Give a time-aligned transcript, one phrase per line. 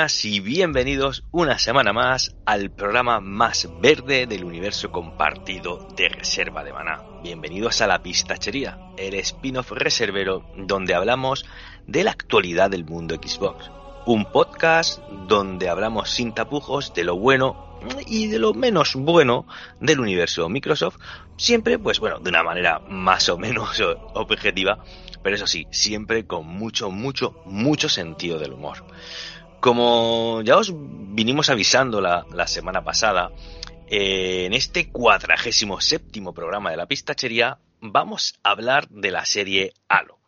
[0.00, 6.72] Y bienvenidos una semana más al programa más verde del universo compartido de Reserva de
[6.72, 7.02] Maná.
[7.22, 11.44] Bienvenidos a La Pistachería, el spin-off reservero donde hablamos
[11.86, 13.70] de la actualidad del mundo Xbox.
[14.06, 19.46] Un podcast donde hablamos sin tapujos de lo bueno y de lo menos bueno
[19.80, 20.96] del universo Microsoft,
[21.36, 23.78] siempre pues bueno, de una manera más o menos
[24.14, 24.82] objetiva,
[25.22, 28.82] pero eso sí, siempre con mucho, mucho, mucho sentido del humor.
[29.60, 33.30] Como ya os vinimos avisando la, semana pasada,
[33.88, 39.74] eh, en este cuadragésimo séptimo programa de la pistachería vamos a hablar de la serie
[39.88, 40.18] Halo.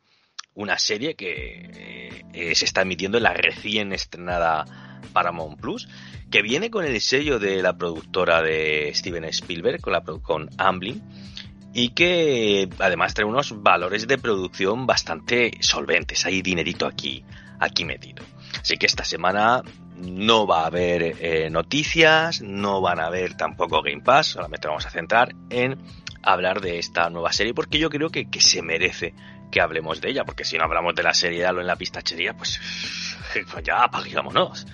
[0.54, 5.88] Una serie que eh, se está emitiendo en la recién estrenada Paramount Plus,
[6.30, 11.02] que viene con el sello de la productora de Steven Spielberg, con, la, con Amblin,
[11.72, 16.26] y que además trae unos valores de producción bastante solventes.
[16.26, 17.24] Hay dinerito aquí,
[17.58, 18.22] aquí metido.
[18.62, 19.62] Así que esta semana
[19.96, 24.86] no va a haber eh, noticias, no van a haber tampoco Game Pass, solamente vamos
[24.86, 25.78] a centrar en
[26.22, 29.14] hablar de esta nueva serie porque yo creo que, se merece
[29.50, 31.76] que hablemos de ella, porque si no hablamos de la serie de Halo en la
[31.76, 32.60] pistachería, pues,
[33.52, 34.66] pues ya apagámonos.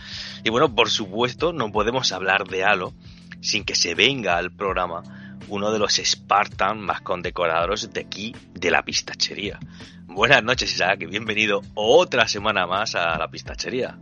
[0.44, 2.92] Y bueno, por supuesto, no podemos hablar de Halo
[3.40, 5.02] sin que se venga al programa
[5.48, 9.58] uno de los Spartan más condecorados de aquí, de la pistachería.
[10.06, 13.98] Buenas noches, Isaac, y bienvenido otra semana más a la pistachería.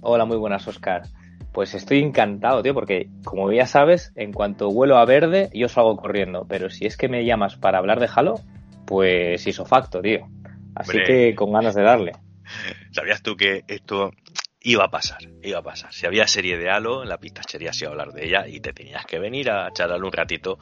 [0.00, 1.02] Hola, muy buenas, Oscar.
[1.52, 5.96] Pues estoy encantado, tío, porque como ya sabes, en cuanto vuelo a verde, yo salgo
[5.96, 6.46] corriendo.
[6.48, 8.40] Pero si es que me llamas para hablar de Halo,
[8.86, 10.28] pues hizo facto, tío.
[10.74, 12.12] Así que con ganas de darle.
[12.92, 14.12] ¿Sabías tú que esto
[14.60, 15.92] iba a pasar, iba a pasar.
[15.92, 18.60] Si había serie de Halo, en la pistachería se iba a hablar de ella y
[18.60, 20.58] te tenías que venir a charlar un ratito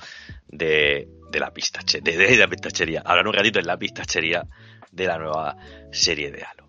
[0.46, 4.44] de, la pistachería, de, la pistachería, hablar un ratito en la pistachería
[4.92, 5.56] de la nueva
[5.90, 6.66] serie de Halo.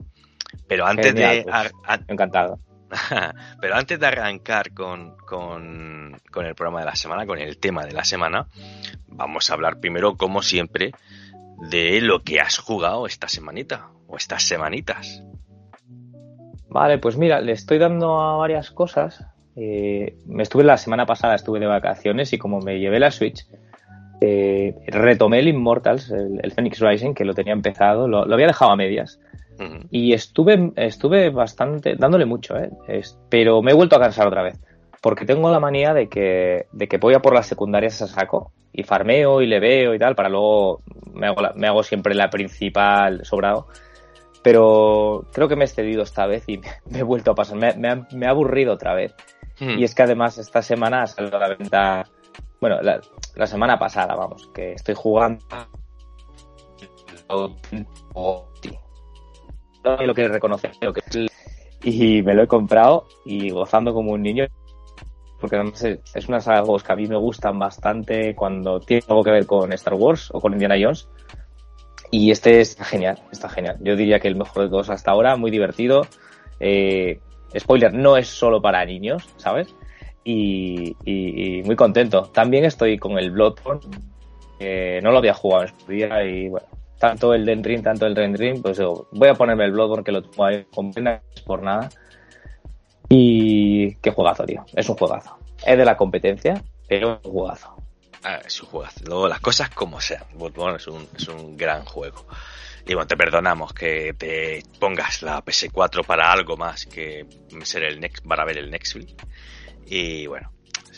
[0.67, 1.45] Pero antes de...
[1.45, 2.59] Pues, encantado.
[3.61, 7.85] Pero antes de arrancar con, con, con el programa de la semana, con el tema
[7.85, 8.47] de la semana,
[9.07, 10.91] vamos a hablar primero, como siempre,
[11.69, 15.21] de lo que has jugado esta semanita o estas semanitas.
[16.69, 19.25] Vale, pues mira, le estoy dando a varias cosas.
[19.55, 23.45] Eh, me estuve la semana pasada, estuve de vacaciones y como me llevé la Switch,
[24.21, 28.75] eh, retomé el Immortals, el, Phoenix Rising, que lo tenía empezado, lo, había dejado a
[28.75, 29.19] medias.
[29.91, 32.69] Y estuve, estuve bastante, dándole mucho, ¿eh?
[33.27, 34.57] pero me he vuelto a cansar otra vez.
[35.01, 38.53] Porque tengo la manía de que, de que voy a por las secundarias a saco
[38.71, 40.81] y farmeo y le veo y tal, para luego
[41.13, 43.67] me hago, me hago siempre la principal sobrado
[44.43, 46.59] pero creo que me he excedido esta vez y
[46.89, 47.57] me he vuelto a pasar.
[47.57, 49.13] Me, ha, aburrido otra vez.
[49.59, 49.77] Hmm.
[49.77, 52.05] Y es que además esta semana ha salido a la venta,
[52.61, 55.43] bueno, la, semana pasada, vamos, que estoy jugando
[59.83, 61.01] lo que reconocer lo que
[61.83, 64.47] y me lo he comprado y gozando como un niño
[65.39, 69.03] porque además es una saga de juegos que a mí me gustan bastante cuando tiene
[69.07, 71.07] algo que ver con Star Wars o con Indiana Jones
[72.11, 73.77] y este está genial, está genial.
[73.81, 76.07] Yo diría que el mejor de todos hasta ahora, muy divertido.
[76.59, 77.19] Eh,
[77.57, 79.75] spoiler, no es solo para niños, ¿sabes?
[80.23, 80.95] Y,
[81.65, 82.23] muy contento.
[82.33, 83.81] También estoy con el Bloodborne.
[85.01, 86.67] no lo había jugado en su día y bueno,
[86.99, 88.79] tanto el Den Ring, tanto el Den Ring, pues
[89.11, 90.91] voy a ponerme el Bloodborne que lo tengo ahí con
[91.45, 91.89] por nada.
[93.07, 94.63] Y qué juegazo, tío.
[94.75, 95.37] Es un juegazo.
[95.65, 97.78] Es de la competencia, pero es un juegazo.
[98.23, 98.91] Ah, es un juego.
[99.05, 100.23] Luego las cosas como sean.
[100.33, 102.25] Bloodborne es un, es un gran juego.
[102.85, 107.25] Y bueno, te perdonamos que te pongas la PS4 para algo más que
[107.63, 109.15] ser el next, para ver el Nextfield.
[109.85, 110.51] Y bueno,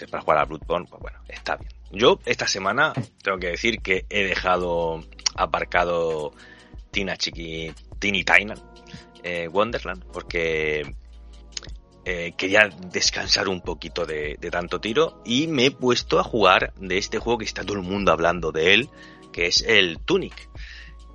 [0.10, 1.72] para jugar a Bloodborne, pues bueno, está bien.
[1.92, 5.04] Yo esta semana tengo que decir que he dejado
[5.36, 6.34] aparcado
[6.92, 8.54] Tina Chiqui, Tiny Tiny
[9.24, 10.96] eh, Wonderland, porque
[12.04, 16.98] eh, quería descansar un poquito de, tanto tiro y me he puesto a jugar de
[16.98, 18.90] este juego que está todo el mundo hablando de él,
[19.32, 20.50] que es el Tunic.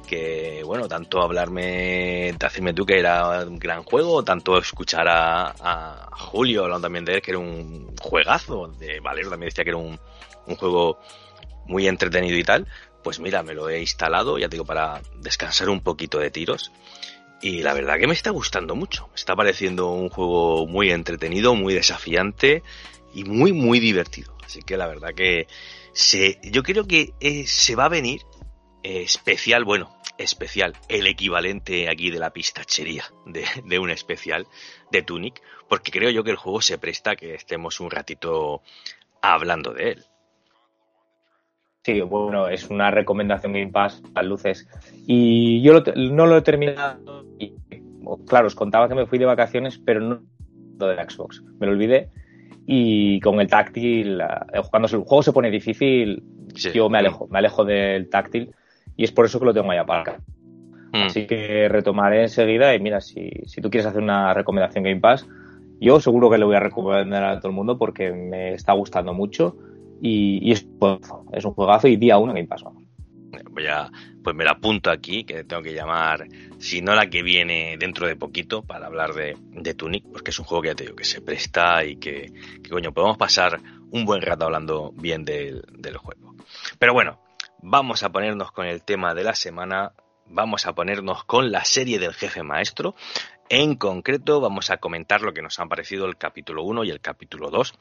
[0.06, 6.62] Que bueno, tanto hablarme, decirme tú que era un gran juego, tanto escuchar a, Julio
[6.62, 9.99] hablando también de él, que era un juegazo, de Valero también decía que era un,
[10.56, 11.00] juego
[11.67, 12.69] muy entretenido y tal,
[13.03, 16.71] pues mira, me lo he instalado, ya digo, para descansar un poquito de tiros.
[17.43, 19.09] Y la verdad que me está gustando mucho.
[19.15, 22.62] Está pareciendo un juego muy entretenido, muy desafiante
[23.15, 24.37] y muy, muy divertido.
[24.44, 25.47] Así que la verdad que
[25.93, 28.23] se, yo creo que eh, se va a venir
[28.83, 34.47] especial, bueno, especial, el equivalente aquí de la pistachería de, de un especial
[34.91, 38.62] de Tunic, porque creo yo que el juego se presta a que estemos un ratito
[39.21, 40.05] hablando de él.
[41.83, 44.69] Sí, bueno, es una recomendación Game Pass, las luces.
[45.06, 47.25] Y yo no lo he terminado
[48.26, 50.23] claro, os contaba que me fui de vacaciones, pero no
[50.79, 51.43] de la Xbox.
[51.58, 52.11] Me lo olvidé
[52.67, 56.23] y con el táctil, eh, cuando el juego se pone difícil,
[56.75, 58.50] yo me alejo, me alejo del táctil
[58.97, 60.12] y es por eso que lo tengo ahí aparte.
[60.93, 61.03] Mm.
[61.06, 65.26] Así que retomaré enseguida y mira, si, si tú quieres hacer una recomendación Game Pass,
[65.81, 69.14] yo seguro que le voy a recomendar a todo el mundo porque me está gustando
[69.14, 69.56] mucho
[70.00, 70.67] y, es,
[71.32, 72.64] es, un juegazo y día uno Game Pass.
[73.50, 73.91] Voy a,
[74.26, 76.26] pues me la apunto aquí, que tengo que llamar,
[76.58, 80.44] si no la que viene dentro de poquito, para hablar de, Tunic, porque es un
[80.44, 82.32] juego que ya te digo que se presta y que,
[82.69, 83.61] coño, podemos pasar
[83.93, 85.62] un buen rato hablando bien del,
[85.96, 86.34] juego.
[86.76, 87.20] Pero bueno,
[87.62, 89.93] vamos a ponernos con el tema de la semana,
[90.26, 92.96] vamos a ponernos con la serie del jefe maestro.
[93.49, 97.00] En concreto, vamos a comentar lo que nos han parecido el capítulo 1 y el
[97.00, 97.75] capítulo 2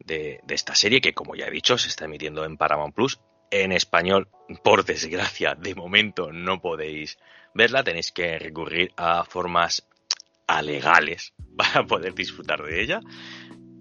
[0.00, 3.18] de, de, esta serie, que como ya he dicho, se está emitiendo en Paramount Plus.
[3.50, 4.28] En español,
[4.62, 7.18] por desgracia, de momento no podéis
[7.54, 9.86] verla, tenéis que recurrir a formas
[10.46, 13.00] alegales para poder disfrutar de ella.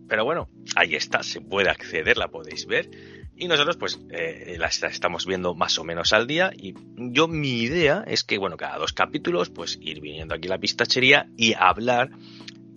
[0.07, 2.89] Pero bueno, ahí está, se puede acceder, la podéis ver.
[3.37, 7.63] Y nosotros pues eh, la estamos viendo más o menos al día y yo mi
[7.63, 11.53] idea es que bueno, cada dos capítulos pues ir viniendo aquí a la pistachería y
[11.53, 12.11] hablar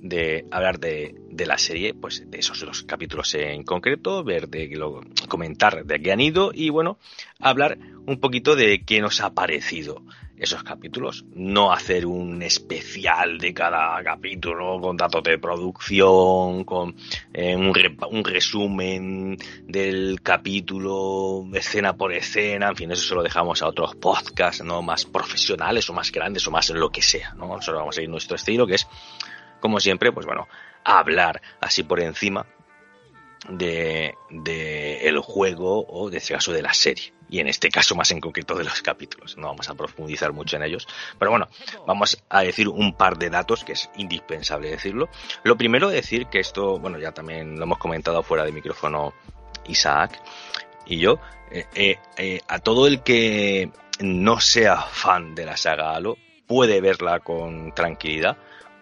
[0.01, 4.69] de hablar de, de, la serie, pues de esos dos capítulos en concreto, ver de
[4.69, 6.99] lo, comentar de qué han ido y bueno,
[7.41, 10.03] hablar un poquito de qué nos ha parecido
[10.39, 16.95] esos capítulos, no hacer un especial de cada capítulo con datos de producción, con
[17.33, 17.73] eh, un,
[18.11, 23.97] un, resumen del capítulo escena por escena, en fin, eso se lo dejamos a otros
[23.97, 24.81] podcasts, ¿no?
[24.81, 27.49] Más profesionales o más grandes o más lo que sea, ¿no?
[27.49, 28.87] Nosotros vamos a ir nuestro estilo, que es,
[29.61, 30.49] como siempre, pues bueno,
[30.85, 32.47] hablar así por encima
[33.49, 34.15] de,
[35.03, 38.21] el juego o de este caso de la serie y en este caso más en
[38.21, 39.37] concreto de los capítulos.
[39.37, 40.87] No vamos a profundizar mucho en ellos,
[41.19, 41.49] pero bueno,
[41.87, 45.09] vamos a decir un par de datos que es indispensable decirlo.
[45.45, 49.13] Lo primero decir que esto, bueno, ya también lo hemos comentado fuera de micrófono
[49.67, 50.21] Isaac
[50.87, 55.95] y yo, eh, eh, eh, a todo el que no sea fan de la saga
[55.95, 58.39] Halo puede verla con tranquilidad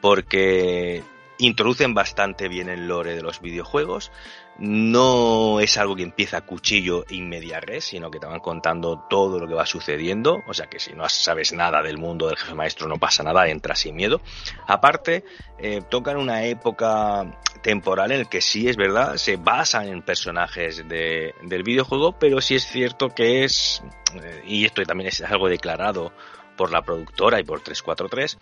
[0.06, 1.02] porque
[1.38, 4.12] introducen bastante bien el lore de los videojuegos,
[4.56, 9.04] no es algo que empieza a cuchillo in media res, sino que te van contando
[9.10, 10.44] todo lo que va sucediendo.
[10.46, 13.48] O sea que si no sabes nada del mundo del jefe maestro, no pasa nada,
[13.48, 14.20] entras sin miedo.
[14.68, 15.24] Aparte,
[15.58, 20.86] eh, tocan una época temporal en el que sí es verdad, se basan en personajes
[20.88, 23.82] de, del videojuego, pero sí es cierto que es,
[24.14, 26.12] eh, y esto también es algo declarado
[26.56, 28.38] por la productora y por 343,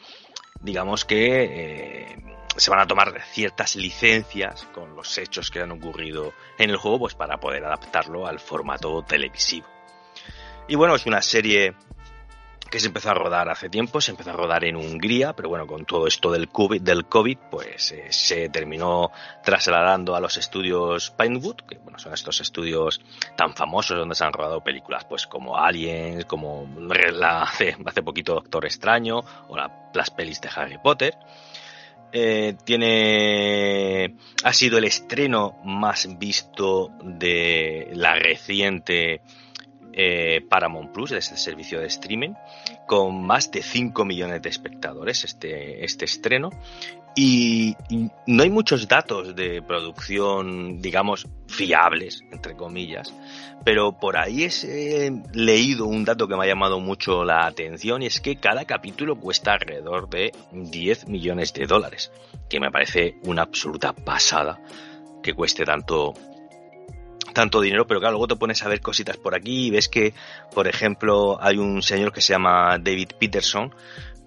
[0.61, 2.25] digamos que eh,
[2.57, 7.01] se van a tomar ciertas licencias con los hechos que han ocurrido en el juego,
[7.01, 9.67] pues para poder adaptarlo al formato televisivo.
[10.69, 11.75] Y bueno, es una serie
[12.71, 15.67] que se empezó a rodar hace tiempo, se empezó a rodar en Hungría, pero bueno,
[15.67, 19.11] con todo esto del COVID, del COVID pues eh, se terminó
[19.43, 23.01] trasladando a los estudios Pinewood, que bueno, son estos estudios
[23.37, 28.35] tan famosos donde se han rodado películas pues como Aliens, como la, hace, hace poquito
[28.35, 31.17] Doctor Extraño o las pelis de Harry Potter.
[32.17, 39.21] Eh, tiene ha sido el estreno más visto de la reciente
[39.97, 42.35] eh, Paramount Plus, de este servicio de streaming,
[42.87, 46.51] con más de 5 millones de espectadores este, este estreno.
[47.17, 47.77] Y,
[48.27, 53.15] no hay muchos datos de producción, digamos, fiables, entre comillas,
[53.65, 58.07] pero por ahí he leído un dato que me ha llamado mucho la atención y
[58.07, 62.11] es que cada capítulo cuesta alrededor de 10 millones de dólares,
[62.51, 64.61] que me parece una absoluta pasada
[65.23, 66.15] que cueste tanto
[67.35, 70.15] tanto dinero, pero claro, luego te pones a ver cositas por aquí y ves que,
[70.55, 73.75] por ejemplo, hay un señor que se llama David Peterson,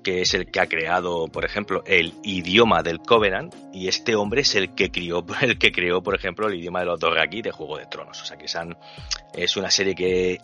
[0.04, 4.42] que es el que ha creado, por ejemplo, el idioma del Covenant, y este hombre
[4.42, 7.52] es el que crió, el que creó, por ejemplo, el idioma de los Dothraki de
[7.52, 8.22] Juego de Tronos.
[8.22, 10.40] O sea que es una serie que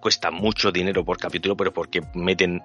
[0.00, 2.62] cuesta mucho dinero por capítulo, pero porque meten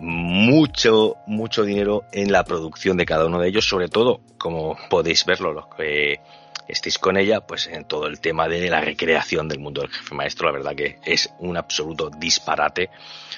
[0.00, 5.24] mucho, mucho dinero en la producción de cada uno de ellos, sobre todo, como podéis
[5.24, 6.20] verlo, los que
[6.68, 10.14] estéis con ella, pues en todo el tema de la recreación del mundo del jefe
[10.14, 12.90] maestro, la verdad que es un absoluto disparate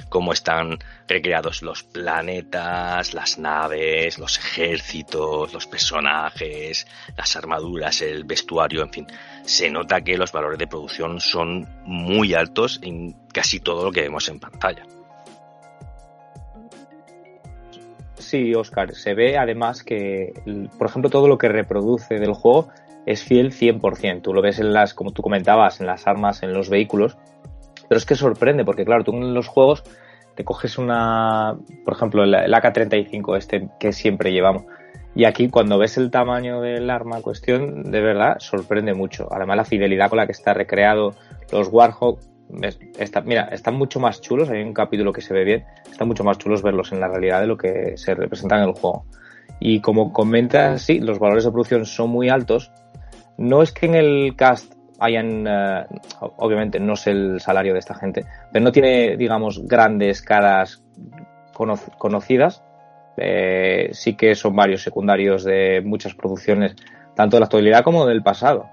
[0.09, 0.79] cómo están
[1.09, 9.07] recreados los planetas, las naves, los ejércitos, los personajes, las armaduras, el vestuario, en fin.
[9.45, 14.03] Se nota que los valores de producción son muy altos en casi todo lo que
[14.03, 14.85] vemos en pantalla.
[18.17, 20.33] Sí, Oscar, se ve además que,
[20.79, 22.71] por ejemplo, todo lo que reproduce del juego
[23.07, 24.23] es fiel 100%.
[24.23, 27.17] Tú lo ves en las, como tú comentabas, en las armas, en los vehículos.
[27.89, 29.85] Pero es que sorprende, porque claro, tú en los juegos
[30.35, 34.65] te coges una, por ejemplo, el, AK-35 este que siempre llevamos,
[35.15, 39.29] y aquí cuando ves el tamaño del arma cuestión, de verdad, sorprende mucho.
[39.31, 41.15] Además la fidelidad con la que está recreado,
[41.53, 42.19] los Warhawk,
[42.99, 46.25] está, mira, están mucho más chulos, hay un capítulo que se ve bien, están mucho
[46.25, 49.05] más chulos verlos en la realidad de lo que se representan en el juego.
[49.61, 52.71] Y como comentas, sí, los valores de producción son muy altos.
[53.39, 55.87] No es que en el cast hayan, eh,
[56.37, 60.83] obviamente no sé el salario de esta gente, pero no tiene, digamos, grandes caras
[61.99, 62.63] conocidas.
[63.17, 66.75] Eh, sí que son varios secundarios de muchas producciones,
[67.15, 68.69] tanto de la actualidad como del pasado.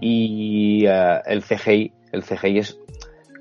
[0.00, 2.78] Y eh, el CGI, el CGI es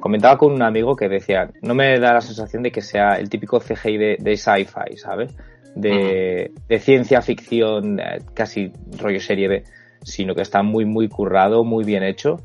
[0.01, 3.29] comentaba con un amigo que decía, no me da la sensación de que sea el
[3.29, 5.34] típico CGI de, de sci-fi, ¿sabes?
[5.75, 8.00] De, de, ciencia ficción,
[8.34, 9.63] casi rollo serie B,
[10.03, 12.39] sino que está muy, muy currado, muy bien hecho.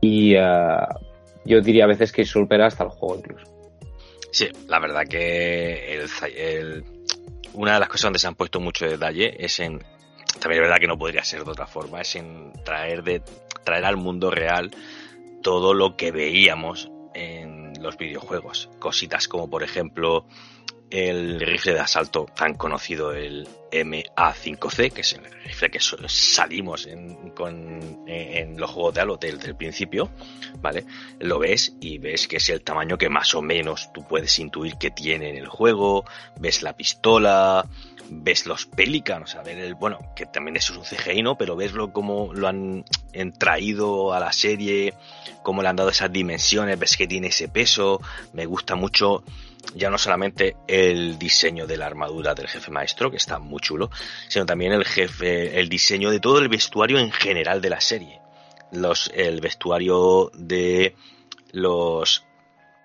[0.00, 0.86] Y uh,
[1.44, 3.54] yo diría a veces que supera hasta el juego incluso.
[4.30, 6.84] Sí, la verdad que el, el,
[7.52, 9.78] una de las cosas donde se han puesto mucho detalle es en.
[10.40, 13.22] También es verdad que no podría ser de otra forma, es en traer, de,
[13.62, 14.72] traer al mundo real
[15.42, 18.68] todo lo que veíamos en los videojuegos.
[18.80, 20.26] Cositas como, por ejemplo,
[20.94, 27.30] el rifle de asalto tan conocido, el MA5C, que es el rifle que salimos en,
[27.30, 30.08] con, en los juegos de Halo desde el principio,
[30.60, 30.84] ¿vale?
[31.18, 34.76] Lo ves y ves que es el tamaño que más o menos tú puedes intuir
[34.76, 36.04] que tiene en el juego,
[36.38, 37.66] ves la pistola,
[38.08, 41.36] ves los Pelicans, a ver el, bueno, que también es un CGI, ¿no?
[41.36, 42.84] Pero verlo como lo han
[43.36, 44.94] traído a la serie,
[45.42, 48.00] cómo le han dado esas dimensiones, ves que tiene ese peso,
[48.32, 49.24] me gusta mucho
[49.74, 53.90] ya no solamente el diseño de la armadura del jefe maestro, que está muy chulo,
[54.28, 58.20] sino también el jefe, el diseño de todo el vestuario en general de la serie.
[58.72, 60.96] Los, el vestuario de
[61.52, 62.24] los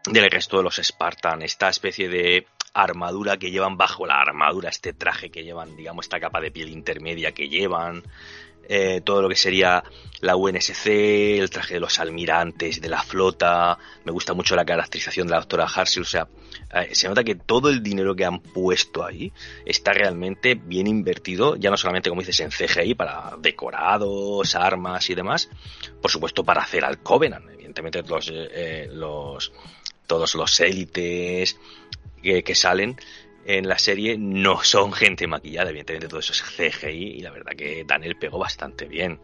[0.05, 4.93] del resto de los Spartan, esta especie de armadura que llevan bajo la armadura, este
[4.93, 8.03] traje que llevan, digamos, esta capa de piel intermedia que llevan,
[8.71, 9.83] eh, todo lo que sería
[10.21, 10.85] la UNSC,
[11.39, 15.39] el traje de los almirantes, de la flota, me gusta mucho la caracterización de la
[15.39, 16.27] doctora Harshil, o sea,
[16.75, 19.33] eh, se nota que todo el dinero que han puesto ahí
[19.65, 25.15] está realmente bien invertido, ya no solamente como dices en CGI para decorados, armas y
[25.15, 25.49] demás,
[25.99, 29.51] por supuesto para hacer al Covenant, evidentemente los, eh, los
[30.05, 31.57] todos los élites
[32.21, 32.97] que salen
[33.57, 37.53] en la serie no son gente maquillada, evidentemente todo eso es CGI y la verdad
[37.57, 39.19] que Daniel pegó bastante bien.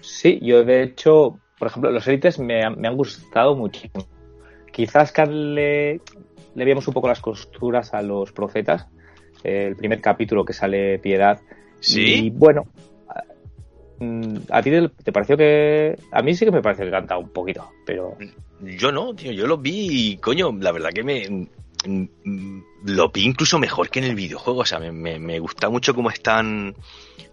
[0.00, 4.06] Sí, yo de hecho, por ejemplo, los élites me, han gustado muchísimo.
[4.70, 6.00] Quizás que le,
[6.54, 8.86] le veíamos un poco las costuras a los profetas,
[9.42, 11.40] el primer capítulo que sale Piedad.
[11.80, 12.26] Sí.
[12.26, 12.68] Y bueno,
[14.50, 14.70] ¿A ti
[15.04, 15.96] te pareció que.?
[16.10, 18.16] A mí sí que me parece que canta un poquito, pero.
[18.60, 21.48] Yo no, tío, yo lo vi y, coño, la verdad que me.
[22.84, 26.10] Lo vi incluso mejor que en el videojuego, o sea, me, me gusta mucho cómo
[26.10, 26.76] están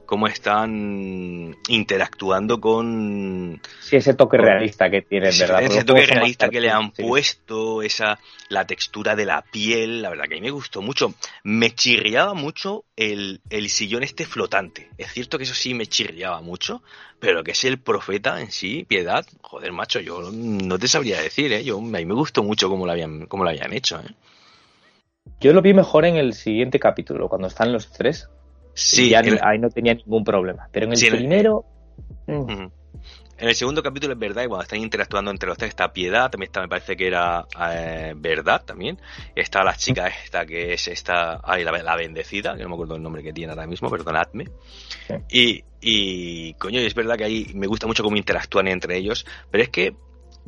[0.09, 3.61] cómo están interactuando con...
[3.79, 5.61] Sí, ese toque realista que tienen, ¿verdad?
[5.61, 10.23] Ese toque realista que le han puesto, esa la textura de la piel, la verdad
[10.23, 11.13] que a mí me gustó mucho.
[11.43, 14.89] Me chirriaba mucho el, el sillón este flotante.
[14.97, 16.81] Es cierto que eso sí me chirriaba mucho,
[17.19, 21.53] pero que es el profeta en sí, piedad, joder, macho, yo no te sabría decir,
[21.53, 21.63] ¿eh?
[21.63, 24.15] Yo, a mí me gustó mucho cómo lo habían, cómo lo habían hecho, ¿eh?
[25.39, 28.27] Yo lo vi mejor en el siguiente capítulo, cuando están los tres
[28.73, 30.67] Sí, ahí no tenía ningún problema.
[30.71, 31.65] Pero en el primero.
[32.27, 32.67] Mm.
[33.39, 36.29] En el segundo capítulo es verdad, y cuando están interactuando entre los tres, está Piedad,
[36.29, 38.99] también está, me parece que era eh, Verdad también.
[39.33, 43.01] Está la chica esta que es esta, ay, la, bendecida, que no me acuerdo el
[43.01, 44.49] nombre que tiene ahora mismo, perdonadme.
[45.29, 49.63] Y, y, coño, es verdad que ahí me gusta mucho cómo interactúan entre ellos, pero
[49.63, 49.95] es que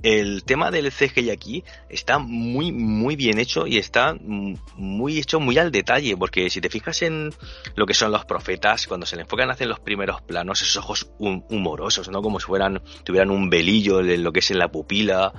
[0.03, 5.57] el tema del CGI aquí está muy, muy bien hecho y está muy hecho muy
[5.57, 7.33] al detalle, porque si te fijas en
[7.75, 11.11] lo que son los profetas, cuando se le enfocan hacer los primeros planos, esos ojos
[11.19, 12.21] humorosos, ¿no?
[12.21, 15.33] Como si fueran, tuvieran un velillo en lo que es en la pupila,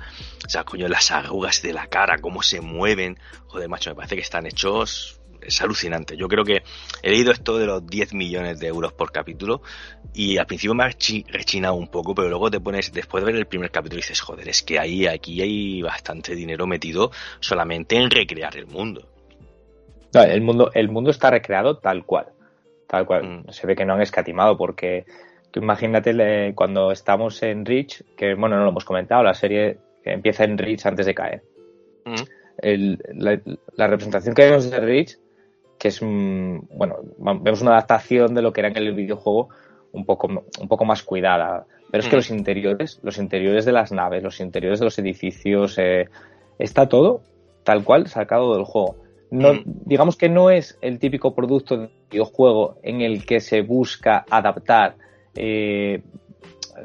[0.45, 4.15] o sea, coño, las arrugas de la cara, cómo se mueven, joder, macho, me parece
[4.15, 6.17] que están hechos es alucinante.
[6.17, 6.63] Yo creo que
[7.01, 9.61] he leído esto de los 10 millones de euros por capítulo
[10.13, 13.39] y al principio me ha rechinado un poco, pero luego te pones, después de ver
[13.39, 18.11] el primer capítulo, dices, joder, es que ahí, aquí hay bastante dinero metido solamente en
[18.11, 19.07] recrear el mundo.
[20.13, 22.27] el mundo, el mundo está recreado tal cual.
[22.87, 23.23] Tal cual.
[23.23, 23.51] Mm.
[23.51, 25.05] Se ve que no han escatimado porque
[25.51, 30.43] tú imagínate cuando estamos en Reach, que bueno, no lo hemos comentado, la serie empieza
[30.43, 31.43] en Reach antes de caer.
[32.05, 32.95] Mm.
[33.13, 33.39] la,
[33.75, 35.17] la, representación que vemos de Reach
[35.83, 36.95] que es bueno,
[37.41, 39.49] vemos una adaptación de lo que era en el videojuego
[39.91, 41.65] un poco, un poco más cuidada.
[41.91, 42.19] Pero es que mm.
[42.19, 46.07] los interiores, los interiores de las naves, los interiores de los edificios, eh,
[46.57, 47.23] está todo
[47.65, 48.95] tal cual sacado del juego.
[49.29, 49.63] No, mm.
[49.65, 54.95] Digamos que no es el típico producto de videojuego en el que se busca adaptar,
[55.35, 56.01] eh,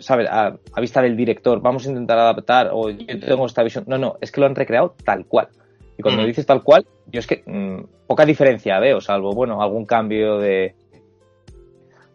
[0.01, 0.27] ¿sabes?
[0.29, 3.85] A, vista del director, vamos a intentar adaptar o yo tengo esta visión.
[3.87, 5.51] No, no, es que lo han recreado tal cual.
[5.97, 6.27] Y cuando mm.
[6.27, 10.75] dices tal cual, yo es que mm, poca diferencia veo, salvo, bueno, algún cambio de,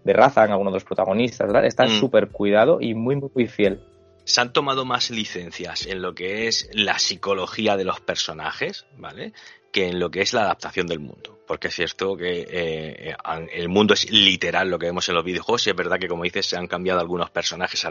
[0.04, 1.66] de raza en alguno de los protagonistas, ¿verdad?
[1.66, 3.82] Está súper cuidado y muy, muy fiel
[4.26, 9.34] se han tomado más licencias en lo que es la psicología de los personajes, ¿vale?
[9.72, 11.40] Que en lo que es la adaptación del mundo.
[11.46, 13.16] Porque es cierto que eh,
[13.52, 16.24] el mundo es literal lo que vemos en los videojuegos y es verdad que, como
[16.24, 17.86] dices, se han cambiado algunos personajes,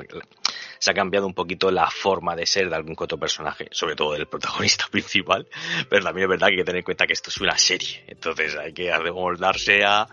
[0.78, 4.12] se ha cambiado un poquito la forma de ser de algún otro personaje, sobre todo
[4.12, 5.46] del protagonista principal,
[5.88, 8.04] pero también es verdad que hay que tener en cuenta que esto es una serie,
[8.06, 10.08] entonces hay que amoldarse a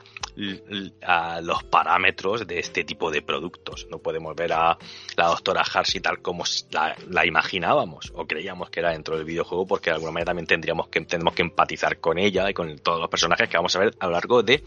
[1.02, 3.88] a los parámetros de este tipo de productos.
[3.90, 4.78] No podemos ver a
[5.18, 9.90] la doctora Harsi tal como la, imaginábamos o creíamos que era dentro del videojuego, porque
[9.90, 13.10] de alguna manera también tendríamos que, tendremos que empatizar con ella y con todos los
[13.10, 14.64] personajes que vamos a ver a lo largo de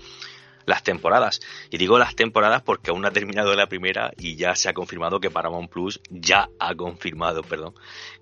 [0.65, 1.41] las temporadas.
[1.71, 4.75] Y digo las temporadas porque aún no ha terminado la primera y ya se ha
[4.75, 7.75] confirmado que Paramount Plus ya ha confirmado, perdón,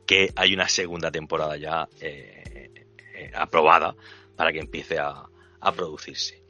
[0.06, 2.70] que hay una segunda temporada ya eh,
[3.14, 3.94] eh, aprobada
[4.36, 5.26] para que empiece a
[5.76, 6.42] producirse.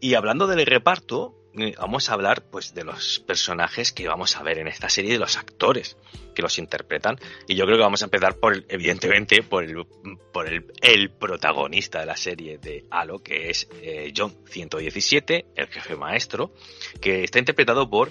[0.00, 1.37] Y hablando del reparto,
[1.78, 5.18] vamos a hablar pues de los personajes que vamos a ver en esta serie, de
[5.18, 5.96] los actores
[6.34, 7.16] que los interpretan.
[7.46, 12.58] Y yo creo que vamos a empezar por, evidentemente, por el, protagonista de la serie
[12.58, 16.52] de Halo, que es eh, John 117, el jefe maestro,
[17.00, 18.10] que está interpretado por,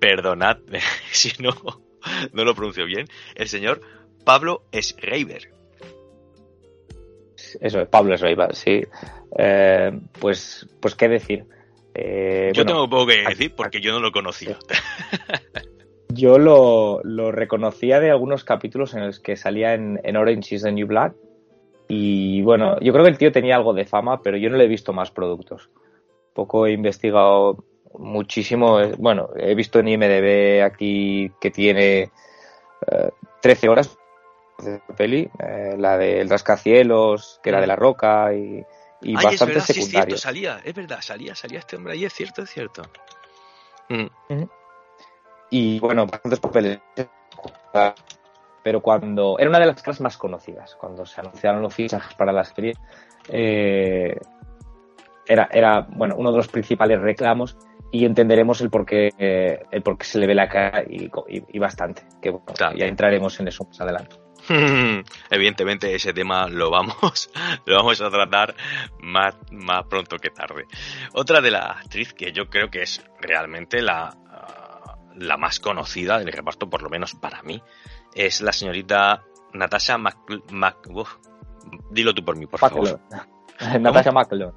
[0.00, 0.58] perdonad
[1.12, 1.52] si no,
[2.32, 3.80] no lo pronuncio bien, el señor
[4.24, 5.50] Pablo Schreiber.
[7.60, 8.82] Eso es, Pablo Schreiber, sí.
[9.38, 11.44] Eh, pues, pues qué decir.
[12.00, 14.56] Eh, yo tengo poco que decir porque yo no lo conocía.
[16.08, 20.86] yo lo, reconocía de algunos capítulos en los que salía en, Orange is the New
[20.86, 21.14] Black.
[21.88, 24.64] Y bueno, yo creo que el tío tenía algo de fama, pero yo no le
[24.64, 25.70] he visto más productos.
[26.34, 27.64] Poco he investigado
[27.98, 28.78] muchísimo.
[28.78, 32.12] Eh, bueno, he visto en IMDB aquí que tiene
[33.42, 33.98] 13 horas
[34.62, 35.28] de peli,
[35.76, 38.64] la del rascacielos, que era de la roca y
[39.00, 42.04] y Ay, bastante es verdad, es cierto, salía, es verdad, salía, salía este hombre ahí,
[42.04, 42.82] es cierto, es cierto.
[43.88, 44.44] Mm.
[45.50, 46.80] Y bueno, bastantes papeles.
[48.62, 49.38] Pero cuando.
[49.38, 50.74] Era una de las caras más conocidas.
[50.74, 52.74] Cuando se anunciaron los fichajes para la serie.
[53.28, 54.18] Eh,
[55.26, 57.56] era, era, bueno, uno de los principales reclamos.
[57.90, 61.10] Y entenderemos el por qué, eh, el por qué se le ve la cara y,
[61.28, 62.02] y, bastante.
[62.20, 62.34] Que
[62.76, 64.16] ya entraremos en eso más adelante.
[65.30, 67.30] Evidentemente ese tema lo vamos,
[67.66, 68.54] lo vamos a tratar
[69.00, 70.66] más, más pronto que tarde.
[71.12, 74.16] Otra de las actrices que yo creo que es realmente la,
[75.16, 77.62] la más conocida del reparto, por lo menos para mí,
[78.14, 80.18] es la señorita Natasha Mac...
[81.90, 83.00] dilo tú por mí, por favor.
[83.80, 84.54] Natasha McLeod.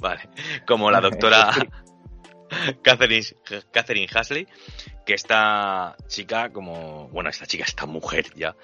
[0.00, 0.28] Vale.
[0.66, 1.50] Como la doctora
[2.82, 3.26] Catherine,
[3.72, 4.46] Catherine Hasley,
[5.04, 8.56] que esta chica, como, bueno, esta chica, esta mujer ya,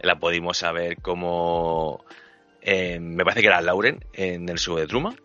[0.00, 2.04] la pudimos saber como,
[2.60, 5.20] eh, me parece que era Lauren en el show de Truman.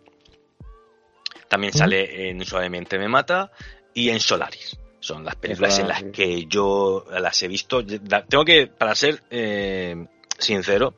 [1.48, 3.52] También sale en Suavemente me mata
[3.94, 4.78] y en Solaris.
[5.00, 7.86] Son las películas en las que yo las he visto.
[7.86, 10.96] Tengo que, para ser eh, sincero,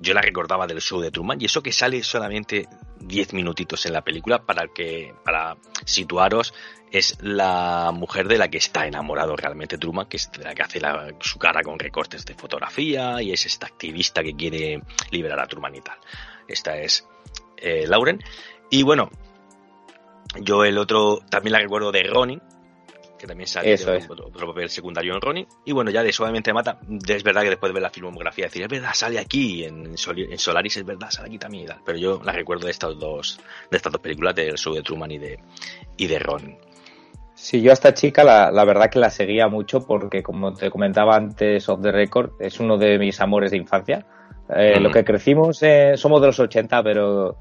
[0.00, 2.68] yo la recordaba del show de Truman y eso que sale solamente
[3.00, 6.54] 10 minutitos en la película para que para situaros
[6.90, 10.80] es la mujer de la que está enamorado realmente Truman, que es la que hace
[11.20, 15.74] su cara con recortes de fotografía y es esta activista que quiere liberar a Truman
[15.74, 15.98] y tal.
[16.46, 17.06] Esta es
[17.58, 18.20] eh, Lauren.
[18.70, 19.10] Y bueno,
[20.40, 22.42] yo el otro también la recuerdo de Ronin,
[23.18, 25.46] que también sale otro, papel secundario en Ronnie.
[25.64, 28.62] Y bueno, ya de Suavemente Mata, es verdad que después de ver la filmografía, decir,
[28.62, 31.80] es verdad, sale aquí, en, Solaris es verdad, sale aquí también y tal.
[31.84, 35.10] Pero yo la recuerdo de estas dos, de estas dos películas, del show de Truman
[35.10, 35.38] y de,
[35.96, 36.56] y de Ron.
[37.34, 40.70] Sí, yo a esta chica la, la, verdad que la seguía mucho porque, como te
[40.70, 44.06] comentaba antes of the record, es uno de mis amores de infancia.
[44.54, 47.36] Eh, lo que crecimos, eh, somos de los 80, pero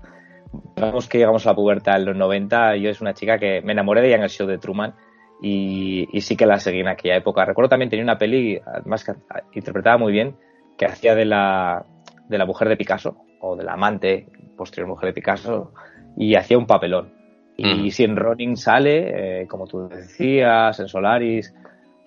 [0.76, 2.76] digamos que llegamos a la pubertad en los 90.
[2.78, 4.94] Yo es una chica que me enamoré de ella en el show de Truman
[5.42, 7.46] y, sí que la seguí en aquella época.
[7.46, 9.14] Recuerdo también tenía una peli, además que
[9.54, 10.36] interpretaba muy bien,
[10.78, 11.86] que hacía de la,
[12.28, 15.74] de la mujer de Picasso, o de la amante, posterior mujer de Picasso,
[16.16, 17.14] y hacía un papelón.
[17.60, 21.56] Y si en Ronin sale, eh, como tú decías, en Solaris,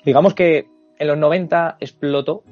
[0.05, 2.45] digamos que en los 90 explotó,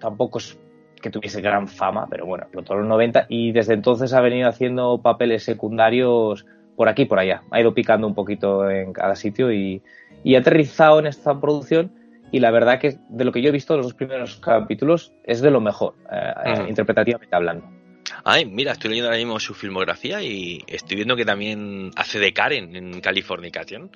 [0.00, 0.58] tampoco es
[1.00, 4.48] que tuviese gran fama, pero bueno, explotó en los 90 y desde entonces ha venido
[4.48, 7.42] haciendo papeles secundarios por aquí y por allá.
[7.50, 9.82] Ha ido picando un poquito en cada sitio y,
[10.24, 11.92] y ha aterrizado en esta producción
[12.30, 15.40] y la verdad que de lo que yo he visto los dos primeros capítulos es
[15.42, 17.66] de lo mejor, eh, interpretativamente hablando.
[18.24, 22.32] Ay, mira, estoy leyendo ahora mismo su filmografía y estoy viendo que también hace de
[22.32, 23.90] Karen en Californication,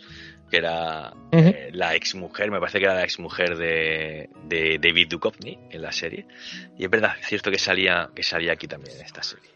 [0.51, 5.59] que era eh, la exmujer, me parece que era la exmujer de, de David Duchovny
[5.71, 6.27] en la serie.
[6.77, 9.51] Y es verdad, es cierto que salía, que salía aquí también en esta serie.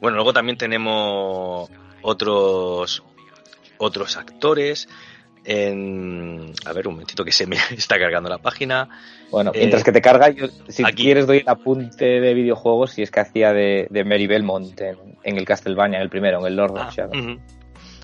[0.00, 1.70] Bueno, luego también tenemos
[2.02, 3.02] otros
[3.80, 4.88] otros actores.
[5.44, 8.88] En, a ver, un momentito que se me está cargando la página.
[9.30, 13.02] Bueno, mientras eh, que te carga, yo, si quieres doy el apunte de videojuegos si
[13.02, 16.56] es que hacía de, de Mary Belmont en, el Castlevania, en el primero, en el
[16.56, 17.38] Lord of ah, Shadow.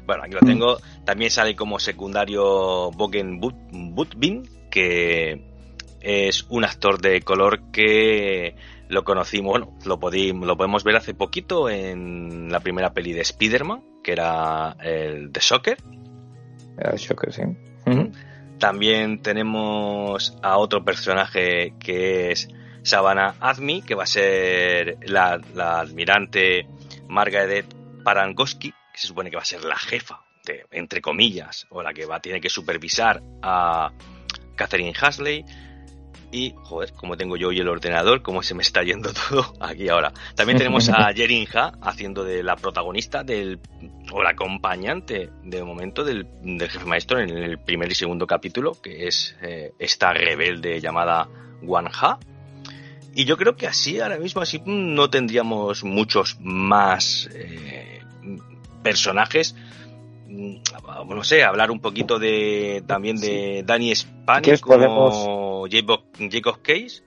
[0.07, 0.79] Bueno, aquí lo tengo.
[1.05, 5.42] También sale como secundario Bogen Butbin, que
[6.01, 8.55] es un actor de color que
[8.88, 9.99] lo conocimos, bueno, lo,
[10.46, 15.40] lo podemos ver hace poquito en la primera peli de Spider-Man, que era el de
[15.40, 15.79] Shocker.
[16.78, 17.42] El Shocker, sí.
[18.58, 22.48] También tenemos a otro personaje que es
[22.82, 26.66] Savannah Admi, que va a ser la, la admirante
[27.08, 27.66] Margaret
[28.02, 31.92] Parangoski, que se supone que va a ser la jefa, de, entre comillas, o la
[31.92, 33.92] que va a tener que supervisar a
[34.54, 35.44] Catherine Hasley.
[36.37, 39.88] Y, joder, como tengo yo hoy el ordenador, cómo se me está yendo todo aquí
[39.88, 40.12] ahora.
[40.35, 43.59] También tenemos a Jerinja haciendo de la protagonista del,
[44.12, 49.07] o la acompañante de momento del, jefe maestro en el primer y segundo capítulo, que
[49.07, 51.27] es eh, esta rebelde llamada
[51.62, 52.18] Wanha.
[53.14, 58.03] Y yo creo que así, ahora mismo, así no tendríamos muchos más eh,
[58.83, 59.55] personajes
[60.29, 60.57] Mm,
[61.09, 67.02] no sé, hablar un poquito de también de Danny Spanish como Jacob, Case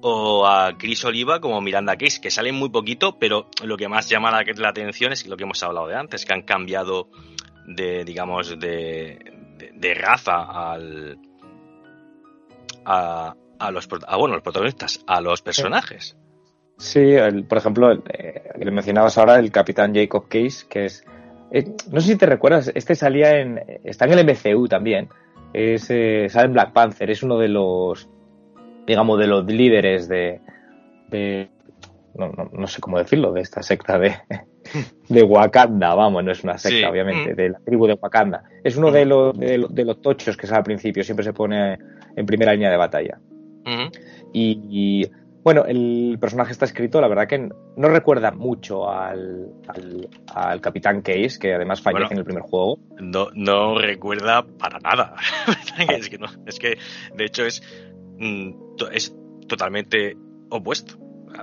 [0.00, 4.08] o a Chris Oliva como Miranda Case, que salen muy poquito, pero lo que más
[4.08, 7.08] llama la, atención es lo que hemos hablado de antes, que han cambiado
[7.66, 9.18] de, digamos, de,
[9.96, 11.18] raza al,
[12.84, 16.16] a, a los bueno, los protagonistas, a los personajes.
[16.76, 17.16] Sí,
[17.48, 21.04] por ejemplo, eh, le mencionabas ahora el capitán Jacob Case, que es
[21.50, 23.60] eh, no sé si te recuerdas, este salía en.
[23.84, 25.08] Está en el MCU también.
[25.52, 28.08] Es, eh, sale en Black Panther, es uno de los.
[28.86, 30.40] Digamos, de los líderes de.
[32.14, 34.14] no, sé cómo decirlo, de esta secta de,
[35.08, 37.36] de Wakanda, vamos, no es una secta, obviamente, mm.
[37.36, 38.44] de la tribu de Wakanda.
[38.64, 39.08] Es uno de, mm.
[39.08, 41.78] los, de, los tochos que sale al principio, siempre se pone
[42.16, 43.18] en primera línea de batalla.
[43.64, 43.88] Mm.
[44.32, 45.06] y,
[45.48, 49.50] bueno, el personaje está escrito, la verdad que no recuerda mucho al,
[50.34, 52.78] al, Capitán Case, que además fallece en el primer juego.
[53.00, 55.14] No, no recuerda para nada.
[55.88, 56.76] es, que no, es que,
[57.14, 57.62] de hecho, es,
[58.18, 58.50] mm,
[58.92, 59.16] es
[59.48, 60.18] totalmente
[60.50, 60.98] opuesto.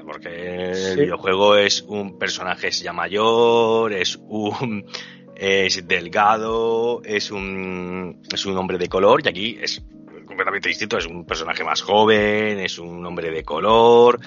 [0.05, 4.85] Porque el videojuego es un personaje ya mayor, es un
[5.35, 9.83] es delgado, es un es un hombre de color y aquí es
[10.25, 10.97] completamente distinto.
[10.97, 14.19] Es un personaje más joven, es un hombre de color,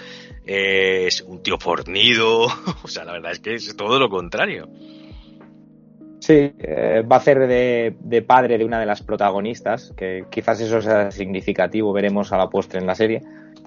[0.45, 2.47] es un tío fornido.
[2.83, 4.69] o sea, la verdad es que es todo lo contrario.
[6.21, 10.83] Sí, eh, va a ser de, padre de una de las protagonistas, que quizás eso
[10.83, 13.23] sea significativo, veremos a la postre en la serie.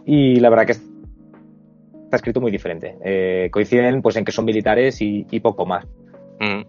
[0.05, 2.97] Y la verdad que está escrito muy diferente.
[3.03, 5.85] Eh, coinciden pues en que son militares y, poco más.
[6.39, 6.61] Mm.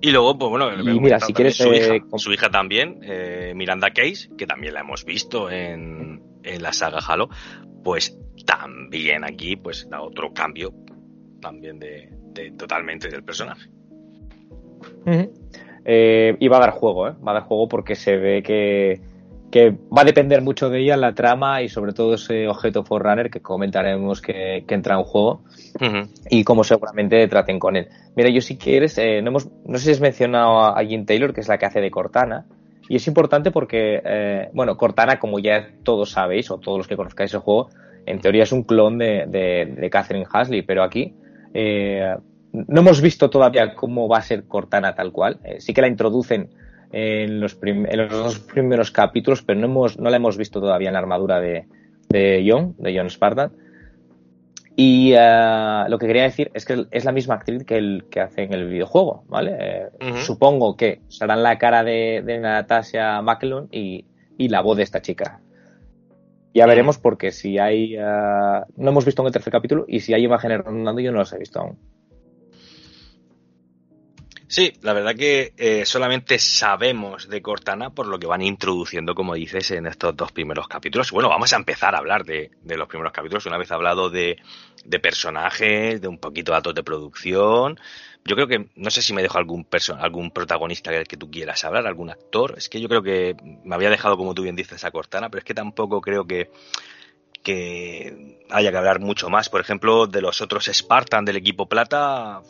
[0.00, 3.90] Y luego, pues bueno, mira, si quieres, su, hija, eh, su hija también, eh, Miranda
[3.90, 7.28] Case, que también la hemos visto en, en la saga Halo,
[7.82, 10.72] pues también aquí pues da otro cambio
[11.40, 12.10] también de,
[12.56, 13.68] totalmente del personaje.
[15.84, 17.14] Eh, y va a dar juego, ¿eh?
[17.26, 19.00] va a dar juego porque se ve que
[19.50, 23.30] que va a depender mucho de ella la trama y sobre todo ese objeto Forerunner
[23.30, 25.42] que comentaremos que, entra en juego
[26.28, 27.88] y cómo seguramente traten con él.
[28.14, 31.32] Mira, yo si quieres, eh, no, hemos, no sé si has mencionado a, Jean Taylor,
[31.32, 32.44] que es la que hace de Cortana,
[32.90, 36.96] y es importante porque, eh, bueno, Cortana, como ya todos sabéis, o todos los que
[36.96, 37.70] conozcáis el juego,
[38.04, 41.14] en teoría es un clon de, de, Catherine Hasley, pero aquí
[41.54, 42.14] eh,
[42.52, 45.40] no hemos visto todavía cómo va a ser Cortana tal cual.
[45.58, 46.48] sí que la introducen
[46.92, 47.58] en los,
[48.10, 51.66] dos primeros capítulos, pero no, hemos, no la hemos visto todavía en la armadura de,
[52.08, 53.52] de John, de John Spartan.
[54.74, 58.20] Y eh, lo que quería decir es que es la misma actriz que el que
[58.20, 59.56] hace en el videojuego, ¿vale?
[59.58, 59.88] Eh,
[60.24, 64.04] supongo que serán la cara de, de Natasha McElhone y,
[64.36, 65.40] y, la voz de esta chica.
[66.54, 67.96] Ya veremos porque si hay...
[67.96, 71.18] Eh, no hemos visto en el tercer capítulo y si hay imágenes rondando yo no
[71.18, 71.76] las he visto aún.
[74.50, 79.34] Sí, la verdad que eh, solamente sabemos de Cortana por lo que van introduciendo, como
[79.34, 81.10] dices, en estos dos primeros capítulos.
[81.10, 83.44] Bueno, vamos a empezar a hablar de, los primeros capítulos.
[83.44, 84.38] Una vez hablado de,
[84.86, 87.78] de, personajes, de un poquito de datos de producción.
[88.24, 89.66] yo creo que, no sé si me dejo algún
[89.98, 92.54] algún protagonista que, que tú quieras hablar, algún actor.
[92.56, 95.40] Es que yo creo que me había dejado, como tú bien dices, a Cortana, pero
[95.40, 96.50] es que tampoco creo que,
[97.42, 99.50] que haya que hablar mucho más.
[99.50, 102.40] Por ejemplo, de los otros Spartan del equipo plata,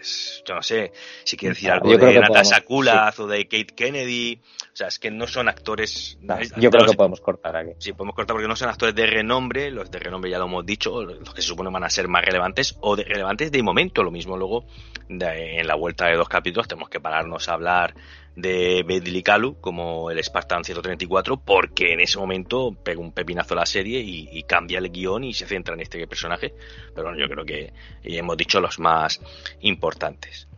[0.00, 0.92] pues yo no sé
[1.24, 4.40] si quiere decir algo de Natasha Kulaz o de Kate Kennedy.
[4.72, 6.18] O sea, es que no son actores.
[6.56, 7.72] yo creo que podemos cortar aquí.
[7.78, 9.70] Sí, podemos cortar porque no son actores de renombre.
[9.70, 12.24] Los de renombre ya lo hemos dicho, los que se supone van a ser más
[12.24, 14.02] relevantes o de relevantes de momento.
[14.02, 14.64] Lo mismo luego
[15.08, 17.94] en la vuelta de dos capítulos tenemos que pararnos a hablar
[18.36, 23.58] de Bedley Kalu como el Spartan 134 porque en ese momento pega un pepinazo a
[23.58, 26.54] la serie y, cambia el guion y se centra en este personaje.
[26.94, 29.20] Pero bueno, yo creo que hemos dicho los más
[29.60, 30.48] importantes.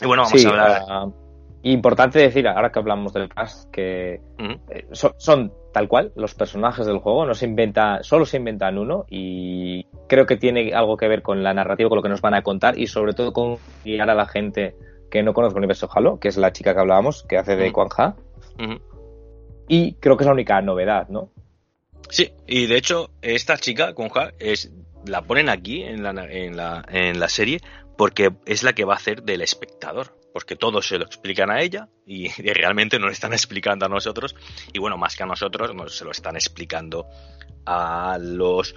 [0.00, 0.82] Y bueno, vamos a hablar.
[1.06, 1.14] Uh,
[1.62, 6.98] importante decir, ahora que hablamos del cast, que eh, son, tal cual los personajes del
[6.98, 11.22] juego, no se inventa, solo se inventan uno y creo que tiene algo que ver
[11.22, 14.10] con la narrativa, con lo que nos van a contar y sobre todo con guiar
[14.10, 14.74] a la gente
[15.12, 17.70] que no conozco el universo Halo, que es la chica que hablábamos, que hace de
[17.70, 18.16] Quan Ha.
[19.68, 21.28] Y creo que es la única novedad, ¿no?
[22.08, 24.72] Sí, y de hecho, esta chica, Quan Ha, es,
[25.06, 27.60] la ponen aquí en la, en, la, en la serie
[27.98, 30.18] porque es la que va a hacer del espectador.
[30.32, 34.34] Porque todos se lo explican a ella y, realmente no lo están explicando a nosotros.
[34.72, 37.06] Y bueno, más que a nosotros, nos, se lo están explicando
[37.66, 38.74] a los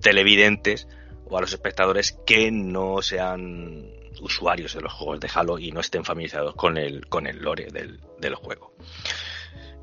[0.00, 0.86] televidentes
[1.28, 5.80] o a los espectadores que no sean usuarios de los juegos de Halo y no
[5.80, 8.74] estén familiarizados con el, con el lore del, del juego.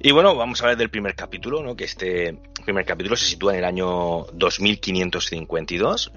[0.03, 1.75] Y bueno, vamos a hablar del primer capítulo, ¿no?
[1.75, 6.11] que este primer capítulo se sitúa en el año 2552,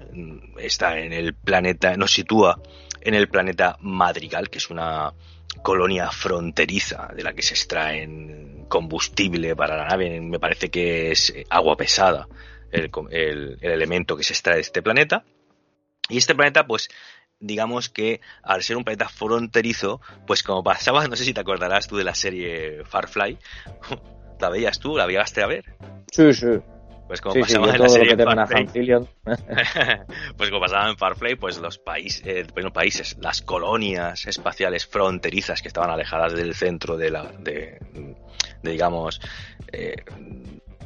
[0.57, 2.59] está en el planeta, nos sitúa
[3.01, 5.13] en el planeta Madrigal, que es una
[5.61, 11.31] colonia fronteriza de la que se extraen combustible para la nave, me parece que es
[11.49, 12.27] agua pesada
[12.71, 15.23] el, el, el elemento que se extrae de este planeta.
[16.09, 16.89] Y este planeta, pues,
[17.39, 21.87] digamos que al ser un planeta fronterizo, pues como pasaba, no sé si te acordarás
[21.87, 23.37] tú de la serie Farfly,
[24.39, 24.97] ¿la veías tú?
[24.97, 25.75] ¿La llegaste a ver?
[26.11, 26.47] Sí, sí.
[27.07, 28.65] Pues como pasaba en la serie Farfly,
[30.37, 35.61] pues como pasaba en Farfly, pues los países, eh, bueno, países, las colonias espaciales fronterizas
[35.61, 37.77] que estaban alejadas del centro de la, de,
[38.63, 39.21] digamos,
[39.71, 40.03] eh,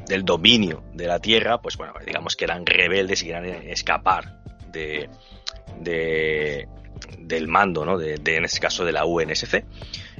[0.06, 5.08] del dominio de la Tierra, pues bueno, digamos que eran rebeldes y querían escapar de,
[5.80, 6.68] de,
[7.18, 7.98] del mando, ¿no?
[7.98, 9.64] De, en este caso de la UNSC.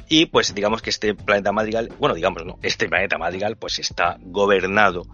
[0.08, 4.18] Y pues digamos que este planeta Madrigal, bueno, digamos, no, este planeta Madrigal pues está
[4.20, 5.04] gobernado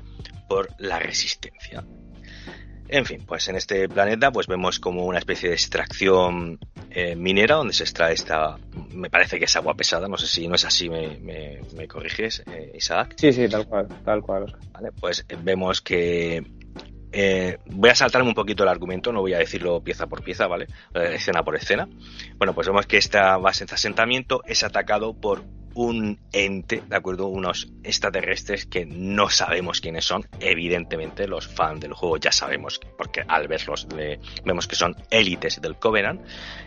[0.48, 1.84] por la resistencia.
[2.88, 6.58] En fin, pues en este planeta pues vemos como una especie de extracción
[6.90, 8.56] eh, minera donde se extrae esta,
[8.90, 12.44] me parece que es agua pesada, no sé si no es así, me, me, corriges,
[12.46, 13.14] eh, Isaac.
[13.16, 14.56] Sí, sí, tal cual, tal cual.
[14.72, 16.42] Vale, pues vemos que
[17.18, 20.46] eh, voy a saltarme un poquito el argumento, no voy a decirlo pieza por pieza,
[20.46, 20.66] ¿vale?
[20.94, 21.88] Eh, escena por escena.
[22.36, 27.28] Bueno, pues vemos que este asentamiento es atacado por un ente, ¿de acuerdo?
[27.28, 30.28] Unos extraterrestres que no sabemos quiénes son.
[30.40, 33.88] Evidentemente, los fans del juego ya sabemos, porque al verlos
[34.44, 36.20] vemos que son élites del Covenant.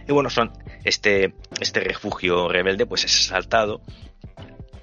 [0.08, 0.52] Y bueno, son
[0.84, 3.82] este, este refugio rebelde, pues es asaltado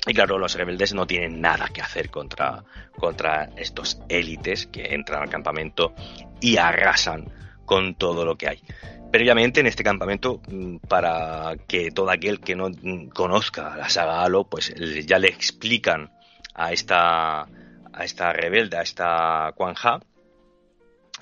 [0.07, 2.64] y claro, los rebeldes no tienen nada que hacer contra,
[2.97, 5.95] contra estos élites que entran al campamento
[6.40, 7.29] y arrasan
[7.64, 8.62] con todo lo que hay.
[9.11, 14.23] Previamente en este campamento, mm, para que todo aquel que no mm, conozca la saga
[14.23, 14.73] Halo, pues
[15.07, 16.12] ya le explican
[16.55, 20.01] a esta, a esta rebelde, a esta Quan Ha,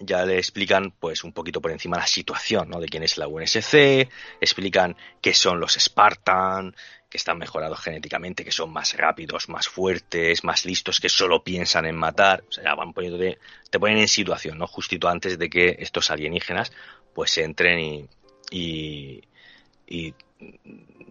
[0.00, 2.80] ya le explican pues un poquito por encima la situación, ¿no?
[2.80, 4.08] De quién es la UNSC,
[4.40, 6.74] explican qué son los Spartan,
[7.14, 11.86] que están mejorados genéticamente, que son más rápidos, más fuertes, más listos, que solo piensan
[11.86, 12.42] en matar.
[12.48, 13.38] O sea, van poniéndote,
[13.70, 14.66] te ponen en situación, ¿no?
[14.66, 16.72] Justito antes de que estos alienígenas
[17.14, 18.08] pues entren y,
[18.50, 19.22] y,
[19.86, 20.12] y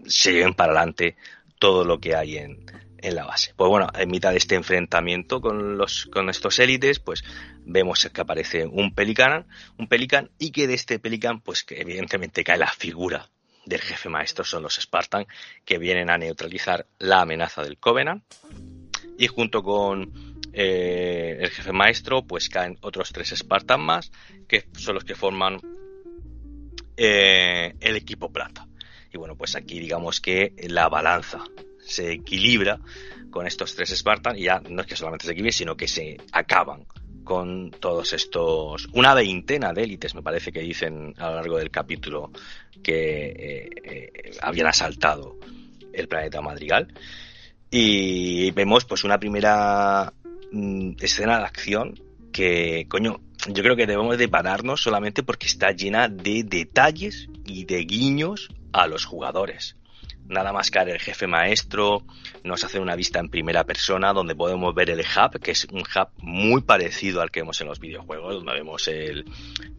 [0.06, 1.16] se lleven para adelante
[1.58, 2.66] todo lo que hay en,
[2.98, 3.54] en la base.
[3.56, 7.24] Pues bueno, en mitad de este enfrentamiento con los con estos élites, pues
[7.64, 12.44] vemos que aparece un pelican, un pelican y que de este pelican pues que evidentemente
[12.44, 13.30] cae la figura
[13.66, 15.26] del jefe maestro son los Spartan
[15.66, 18.24] que vienen a neutralizar la amenaza del Covenant.
[19.18, 20.12] Y junto con
[20.54, 24.12] eh, el jefe maestro pues caen otros tres Spartan más
[24.48, 25.60] que son los que forman
[26.98, 28.68] eh, el equipo plata.
[29.12, 31.44] Y bueno pues aquí digamos que la balanza
[31.80, 32.80] se equilibra
[33.30, 36.18] con estos tres Spartan y ya no es que solamente se equilibre sino que se
[36.32, 36.86] acaban
[37.24, 41.72] con todos estos, una veintena de élites, me parece que dicen a lo largo del
[41.72, 42.32] capítulo,
[42.82, 45.38] que eh, eh, habían asaltado
[45.94, 46.94] el planeta Madrigal.
[47.70, 50.14] Y vemos pues una primera
[50.52, 52.00] mm, escena de acción
[52.32, 57.66] que, coño, yo creo que debemos de pararnos solamente porque está llena de detalles y
[57.66, 59.76] de guiños a los jugadores
[60.28, 62.04] nada más que el jefe maestro,
[62.44, 65.82] nos hace una vista en primera persona donde podemos ver el hub, que es un
[65.82, 69.26] hub muy parecido al que vemos en los videojuegos, donde vemos el,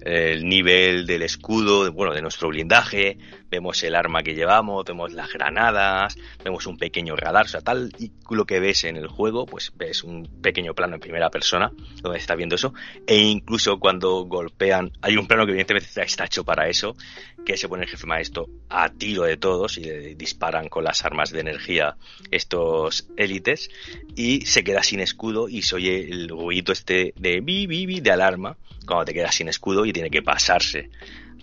[0.00, 3.18] el nivel del escudo, bueno, de nuestro blindaje,
[3.50, 7.92] vemos el arma que llevamos, vemos las granadas, vemos un pequeño radar, o sea, tal
[7.98, 11.70] y lo que ves en el juego, pues ves un pequeño plano en primera persona
[12.02, 12.74] donde está viendo eso,
[13.07, 16.96] e incluso cuando golpean, hay un plano que evidentemente está hecho para eso,
[17.44, 21.04] que se pone el jefe maestro a tiro de todos y le disparan con las
[21.04, 21.96] armas de energía
[22.30, 23.70] estos élites
[24.16, 28.00] y se queda sin escudo y se oye el ruido este de bi, bi, bi
[28.00, 30.90] de alarma cuando te quedas sin escudo y tiene que pasarse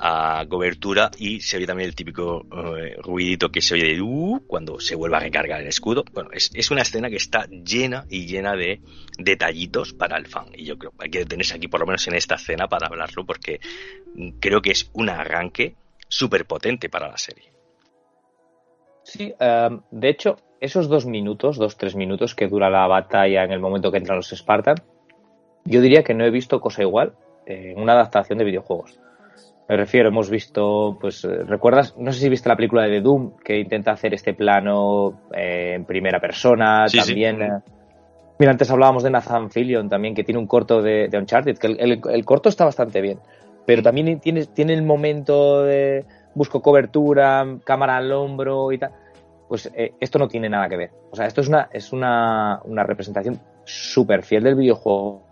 [0.04, 4.44] a cobertura y se oye también el típico eh, ruidito que se oye de uh,
[4.48, 6.04] cuando se vuelve a recargar el escudo.
[6.12, 8.82] Bueno, es, es, una escena que está llena y llena de
[9.20, 10.48] detallitos para el fan.
[10.56, 12.88] Y yo creo que hay que detenerse aquí por lo menos en esta escena para
[12.88, 13.60] hablarlo porque
[14.40, 15.76] creo que es un arranque
[16.12, 17.46] súper potente para la serie.
[19.04, 23.52] Sí, um, de hecho, esos dos minutos, dos, tres minutos que dura la batalla en
[23.52, 24.76] el momento que entran los Spartan,
[25.66, 27.14] yo diría que no he visto cosa igual
[27.46, 29.00] en una adaptación de videojuegos.
[29.68, 31.96] Me refiero, hemos visto, pues, eh, ¿recuerdas?
[31.98, 35.86] No sé si viste la película de Doom que intenta hacer este plano eh, en
[35.86, 37.38] primera persona, Sí, también.
[37.38, 37.44] sí.
[37.44, 37.74] eh,
[38.38, 41.68] Mira, antes hablábamos de Nathan Fillion también, que tiene un corto de, de Uncharted, que
[41.68, 43.20] el, el- el corto está bastante bien,
[43.72, 46.04] pero también tiene, tiene el momento de
[46.36, 48.92] busco cobertura, cámara al hombro y tal.
[49.48, 50.92] Pues eh, esto no tiene nada que ver.
[51.12, 55.24] O sea, esto es una, es una, una representación súper fiel del videojuego.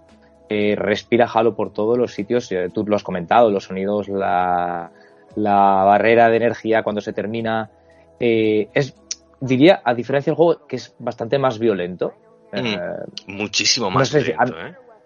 [0.50, 4.92] Eh, respira Halo por todos los sitios, eh, tú lo has comentado, los sonidos, la,
[5.36, 7.70] la barrera de energía cuando se termina.
[8.20, 8.96] eh, es,
[9.42, 12.14] diría, a diferencia del juego, que es bastante más violento.
[12.52, 13.32] Mm.
[13.38, 14.56] Muchísimo No más sé si- violento.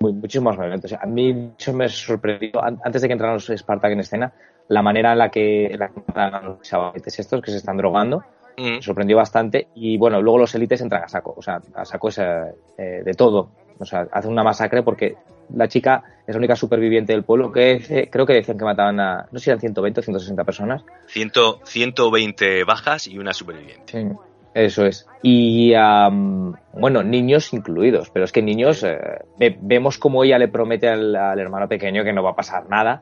[0.03, 0.85] Muy- muchísimo más violento.
[0.87, 3.99] O sea, a mí eso me sorprendió, an- antes de que entraran los Spartak en
[4.01, 4.31] escena,
[4.67, 7.57] la manera en la que, en la que matan a los chavaletes estos que se
[7.57, 8.23] están drogando,
[8.57, 8.75] Mm.
[8.75, 9.67] me sorprendió bastante.
[9.75, 13.13] Y bueno, luego los élites entran a saco, o sea, a saco es, eh, de
[13.13, 13.49] todo.
[13.79, 15.15] O sea, hacen una masacre porque
[15.55, 19.27] la chica es la única superviviente del pueblo que creo que decían que mataban a,
[19.31, 20.83] no sé si eran 120 o 160 personas.
[21.07, 23.91] Ciento- 120 bajas y una superviviente.
[23.91, 24.07] Sí,
[24.53, 25.07] eso es.
[25.21, 28.97] Y am, bueno, niños incluidos, pero es que niños, eh,
[29.37, 32.67] ve- vemos como ella le promete al, al hermano pequeño que no va a pasar
[32.69, 33.01] nada.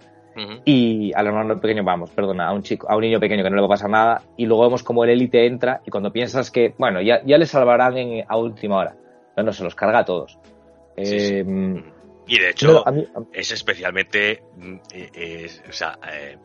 [0.64, 3.56] Y al hermano pequeño, vamos, perdona, a un chico, a un niño pequeño que no
[3.58, 4.22] le va a pasar nada.
[4.38, 7.45] Y luego vemos como el élite entra y cuando piensas que, bueno, ya, ya le
[7.45, 8.95] salvarán en, a última hora.
[9.36, 10.39] No, no, se los carga a todos.
[10.97, 11.34] Sí, sí.
[11.36, 11.84] Eh,
[12.28, 15.10] Y de hecho, no, a mí- a- es especialmente mm, eh,
[15.43, 16.38] es, o sea, eh,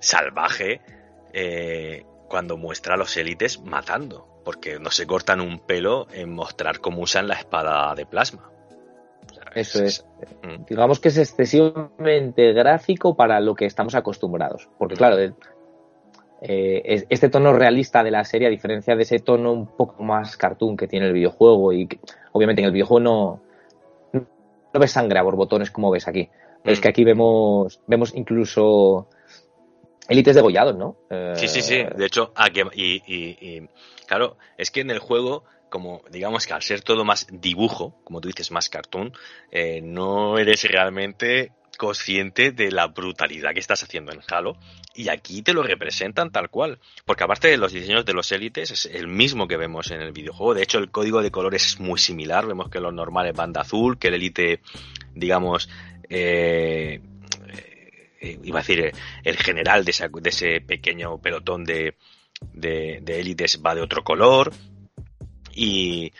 [0.00, 0.80] salvaje
[1.34, 6.80] eh, cuando muestra a los élites matando, porque no se cortan un pelo en mostrar
[6.80, 8.50] cómo usan la espada de plasma.
[9.30, 10.04] O sea, Eso es.
[10.42, 10.64] Mm.
[10.68, 14.68] digamos que es excesivamente gráfico para lo que estamos acostumbrados.
[14.78, 15.34] Porque claro, el-
[16.42, 20.02] eh, es- este tono realista de la serie, a diferencia de ese tono un poco
[20.02, 21.98] más cartoon que tiene el videojuego, y que,
[22.32, 23.40] obviamente en el videojuego no,
[24.12, 26.28] no ves sangre a borbotones como ves aquí.
[26.62, 26.82] Pero es Mm.
[26.82, 29.08] que aquí vemos, vemos incluso
[30.08, 30.96] élites degollados, ¿no?
[31.08, 31.82] Eh, Sí, sí, sí.
[31.96, 33.68] De hecho, a que- y, y- y,
[34.06, 38.20] claro, es que en el juego, como digamos que al ser todo más dibujo, como
[38.20, 39.12] tú dices, más cartoon,
[39.50, 44.56] eh, no eres realmente consciente de la brutalidad que estás haciendo en Halo
[44.94, 48.70] y aquí te lo representan tal cual porque aparte de los diseños de los élites
[48.70, 50.54] es el mismo que vemos en el videojuego.
[50.54, 52.46] De hecho el código de colores es muy similar.
[52.46, 54.60] Vemos que los normales van de azul que el élite
[55.16, 55.68] digamos
[56.08, 57.00] eh,
[58.20, 58.92] eh, iba a decir eh,
[59.24, 61.96] el general de, esa- de ese pequeño pelotón de,
[62.52, 64.52] de, élites va de otro color
[65.54, 66.12] y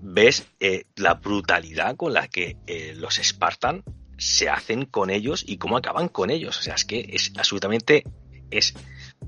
[0.00, 3.82] ves eh, la brutalidad con la que eh, los Spartan
[4.18, 6.58] se hacen con ellos y cómo acaban con ellos.
[6.58, 8.04] O sea, es que es absolutamente,
[8.50, 8.74] es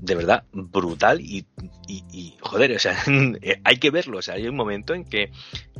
[0.01, 1.45] de verdad brutal y,
[1.87, 2.97] y, joder, o sea,
[3.63, 4.19] hay que verlo.
[4.19, 5.31] O sea, hay un momento en que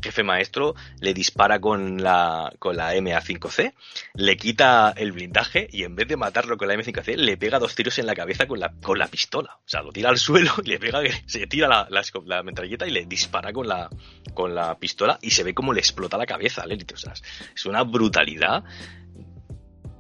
[0.02, 3.74] jefe maestro le dispara con la, con la MA5C,
[4.14, 7.76] le quita el blindaje y en vez de matarlo con la M5C, le pega dos
[7.76, 9.58] tiros en la cabeza con la, con la pistola.
[9.58, 12.88] O sea, lo tira al suelo y le pega, se tira la, la, la metralleta
[12.88, 13.90] y le dispara con la,
[14.34, 16.94] con la pistola y se ve como le explota la cabeza al élite.
[16.94, 18.64] O sea, es una brutalidad.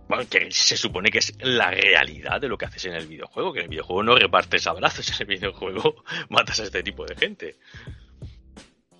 [0.08, 3.54] Bueno, que se supone que es la realidad de lo que haces en el videojuego,
[3.54, 5.96] que en el videojuego no repartes abrazos, en el videojuego
[6.30, 7.56] matas a este tipo de gente.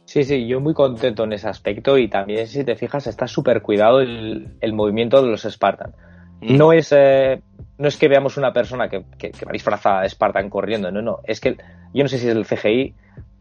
[0.06, 3.62] Sí, sí, yo muy contento en ese aspecto y también, si te fijas, está súper
[3.62, 5.94] cuidado el, el movimiento de los Spartan.
[6.42, 6.58] Mm.
[6.58, 7.42] No es, eh,
[7.78, 11.02] no es que veamos una persona que, que, que va disfrazada de Spartan corriendo, no,
[11.02, 11.20] no.
[11.26, 11.58] Es que
[11.94, 12.94] yo no sé si es el CGI,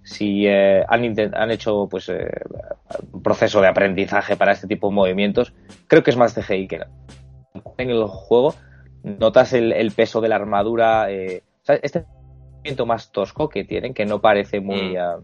[0.03, 2.31] si eh, han, han hecho pues eh,
[3.13, 5.53] un proceso de aprendizaje para este tipo de movimientos.
[5.87, 6.81] Creo que es más CGI que,
[7.79, 8.55] en el juego
[9.03, 11.43] notas el, peso de la armadura, eh,
[11.83, 12.05] este
[12.53, 15.23] movimiento más tosco que tienen, que no parece muy, mm.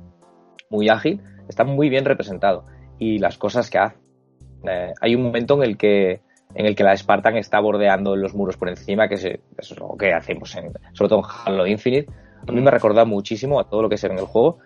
[0.69, 2.67] muy ágil, está muy bien representado.
[2.99, 3.97] Y las cosas que hace.
[4.69, 6.21] Eh, hay un momento en el que
[6.55, 9.97] en el que la Spartan está bordeando los muros por encima, que es, es lo
[9.97, 12.13] que hacemos en, sobre todo en Halo Infinite.
[12.47, 14.59] A mí me recuerda muchísimo a todo lo que es en el juego.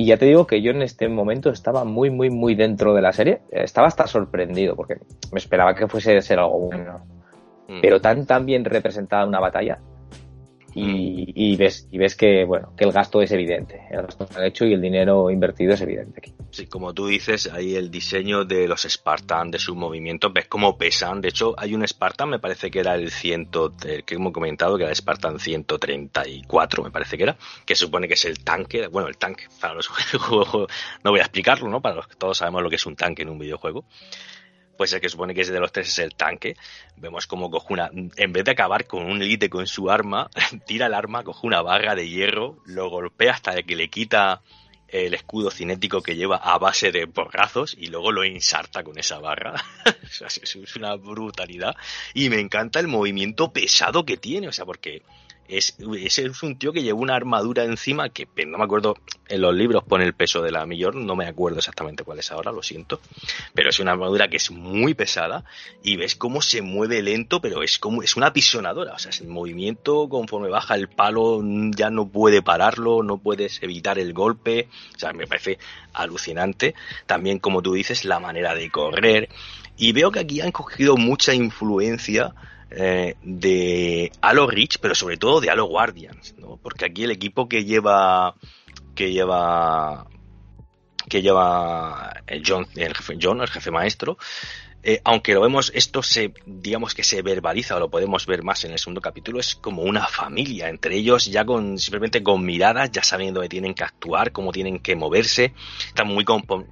[0.00, 3.02] Y ya te digo que yo en este momento estaba muy, muy, muy dentro de
[3.02, 3.40] la serie.
[3.50, 4.94] Estaba hasta sorprendido porque
[5.32, 7.04] me esperaba que fuese a ser algo bueno.
[7.66, 7.80] Mm.
[7.82, 9.80] Pero tan, tan bien representada una batalla
[10.80, 13.82] y, ves, y ves que, bueno, que el gasto es evidente.
[13.90, 16.34] El gasto está hecho y el dinero invertido es evidente aquí.
[16.50, 20.78] Sí, como tú dices, ahí el diseño de los Spartan, de sus movimientos, ves cómo
[20.78, 21.20] pesan.
[21.20, 23.50] De hecho, hay un Spartan, me parece que era el 100,
[24.06, 28.14] que hemos comentado, que era el Spartan 134, me parece que era, que supone que
[28.14, 28.86] es el tanque.
[28.86, 30.70] Bueno, el tanque, para los juegos,
[31.04, 31.80] no voy a explicarlo, ¿no?
[31.80, 33.84] Para los que todos sabemos lo que es un tanque en un videojuego
[34.78, 36.56] pues el que supone que es de los tres es el tanque.
[36.96, 40.30] Vemos como coge una, en vez de acabar con un elite con su arma,
[40.66, 44.40] tira el arma, coge una barra de hierro, lo golpea hasta que le quita
[44.86, 49.18] el escudo cinético que lleva a base de porrazos y luego lo insarta con esa
[49.18, 49.52] barra.
[50.04, 51.74] es una brutalidad.
[52.14, 55.02] Y me encanta el movimiento pesado que tiene, o sea, porque
[55.48, 58.96] es, es, un tío que lleva una armadura encima que no me acuerdo,
[59.28, 62.30] en los libros pone el peso de la millor, no me acuerdo exactamente cuál es
[62.30, 63.00] ahora, lo siento,
[63.54, 65.44] pero es una armadura que es muy pesada
[65.82, 69.20] y ves cómo se mueve lento, pero es como es una pisonadora, o sea, es
[69.20, 71.42] el movimiento conforme baja el palo
[71.74, 75.58] ya no puede pararlo, no puedes evitar el golpe, o sea, me parece
[75.92, 76.74] alucinante.
[77.06, 79.28] También como tú dices, la manera de correr
[79.76, 82.34] y veo que aquí han cogido mucha influencia
[82.70, 86.58] eh, de Halo Reach, pero sobre todo de Halo Guardians, ¿no?
[86.62, 88.34] Porque aquí el equipo que lleva
[88.94, 90.06] que lleva
[91.08, 92.42] que lleva el
[92.76, 94.18] el jefe, John, el jefe maestro,
[94.88, 98.64] eh, aunque lo vemos, esto se, digamos que se verbaliza o lo podemos ver más
[98.64, 102.90] en el segundo capítulo, es como una familia, entre ellos ya con, simplemente con miradas,
[102.90, 105.52] ya sabiendo dónde tienen que actuar, cómo tienen que moverse,
[105.88, 106.24] están muy,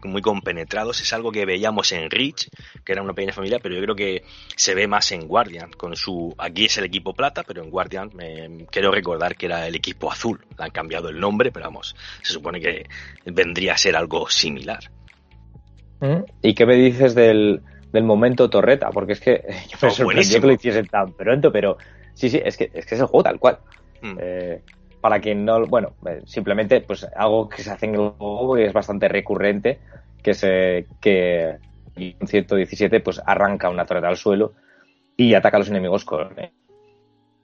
[0.05, 2.49] muy compenetrados, es algo que veíamos en Reach,
[2.87, 4.25] que era una pequeña familia, pero yo creo que
[4.57, 8.13] se ve más en Guardian, con su, aquí es el equipo plata, pero en Guardian
[8.71, 12.33] quiero recordar que era el equipo azul, le han cambiado el nombre, pero vamos, se
[12.33, 12.87] supone que
[13.27, 14.91] vendría a ser algo similar.
[16.01, 16.25] ¿Mm?
[16.41, 17.63] ¿Y qué me dices del,
[17.93, 21.53] del momento torreta, porque es que yo me oh, sorprendió que lo hiciesen tan pronto,
[21.53, 21.77] pero
[22.15, 23.59] sí, sí, es que es, que es el juego tal cual.
[24.03, 24.17] Mm.
[24.21, 24.63] Eh,
[25.01, 28.65] para quien no, bueno, eh, simplemente pues algo que se hace en el juego y
[28.65, 29.79] es bastante recurrente,
[30.23, 31.59] que se que
[31.95, 34.55] en 117 pues arranca una torreta al suelo
[35.17, 36.53] y ataca a los enemigos con eh.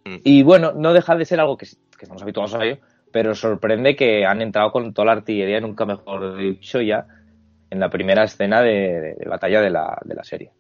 [0.05, 0.17] mm.
[0.25, 2.79] y bueno, no deja de ser algo que, que estamos habituados a ello,
[3.13, 7.07] pero sorprende que han entrado con toda la artillería, nunca mejor dicho ya,
[7.73, 10.51] en la primera escena de, batalla de la, de la, serie.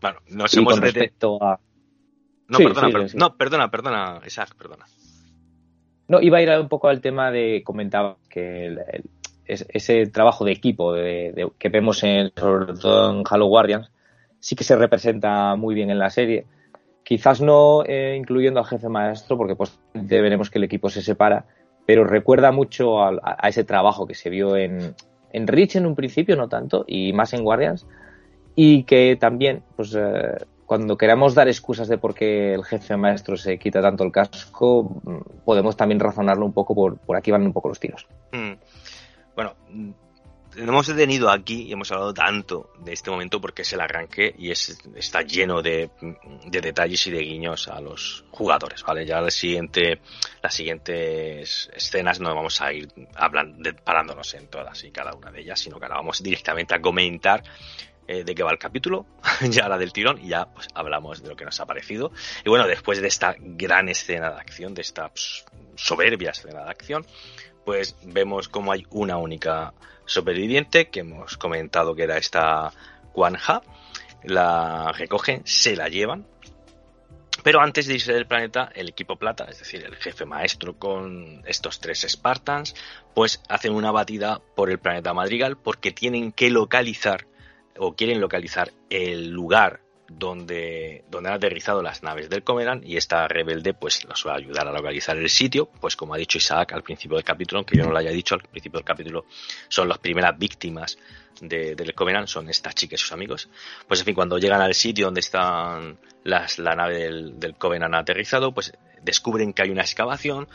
[0.00, 1.60] Bueno, nos hemos respecto a...
[2.48, 4.86] No, perdona, no, perdona, perdona, Isaac, perdona.
[6.08, 8.74] No, iba a ir un poco al tema de, comentaba que
[9.44, 13.92] ese trabajo de equipo de, que vemos en, sobre todo en Halo Guardians,
[14.40, 16.46] sí que se representa muy bien en la serie.
[17.04, 21.44] Quizás no eh, incluyendo al jefe maestro, porque pues veremos que el equipo se separa,
[21.84, 24.94] pero recuerda mucho a, ese trabajo que se vio en,
[25.32, 27.86] en en un principio no tanto y más en Guardians
[28.54, 33.36] y que también pues eh, cuando queramos dar excusas de por qué el jefe maestro
[33.36, 37.42] se quita tanto el casco mm, podemos también razonarlo un poco por, por aquí van
[37.42, 38.52] un poco los tiros hmm.
[39.34, 39.54] bueno
[40.56, 44.50] hemos detenido aquí y hemos hablado tanto de este momento porque es el arranque y
[44.50, 45.90] es, está lleno de,
[46.50, 49.06] detalles y de guiños a los jugadores, ¿vale?
[49.06, 50.00] Ya la siguiente,
[50.42, 52.88] las siguientes escenas no vamos a ir
[53.84, 57.42] parándonos en todas y cada una de ellas, sino que ahora vamos directamente a comentar
[58.08, 59.06] eh, de qué va el capítulo,
[59.48, 62.10] ya la del tirón, y ya pues hablamos de lo que nos ha parecido.
[62.44, 65.44] Y bueno, después de esta gran escena de acción, de esta pues,
[65.76, 67.06] soberbia escena de acción,
[67.64, 69.72] pues vemos como hay una única
[70.04, 73.62] superviviente que hemos comentado que era esta Ha
[74.24, 76.26] La recogen, se la llevan.
[77.42, 81.42] Pero antes de irse del planeta, el equipo plata, es decir, el jefe maestro con
[81.46, 82.74] estos tres Spartans,
[83.14, 87.26] pues hacen una batida por el planeta Madrigal porque tienen que localizar
[87.78, 89.80] o quieren localizar el lugar
[90.18, 94.36] donde, donde han aterrizado las naves del Comeran y esta rebelde pues los va a
[94.36, 97.76] ayudar a localizar el sitio, pues como ha dicho Isaac al principio del capítulo, aunque
[97.76, 99.26] yo no lo haya dicho al principio del capítulo,
[99.68, 100.98] son las primeras víctimas
[101.40, 103.48] del Covenant, son estas chicas y sus amigos.
[103.88, 107.94] Pues en fin, cuando llegan al sitio donde están las, la nave del, del Covenant
[107.94, 110.48] aterrizado, pues descubren que hay una excavación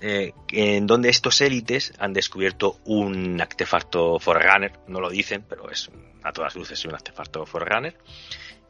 [0.00, 5.90] eh, en donde estos élites han descubierto un artefacto Forerunner, no lo dicen, pero es
[6.22, 7.96] a todas luces un artefacto Forerunner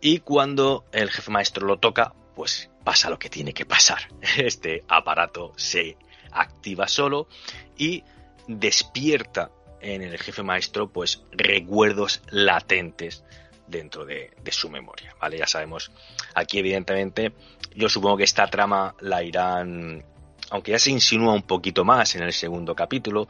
[0.00, 4.08] Y cuando el jefe maestro lo toca, pues pasa lo que tiene que pasar.
[4.38, 5.96] Este aparato se
[6.32, 7.28] activa solo
[7.76, 8.04] y
[8.46, 13.24] despierta en el jefe maestro pues recuerdos latentes
[13.66, 15.38] dentro de, su memoria, ¿vale?
[15.38, 15.92] Ya sabemos,
[16.34, 17.32] aquí evidentemente
[17.74, 20.04] yo supongo que esta trama la irán,
[20.50, 23.28] aunque ya se insinúa un poquito más en el segundo capítulo,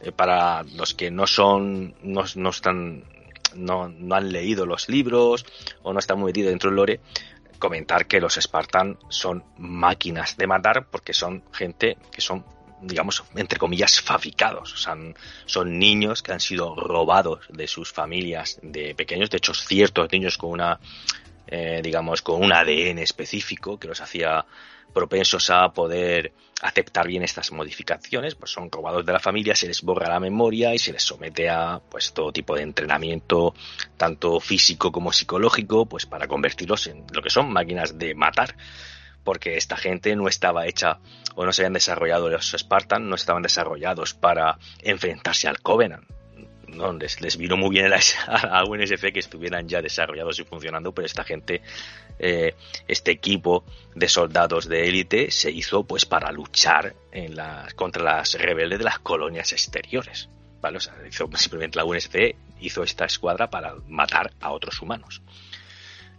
[0.00, 3.04] eh, para los que no son, no, no están,
[3.54, 5.44] no, no, han leído los libros
[5.82, 7.00] o no están muy metidos dentro del lore,
[7.58, 12.44] comentar que los Spartan son máquinas de matar porque son gente que son
[12.82, 14.74] digamos, entre comillas, fabricados.
[14.74, 14.96] O sea,
[15.46, 19.30] son niños que han sido robados de sus familias de pequeños.
[19.30, 20.80] De hecho, ciertos niños con una,
[21.46, 24.44] eh, digamos, con un ADN específico que los hacía
[24.92, 29.82] propensos a poder aceptar bien estas modificaciones, pues son robados de la familia, se les
[29.82, 33.54] borra la memoria y se les somete a pues todo tipo de entrenamiento,
[33.96, 38.54] tanto físico como psicológico, pues para convertirlos en lo que son máquinas de matar
[39.24, 40.98] porque esta gente no estaba hecha
[41.34, 46.04] o no se habían desarrollado los Spartan, no estaban desarrollados para enfrentarse al Covenant.
[46.74, 47.92] No, les, les vino muy bien
[48.26, 51.62] a, a UNSC que estuvieran ya desarrollados y funcionando, pero esta gente,
[52.18, 52.54] eh,
[52.88, 53.64] este equipo
[53.94, 57.36] de soldados de élite se hizo pues para luchar en
[57.76, 60.28] contra las rebeldes de las colonias exteriores.
[60.60, 60.78] ¿vale?
[60.78, 65.20] O sea, hizo, simplemente la UNSC hizo esta escuadra para matar a otros humanos.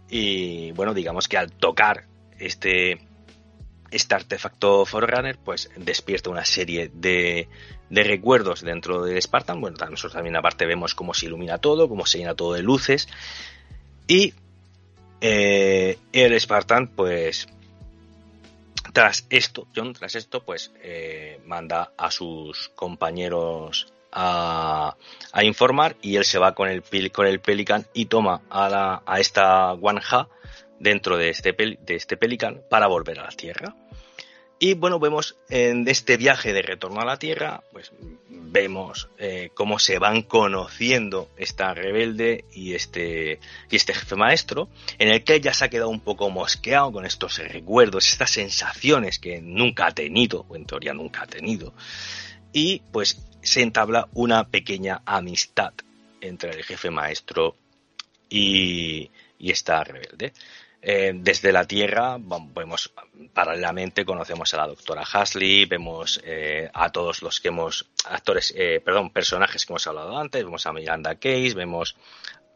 [0.08, 2.04] Y bueno, digamos que al tocar
[2.38, 2.98] este,
[3.90, 7.48] este artefacto Forerunner pues despierta una serie de,
[7.90, 9.60] de recuerdos dentro del Spartan.
[9.60, 13.08] Bueno, nosotros también aparte vemos cómo se ilumina todo, cómo se llena todo de luces.
[14.06, 14.34] Y
[15.20, 17.48] eh, el Spartan, pues,
[18.92, 24.96] tras esto, John, tras esto, pues, eh, manda a sus compañeros a,
[25.42, 29.18] informar y él se va con el, con el Pelican y toma a, la, a
[29.18, 30.28] esta Wanja
[30.78, 33.74] dentro de este, de este Pelican para volver a la Tierra.
[34.58, 37.92] Y bueno, vemos en este viaje de retorno a la Tierra, pues
[38.54, 45.08] vemos eh, cómo se van conociendo esta rebelde y este, y este jefe maestro, en
[45.08, 49.40] el que ya se ha quedado un poco mosqueado con estos recuerdos, estas sensaciones que
[49.42, 51.74] nunca ha tenido, o en teoría nunca ha tenido.
[52.52, 55.72] Y pues se entabla una pequeña amistad
[56.20, 57.56] entre el jefe maestro
[58.30, 60.32] y, y esta rebelde.
[60.86, 62.92] Eh, desde la Tierra, vemos
[63.32, 68.82] paralelamente conocemos a la doctora Hasley, vemos eh, a todos los que hemos, actores, eh,
[68.84, 71.96] perdón, personajes que hemos hablado antes, vemos a Miranda Case, vemos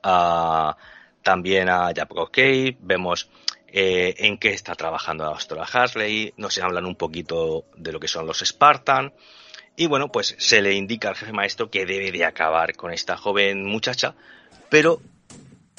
[0.03, 0.77] a,
[1.23, 3.31] también a Jacob Cave, vemos
[3.71, 8.27] en qué está trabajando la doctora Hasley, nos hablan un poquito de lo que son
[8.27, 9.15] los Spartan,
[9.75, 13.17] y bueno, pues se le indica al jefe maestro que debe de acabar con esta
[13.17, 14.15] joven muchacha,
[14.69, 15.01] pero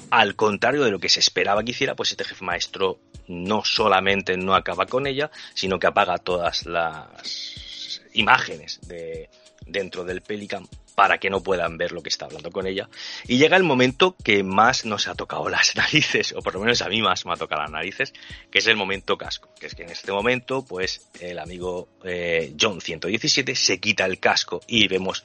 [0.09, 4.37] al contrario de lo que se esperaba que hiciera, pues este jefe maestro no solamente
[4.37, 9.29] no acaba con ella, sino que apaga todas las imágenes de
[9.65, 12.89] dentro del Pelican para que no puedan ver lo que está hablando con ella.
[13.25, 16.81] Y llega el momento que más nos ha tocado las narices, o por lo menos
[16.81, 18.13] a mí más me ha tocado las narices,
[18.51, 19.49] que es el momento casco.
[19.57, 24.19] Que es que en este momento, pues el amigo eh, John 117 se quita el
[24.19, 25.23] casco y vemos,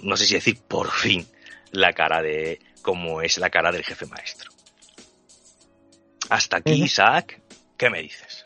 [0.00, 1.26] no sé si decir por fin,
[1.70, 4.50] la cara de, como es la cara del jefe maestro.
[6.28, 7.40] Hasta aquí, Isaac,
[7.76, 8.44] ¿qué me dices?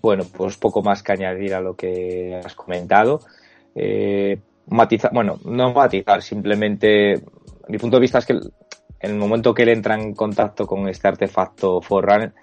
[0.00, 3.20] Bueno, pues poco más que añadir a lo que has comentado.
[3.74, 7.22] Eh, matizar, bueno, no matizar, simplemente
[7.68, 10.88] mi punto de vista es que en el momento que él entra en contacto con
[10.88, 12.34] este artefacto Forerunner,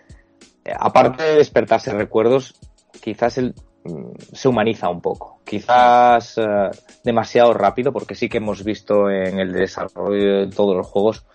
[0.64, 2.56] eh, aparte de despertarse recuerdos,
[3.02, 3.54] quizás él
[4.34, 5.42] se humaniza un poco.
[5.46, 6.70] Quizás eh,
[7.04, 11.26] demasiado rápido, porque sí que hemos visto en el desarrollo de todos los juegos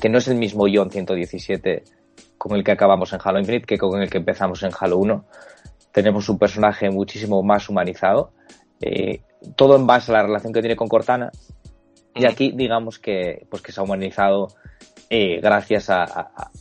[0.00, 1.84] que no es el mismo John 117
[2.38, 5.24] con el que acabamos en Halo Infinite que con el que empezamos en Halo 1.
[5.92, 8.32] Tenemos un personaje muchísimo más humanizado,
[8.80, 9.22] eh,
[9.56, 11.30] todo en base a la relación que tiene con Cortana.
[12.14, 14.48] Y aquí digamos que, pues que se ha humanizado
[15.10, 16.04] eh, gracias a,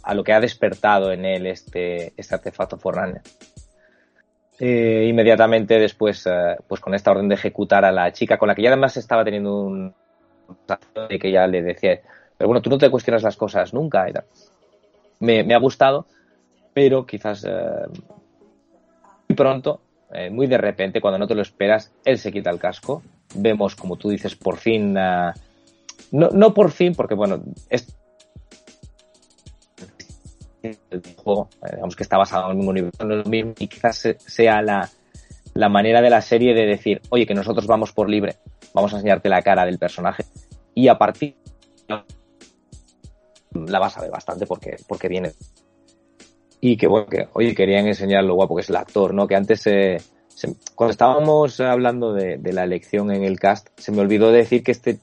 [0.03, 3.21] a, lo que ha despertado en él este, este artefacto Forerunner.
[4.59, 8.55] Eh, inmediatamente después, eh, pues con esta orden de ejecutar a la chica, con la
[8.55, 9.93] que ya además estaba teniendo un
[11.09, 12.01] de que ya le decía,
[12.37, 14.05] pero bueno, tú no te cuestionas las cosas nunca.
[15.19, 16.05] Me, me ha gustado,
[16.73, 17.51] pero quizás eh,
[19.27, 19.81] muy pronto,
[20.11, 23.01] eh, muy de repente, cuando no te lo esperas, él se quita el casco.
[23.35, 25.33] Vemos, como tú dices, por fin, no,
[26.11, 27.95] no por fin, porque bueno, es,
[30.63, 34.89] el juego, eh, digamos que está basado en el mismo universo, y quizás sea la,
[35.53, 38.37] la manera de la serie de decir, oye, que nosotros vamos por libre,
[38.73, 40.25] vamos a enseñarte la cara del personaje
[40.73, 41.35] y a partir
[43.53, 45.31] la vas a ver bastante porque, porque viene.
[46.59, 49.27] Y que bueno, que oye, querían enseñar lo guapo que es el actor, ¿no?
[49.27, 49.67] Que antes
[50.75, 54.99] cuando estábamos hablando de, la elección en el cast, se me olvidó decir que este,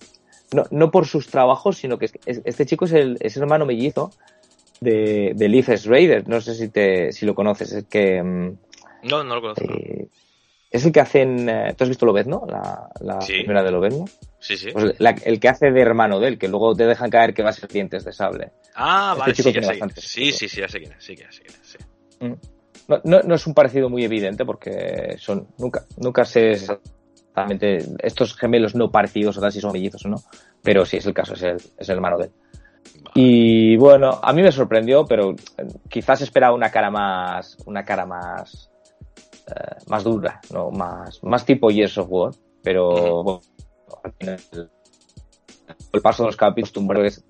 [0.52, 4.10] no, no por sus trabajos, sino que este chico es el, es hermano mellizo
[4.80, 6.28] de, de Leaf Raider.
[6.28, 8.22] No sé si te, si lo conoces, es que.
[8.22, 8.58] Mm,
[9.04, 9.64] no, no lo conozco.
[9.64, 10.08] Eh,
[10.70, 11.48] es el que hacen.
[11.48, 12.46] Eh, ¿Tú has visto Lobez, no?
[12.48, 14.04] La, la primera de Lobez, ¿no?
[14.38, 14.70] Sí, sí.
[14.72, 17.50] Pues el que hace de hermano de él, que luego te dejan caer que va
[17.50, 18.52] a ser dientes de sable.
[18.74, 21.60] Ah, este vale, sí, sí, sí, sí, ya sé quién es, sí, ya sé quién
[21.60, 21.78] es, sí.
[22.20, 22.34] Mm.
[22.88, 28.36] No, no, no, es un parecido muy evidente porque son nunca nunca sé exactamente estos
[28.36, 30.16] gemelos no parecidos o tal si son mellizos o no,
[30.62, 32.30] pero sí es el caso, es el, es el hermano de él.
[33.14, 35.34] Y bueno, a mí me sorprendió, pero
[35.88, 38.70] quizás esperaba una cara más, una cara más
[39.50, 40.70] eh, más dura, ¿no?
[40.70, 43.40] Más, más tipo Years of War, pero bueno,
[44.04, 44.38] al final
[45.92, 47.24] el, paso de los capítulos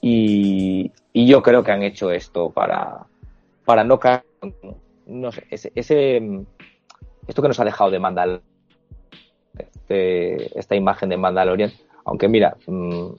[0.00, 3.06] y, y yo creo que han hecho esto para,
[3.64, 4.24] para no caer,
[5.06, 6.20] no sé, ese,
[7.28, 8.42] esto que nos ha dejado de Mandal,
[9.56, 11.70] este, esta imagen de Mandalorian,
[12.04, 13.10] aunque mira, mm,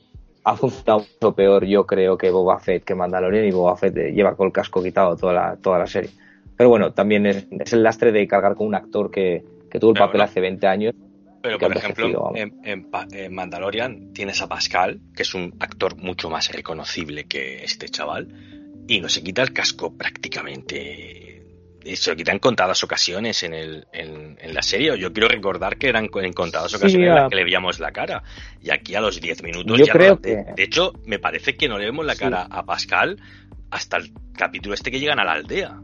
[0.43, 4.35] ha funcionado mucho peor yo creo que Boba Fett que Mandalorian y Boba Fett lleva
[4.35, 6.09] con el casco quitado toda la, toda la serie.
[6.57, 9.43] Pero bueno, también es, el lastre de cargar con un actor que,
[9.79, 10.93] tuvo el papel hace 20 años.
[11.41, 17.23] Pero, por ejemplo, en, Mandalorian tienes a Pascal, que es un actor mucho más reconocible
[17.23, 18.27] que este chaval,
[18.87, 21.20] y no se quita el casco prácticamente.
[21.95, 24.97] Se lo quita en contadas ocasiones en, el, en, la serie.
[24.97, 28.23] Yo quiero recordar que eran en contadas ocasiones en las que le veíamos la cara.
[28.61, 30.43] Y aquí a los 10 minutos ya creo que...
[30.55, 33.17] de, hecho, me parece que no le vemos la cara a Pascal
[33.69, 35.79] hasta el capítulo este que llegan a la aldea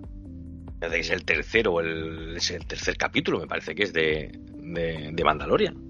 [0.82, 5.24] es el tercero o el, es el tercer capítulo, me parece que es de, de,
[5.24, 5.87] Mandalorian.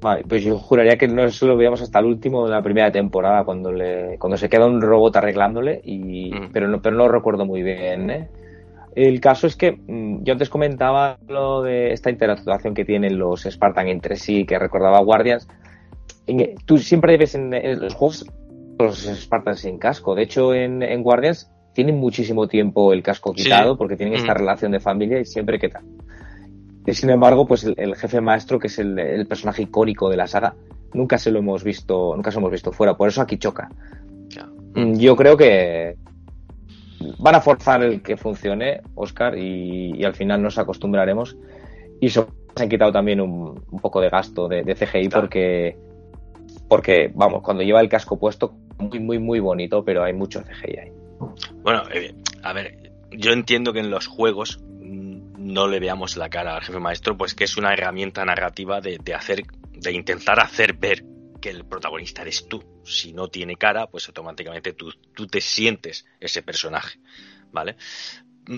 [0.00, 2.90] Vale, pues yo juraría que no se lo veíamos hasta el último de la primera
[2.92, 6.50] temporada, cuando le, cuando se queda un robot arreglándole, y, mm.
[6.52, 8.10] pero, no, pero no lo recuerdo muy bien.
[8.10, 8.28] ¿eh?
[8.94, 13.44] El caso es que mm, yo antes comentaba lo de esta interactuación que tienen los
[13.44, 15.48] Spartan entre sí, que recordaba Guardians.
[16.66, 18.26] Tú siempre ves en, los juegos
[18.78, 20.14] los Spartans sin casco.
[20.14, 24.36] De hecho, en, en Guardians tienen muchísimo tiempo el casco quitado porque tienen esta mm.
[24.36, 25.70] relación de familia y siempre que
[26.86, 26.94] tal.
[26.94, 30.54] Sin embargo, pues el, jefe maestro, que es el, personaje icónico de la saga,
[30.94, 32.96] nunca se lo hemos visto, nunca se lo hemos visto fuera.
[32.96, 33.68] Por eso aquí choca.
[34.74, 35.96] Mm, yo creo que
[37.18, 41.36] van a forzar el que funcione, Oscar, y, al final nos acostumbraremos.
[42.00, 42.24] Y se
[42.56, 45.76] han quitado también un, poco de gasto de, CGI porque,
[46.68, 50.78] porque, vamos, cuando lleva el casco puesto, muy, muy, muy bonito, pero hay mucho CGI
[50.78, 50.92] ahí.
[51.62, 54.62] Bueno, eh, a ver, yo entiendo que en los juegos
[55.46, 58.98] no le veamos la cara al jefe maestro, pues que es una herramienta narrativa de,
[59.14, 61.04] hacer, de intentar hacer ver
[61.40, 62.62] que el protagonista eres tú.
[62.84, 66.98] Si no tiene cara, pues automáticamente tú, tú te sientes ese personaje,
[67.52, 67.76] ¿vale?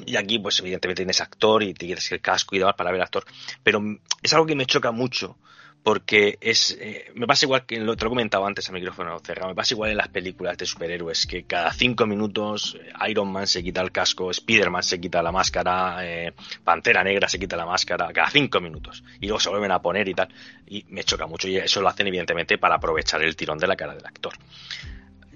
[0.06, 3.24] Y aquí, pues evidentemente tienes actor y tienes el casco y demás para ver actor.
[3.62, 3.80] Pero
[4.22, 5.38] es algo que me choca mucho
[5.82, 9.18] porque es eh, me pasa igual que lo te lo he comentado antes a micrófono
[9.20, 13.30] cerrado me pasa igual en las películas de superhéroes que cada cinco minutos eh, Iron
[13.32, 17.56] Man se quita el casco Spider-Man se quita la máscara eh, Pantera Negra se quita
[17.56, 20.28] la máscara cada cinco minutos y luego se vuelven a poner y tal
[20.66, 23.76] y me choca mucho y eso lo hacen evidentemente para aprovechar el tirón de la
[23.76, 24.34] cara del actor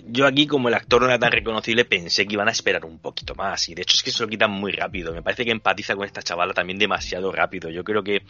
[0.05, 2.99] yo aquí, como el actor no era tan reconocible, pensé que iban a esperar un
[2.99, 3.69] poquito más.
[3.69, 5.13] Y de hecho es que se lo quitan muy rápido.
[5.13, 7.71] Me parece que empatiza con esta chavala también demasiado rápido.
[7.71, 8.23] Yo creo que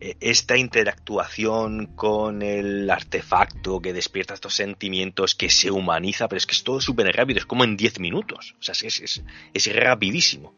[0.00, 6.52] esta interactuación con el artefacto que despierta estos sentimientos, que se humaniza, pero es que
[6.52, 9.22] es todo súper rápido, es como en 10 minutos, o sea, es, es,
[9.54, 10.54] es, rapidísimo.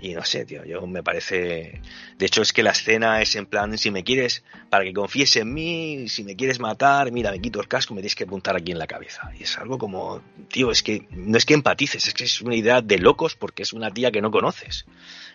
[0.00, 1.80] Y no sé, tío, yo me parece...
[2.18, 5.36] De hecho, es que la escena es en plan, si me quieres, para que confíes
[5.36, 8.56] en mí, si me quieres matar, mira, me quito el casco, me tienes que apuntar
[8.56, 9.30] aquí en la cabeza.
[9.38, 12.54] Y es algo como, tío, es que no es que empatices, es que es una
[12.54, 14.86] idea de locos porque es una tía que no conoces.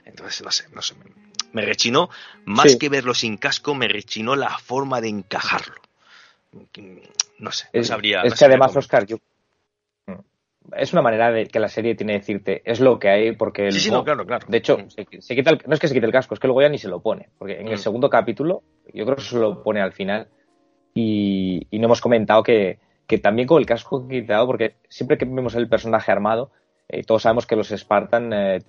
[0.05, 0.95] Entonces, no sé, no sé,
[1.53, 2.09] me rechinó,
[2.45, 5.75] más que verlo sin casco, me rechinó la forma de encajarlo.
[7.39, 8.21] No sé, no sabría.
[8.21, 9.17] Es que además, Oscar, yo,
[10.75, 13.71] es una manera de que la serie tiene que decirte, es lo que hay, porque
[13.71, 14.45] sí, sí, no, claro, claro.
[14.47, 16.69] De hecho, se, quita no es que se quite el casco, es que luego ya
[16.69, 17.79] ni se lo pone, porque en el mm.
[17.79, 20.27] segundo capítulo, yo creo que se lo pone al final,
[20.93, 22.79] y, no hemos comentado que,
[23.21, 26.51] también con el casco quitado, porque siempre que vemos el personaje armado,
[26.89, 28.59] eh, todos sabemos que los Spartan eh,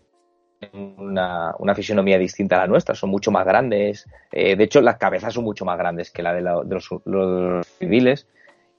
[0.72, 4.96] una, una, fisionomía distinta a la nuestra, son mucho más grandes, eh, de hecho las
[4.96, 8.26] cabezas son mucho más grandes que la de, los, civiles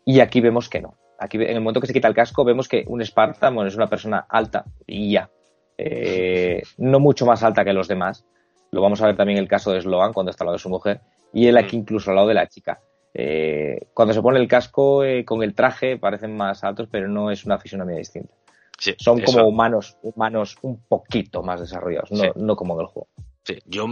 [0.06, 0.96] y aquí vemos que no.
[1.20, 3.88] Aquí en el momento que se quita el casco vemos que un Spartan es una
[3.88, 5.30] persona alta y ya,
[5.78, 8.26] eh, no mucho más alta que los demás.
[8.72, 10.64] Lo vamos a ver también en el caso de Sloan cuando está al lado de
[10.64, 11.02] su mujer
[11.34, 11.80] y él aquí mm.
[11.80, 12.80] incluso al lado de la chica.
[13.14, 17.32] eh, cuando se pone el casco eh, con el traje parecen más altos, pero no
[17.32, 18.34] es una fisonomía distinta.
[18.78, 23.08] Son como humanos, humanos un poquito más desarrollados, no, no como en el juego.
[23.44, 23.88] Sí, yo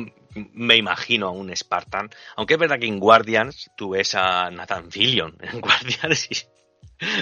[0.54, 4.92] me imagino a un Spartan, aunque es verdad que en Guardians tú ves a Nathan
[4.92, 6.48] Fillion en Guardians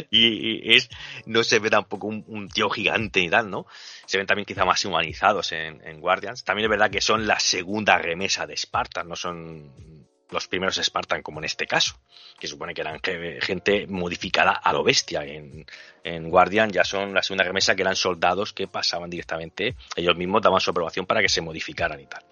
[0.09, 0.89] y, es
[1.25, 3.65] no se ve tampoco un, tío gigante y tal, ¿no?
[4.05, 6.43] Se ven también quizá más humanizados en, en, Guardians.
[6.43, 10.00] También es verdad que son la segunda remesa de Spartan, no son
[10.31, 11.99] los primeros Spartan como en este caso,
[12.39, 12.99] que supone que eran
[13.41, 15.23] gente modificada a lo bestia.
[15.23, 15.65] En,
[16.03, 20.41] en Guardian ya son la segunda remesa que eran soldados que pasaban directamente, ellos mismos
[20.41, 22.23] daban su aprobación para que se modificaran y tal.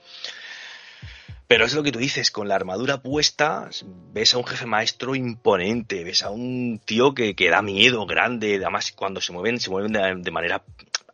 [1.50, 3.72] Pero es lo que tú dices, con la armadura puesta,
[4.14, 8.58] ves a un jefe maestro imponente, ves a un tío que, que da miedo, grande,
[8.58, 10.64] además cuando se mueven, se mueven de, manera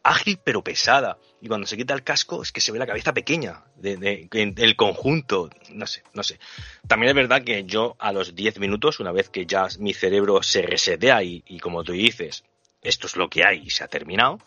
[0.05, 1.17] ágil pero pesada.
[1.41, 4.75] Y cuando se quita el casco es que se ve la cabeza pequeña de, el
[4.75, 5.49] conjunto.
[5.71, 6.39] No sé, no sé.
[6.87, 10.41] También es verdad que yo a los 10 minutos, una vez que ya mi cerebro
[10.43, 12.43] se resetea y, y como tú dices,
[12.81, 14.39] esto es lo que hay y se ha terminado,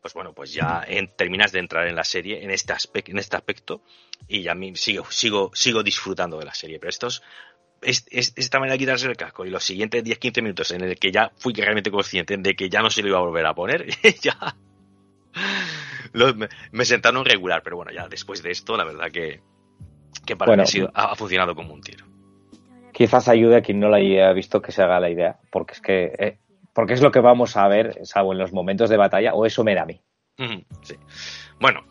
[0.00, 0.86] pues bueno, pues ya
[1.16, 3.82] terminas de entrar en la serie en este, aspecto, en este aspecto
[4.28, 6.78] y ya sigo, sigo, sigo disfrutando de la serie.
[6.78, 7.22] Pero estos
[7.82, 11.10] es, esta manera de quitarse el casco y los siguientes 10-15 minutos en el que
[11.10, 13.86] ya fui realmente consciente de que ya no se lo iba a volver a poner,
[14.22, 14.56] ya
[16.72, 19.40] me, sentaron regular, pero bueno, ya después de esto, la verdad que,
[20.24, 20.64] que para mí
[20.94, 22.06] ha, funcionado como un tiro.
[22.92, 25.80] Quizás ayude a quien no la haya visto que se haga la idea, porque es
[25.80, 26.38] que eh,
[26.76, 29.64] porque es lo que vamos a ver, salvo en los momentos de batalla, o eso
[29.64, 29.98] me da a mí.
[30.82, 30.94] Sí.
[31.58, 31.86] Bueno,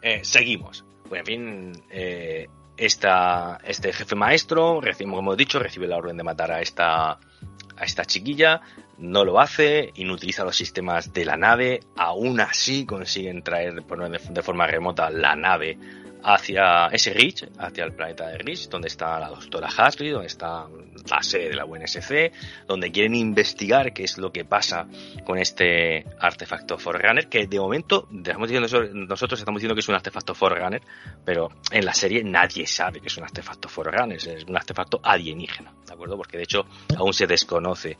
[0.00, 0.84] eh, seguimos.
[1.08, 2.46] Pues, en fin, eh,
[2.76, 8.04] este jefe maestro, como hemos dicho, recibe la orden de matar a esta, a esta
[8.04, 8.60] chiquilla,
[8.98, 14.66] no lo hace, inutiliza los sistemas de la nave, aún así consiguen traer de forma
[14.66, 15.78] remota la nave
[16.22, 20.66] hacia ese Reach, hacia el planeta de Reach, donde está la doctora Hasley, donde está
[21.10, 22.32] la sede de la UNSC,
[22.66, 24.86] donde quieren investigar qué es lo que pasa
[25.24, 30.82] con este artefacto Forerunner, que de momento nosotros estamos diciendo que es un artefacto Forerunner,
[31.24, 35.72] pero en la serie nadie sabe que es un artefacto Forerunner, es un artefacto alienígena,
[35.86, 36.16] ¿de acuerdo?
[36.16, 36.66] Porque de hecho
[36.96, 37.96] aún se desconoce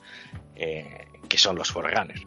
[0.55, 1.09] eh,
[1.39, 2.27] son los Forerunners.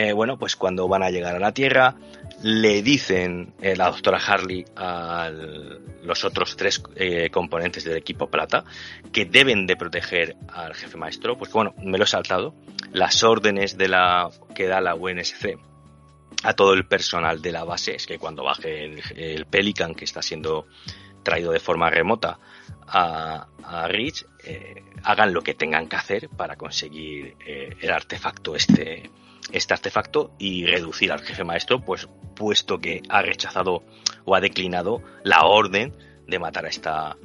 [0.00, 1.96] Eh, bueno, pues cuando van a llegar a la Tierra,
[2.44, 5.28] le dicen eh, la doctora Harley a
[6.04, 8.62] los otros tres eh, componentes del equipo plata
[9.12, 12.54] que deben de proteger al jefe maestro, pues bueno, me lo he saltado,
[12.92, 15.58] las órdenes que da la UNSC
[16.44, 18.84] a todo el personal de la base es que cuando baje
[19.16, 20.68] el, Pelican que está siendo
[21.24, 22.38] traído de forma remota
[22.86, 24.26] a, a Rich,
[25.02, 29.10] hagan lo que tengan que hacer para conseguir el artefacto este
[29.52, 33.82] este artefacto y reducir al jefe maestro, pues puesto que ha rechazado
[34.24, 35.94] o ha declinado la orden
[36.26, 37.16] de matar a esta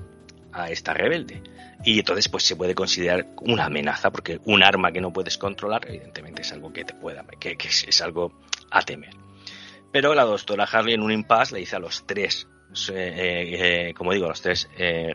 [0.53, 1.41] a esta rebelde.
[1.83, 5.81] Y entonces pues se puede considerar una amenaza, porque un arma que no puedes controlar,
[5.87, 8.31] evidentemente es algo que te pueda, que, es, algo
[8.71, 9.15] a temer.
[9.91, 12.47] Pero la doctora Harley en un impasse le dice a los tres,
[12.93, 15.11] eh, eh, como digo, a los tres, eh,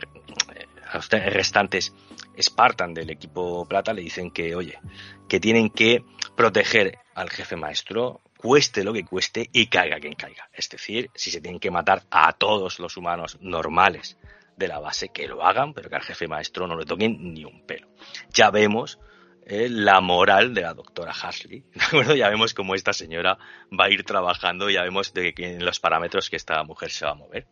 [0.91, 1.93] a los tres restantes
[2.39, 4.79] Spartan del equipo plata le dicen que, oye,
[5.27, 6.03] que tienen que
[6.39, 10.49] proteger al jefe maestro, cueste lo que cueste y caiga quien caiga.
[10.53, 14.17] Es decir, si se tienen que matar a todos los humanos normales
[14.55, 17.43] de la base, que lo hagan, pero que al jefe maestro no le toquen ni
[17.43, 17.89] un pelo.
[18.29, 18.99] Ya vemos
[19.45, 21.65] eh, la moral de la doctora Hasley,
[22.15, 23.37] Ya vemos cómo esta señora
[23.77, 27.03] va a ir trabajando, ya vemos de que, en los parámetros que esta mujer se
[27.03, 27.47] va a mover.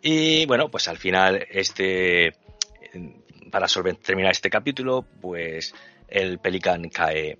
[0.00, 2.32] Y bueno, pues al final este
[3.50, 3.66] para
[4.00, 5.74] terminar este capítulo, pues
[6.06, 7.38] el Pelican cae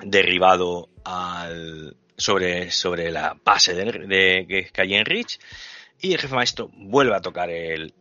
[0.00, 5.38] derribado al, sobre, la base de, que cae en Rich
[6.00, 7.94] y el jefe maestro vuelve a tocar el,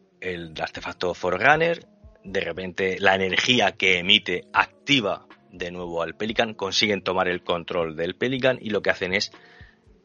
[0.59, 1.87] artefacto Forerunner.
[2.23, 7.95] De repente la energía que emite activa de nuevo al Pelican, consiguen tomar el control
[7.95, 9.31] del Pelican y lo que hacen es,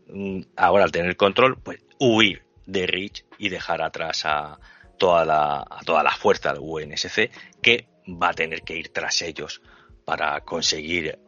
[0.08, 4.58] mm, ahora al tener control, pues huir de Rich y dejar atrás a,
[4.98, 7.30] toda la, a toda la fuerza del UNSC
[7.62, 9.60] que va a tener que ir tras ellos
[10.04, 11.18] para conseguir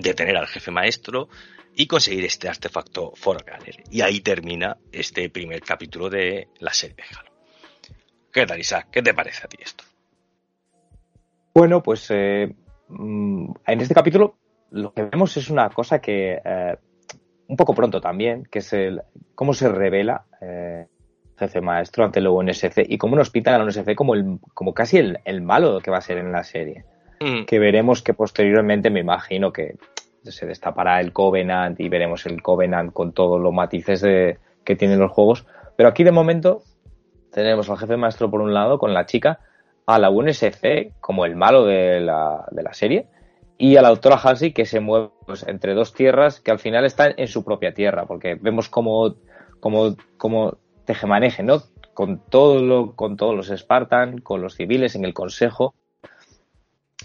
[0.00, 1.28] detener al jefe maestro
[1.74, 3.82] y conseguir este artefacto Forerunner.
[3.90, 7.30] Y ahí termina este primer capítulo de la serie de Halo.
[8.32, 8.88] ¿Qué tal, Isaac?
[8.90, 9.84] ¿Qué te parece a ti esto?
[11.54, 12.54] Bueno, pues eh,
[12.88, 14.36] mm, en este capítulo
[14.70, 16.76] lo que vemos es una cosa que eh,
[17.46, 19.02] un poco pronto también, que es el
[19.34, 20.86] cómo se revela eh,
[21.38, 24.74] jefe maestro ante la UNSC y cómo nos pintan a la UNSC como, el, como
[24.74, 26.84] casi el, el malo que va a ser en la serie.
[27.20, 27.44] Mm.
[27.44, 29.76] Que veremos que posteriormente me imagino que
[30.22, 34.98] se destapará el Covenant y veremos el Covenant con todos los matices de, que tienen
[34.98, 35.46] los juegos.
[35.76, 36.62] Pero aquí de momento
[37.32, 39.40] tenemos al jefe maestro por un lado con la chica
[39.86, 43.06] a la UNSC como el malo de la, de la serie
[43.58, 46.84] y a la doctora Halsey que se mueve pues, entre dos tierras que al final
[46.84, 49.16] están en su propia tierra, porque vemos como,
[49.60, 51.62] como, como tejemaneje, ¿no?
[51.92, 55.74] Con, todo lo, con todos los Spartan, con los civiles en el consejo.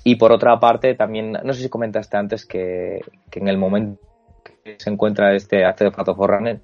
[0.04, 4.02] Y por otra parte, también, no sé si comentaste antes que, que en el momento
[4.44, 6.62] que se encuentra este acto de Fato Forerunner,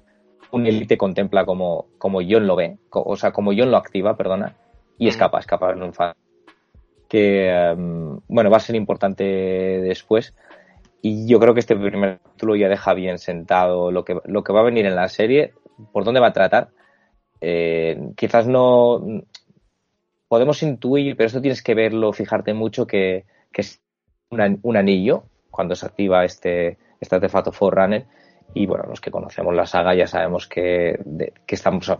[0.52, 4.56] un élite contempla como, como John lo ve, o sea, como John lo activa, perdona,
[4.98, 5.92] y escapa, escapa en un
[7.08, 10.34] que em, bueno, va a ser importante después.
[11.02, 14.52] Y yo creo que este primer título ya deja bien sentado lo que, lo que
[14.52, 15.52] va a venir en la serie,
[15.92, 16.70] por dónde va a tratar.
[17.40, 19.00] Eh, quizás no
[20.36, 23.24] podemos intuir, pero esto tienes que verlo, fijarte mucho que,
[23.54, 23.80] es
[24.28, 28.04] un anillo cuando se activa este, este artefacto Forerunner.
[28.52, 31.00] Y bueno, los que conocemos la saga ya sabemos que,
[31.46, 31.90] que estamos,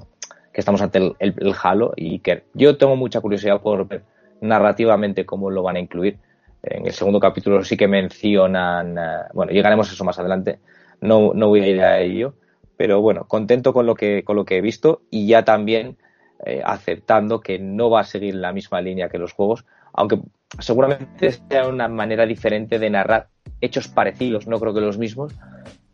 [0.52, 4.02] que estamos ante el, el, el, Halo y que yo tengo mucha curiosidad por ver
[4.42, 6.18] narrativamente cómo lo van a incluir.
[6.62, 10.58] En el segundo capítulo sí que mencionan, eh, bueno, llegaremos a eso más adelante,
[11.00, 12.34] no, no voy a ir a ello,
[12.76, 15.96] pero bueno, contento con lo que, con lo que he visto y ya también
[16.44, 20.20] eh, aceptando que no va a seguir la misma línea que los juegos, aunque
[20.58, 23.28] seguramente sea una manera diferente de narrar
[23.60, 25.32] hechos parecidos, no creo que los mismos,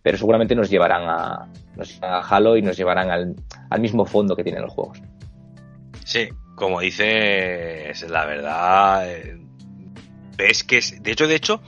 [0.02, 4.34] pero seguramente nos llevarán a, nos llevarán a Halo y nos llevarán al, mismo fondo
[4.34, 5.00] que tienen los juegos.
[6.04, 9.40] Sí, como dices, la verdad, eh,
[10.36, 11.62] ves que es, de hecho, de hecho,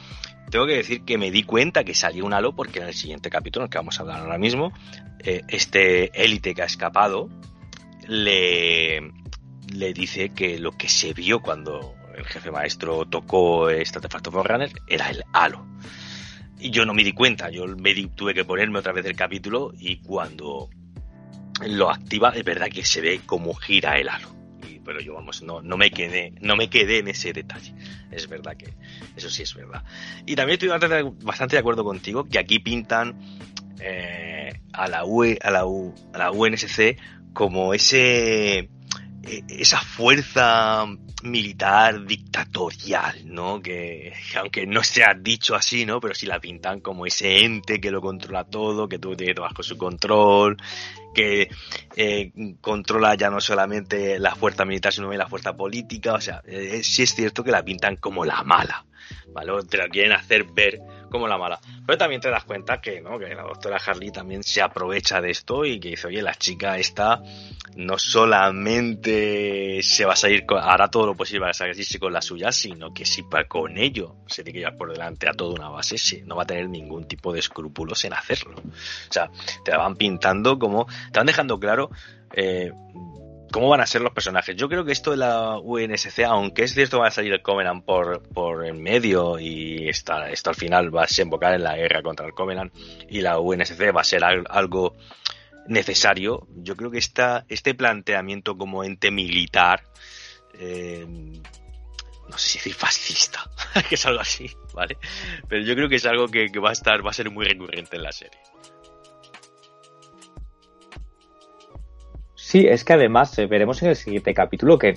[0.51, 3.31] tengo que decir que me di cuenta que salió un halo porque en el siguiente
[3.31, 4.73] capítulo, en el que vamos a hablar ahora mismo,
[5.21, 7.29] eh, este élite que ha escapado
[8.09, 9.13] le,
[9.73, 14.71] le dice que lo que se vio cuando el jefe maestro tocó este artefacto Forerunner
[14.87, 15.67] era el halo.
[16.59, 19.73] Y yo no me di cuenta, yo me tuve que ponerme otra vez el capítulo
[19.79, 20.71] y cuando
[21.67, 24.35] lo activa es verdad que se ve como gira el halo
[24.85, 27.75] pero yo vamos, no, no me quedé, no me quedé en ese detalle.
[28.11, 28.75] Es verdad que
[29.17, 29.83] eso sí es verdad.
[30.27, 30.69] Y también estoy
[31.23, 33.19] bastante de acuerdo contigo que aquí pintan
[34.73, 36.97] a la UE, a la, U, a la UNSC
[37.35, 38.71] como ese
[39.27, 40.87] e, esa fuerza
[41.23, 43.61] militar dictatorial, ¿no?
[43.61, 46.01] Que, aunque no se ha dicho así, ¿no?
[46.01, 49.63] Pero sí la pintan como ese ente que lo controla todo, que tú tienes bajo
[49.63, 50.59] su control,
[51.15, 51.49] que
[51.97, 56.15] eh, controla ya no solamente la fuerza militar, sino también la fuerza política.
[56.15, 58.85] O sea, eh, sí es cierto que la pintan como la mala,
[59.33, 59.53] ¿vale?
[59.69, 60.81] Te la quieren hacer ver
[61.11, 61.61] como la mala.
[61.87, 63.19] Pero también te das cuenta que, ¿no?
[63.19, 66.79] que la doctora Harley también se aprovecha de esto y que dice, oye, la chica
[66.79, 67.23] esta
[67.77, 72.23] no solamente se va a salir, con, hará todo lo posible para salirse con la
[72.23, 75.69] suya, sino que si con ello se tiene que llevar por delante a toda una
[75.69, 78.55] base, no va a tener ningún tipo de escrúpulos en hacerlo.
[78.57, 79.31] O sea,
[79.65, 81.91] te la van pintando como, te van dejando claro
[82.33, 82.73] eh,
[83.53, 84.57] cómo van a ser los personajes.
[84.57, 87.85] Yo creo que esto de la UNSC, aunque es cierto va a salir el Covenant
[87.85, 92.03] por, por en medio y está, esto al final va a desembocar en la guerra
[92.03, 92.75] contra el Covenant
[93.09, 94.97] y la UNSC va a ser algo
[95.67, 99.85] necesario, yo creo que esta, este planteamiento como ente militar,
[100.59, 103.51] eh, no sé si decir fascista,
[103.89, 104.99] que es algo así, ¿vale?
[105.49, 107.45] Pero yo creo que es algo que, que va a estar, va a ser muy
[107.47, 108.39] recurrente en la serie.
[112.55, 114.95] Sí, es que además eh, veremos en el siguiente capítulo que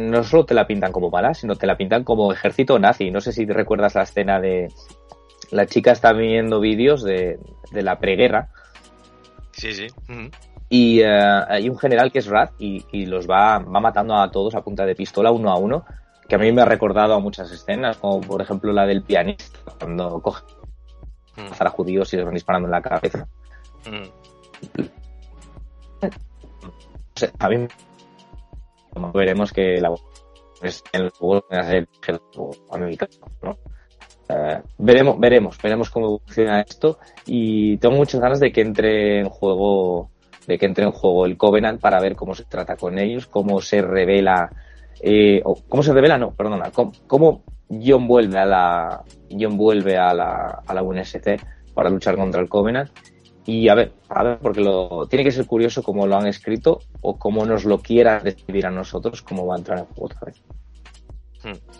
[0.00, 3.10] no solo te la pintan como mala, sino te la pintan como ejército nazi.
[3.10, 4.72] No sé si recuerdas la escena de
[5.50, 7.38] la chica está viendo vídeos de,
[7.70, 8.48] de la preguerra.
[9.52, 9.88] Sí, sí.
[10.70, 14.30] Y uh, hay un general que es Rat y, y, los va, va matando a
[14.30, 15.84] todos a punta de pistola uno a uno,
[16.26, 19.58] que a mí me ha recordado a muchas escenas, como por ejemplo la del pianista,
[19.78, 20.42] cuando coge
[21.58, 23.28] a judíos y les van disparando en la cabeza
[27.38, 27.66] a mí
[29.14, 29.94] veremos que la
[30.92, 31.88] en el juego va a ser
[32.70, 33.58] americano, ¿no?
[34.28, 39.28] Uh, veremos, veremos, veremos cómo funciona esto y tengo muchas ganas de que entre en
[39.28, 40.10] juego,
[40.48, 43.60] de que entre en juego el Covenant para ver cómo se trata con ellos, cómo
[43.60, 44.50] se revela,
[45.00, 49.96] eh, o cómo se revela, no, perdona, cómo, cómo John vuelve a la, John vuelve
[49.96, 51.40] a la, a la UNSC
[51.72, 52.90] para luchar contra el Covenant
[53.46, 56.80] y a ver, a ver, porque lo, tiene que ser curioso cómo lo han escrito
[57.00, 60.20] o cómo nos lo quieran describir a nosotros, cómo va a entrar en juego otra
[60.26, 60.42] vez.
[61.44, 61.72] Hmm.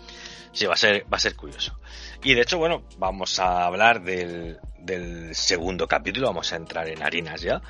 [0.53, 1.77] Sí, va a ser, va a ser curioso.
[2.23, 7.03] Y de hecho, bueno, vamos a hablar del, del segundo capítulo, vamos a entrar en
[7.03, 7.61] harinas ya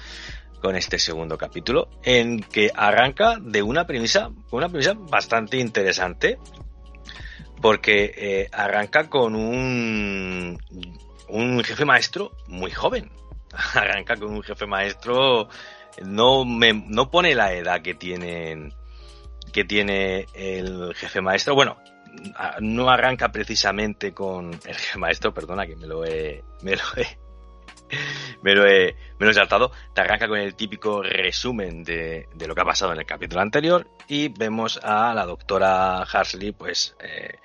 [0.62, 6.38] con este segundo capítulo, en que arranca de una premisa, una premisa bastante interesante,
[7.62, 10.58] porque eh, arranca con un,
[11.30, 13.12] un jefe maestro muy joven,
[13.74, 15.50] arranca con un jefe maestro,
[16.04, 18.74] no, me, no pone la edad que tienen
[19.52, 21.56] que tiene el jefe maestro.
[21.56, 21.78] Bueno,
[22.60, 27.18] no arranca precisamente con el jefe maestro, perdona que me lo he, me lo he,
[28.42, 29.72] me lo he, me lo he saltado.
[29.94, 33.42] Te arranca con el típico resumen de, de, lo que ha pasado en el capítulo
[33.42, 37.40] anterior y vemos a la doctora Harsley, pues, eh,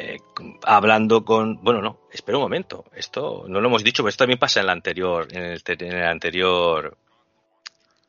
[0.00, 0.18] eh,
[0.64, 4.38] hablando con, bueno, no, espera un momento, esto no lo hemos dicho, pero esto también
[4.38, 6.96] pasa en el anterior, en el, en el anterior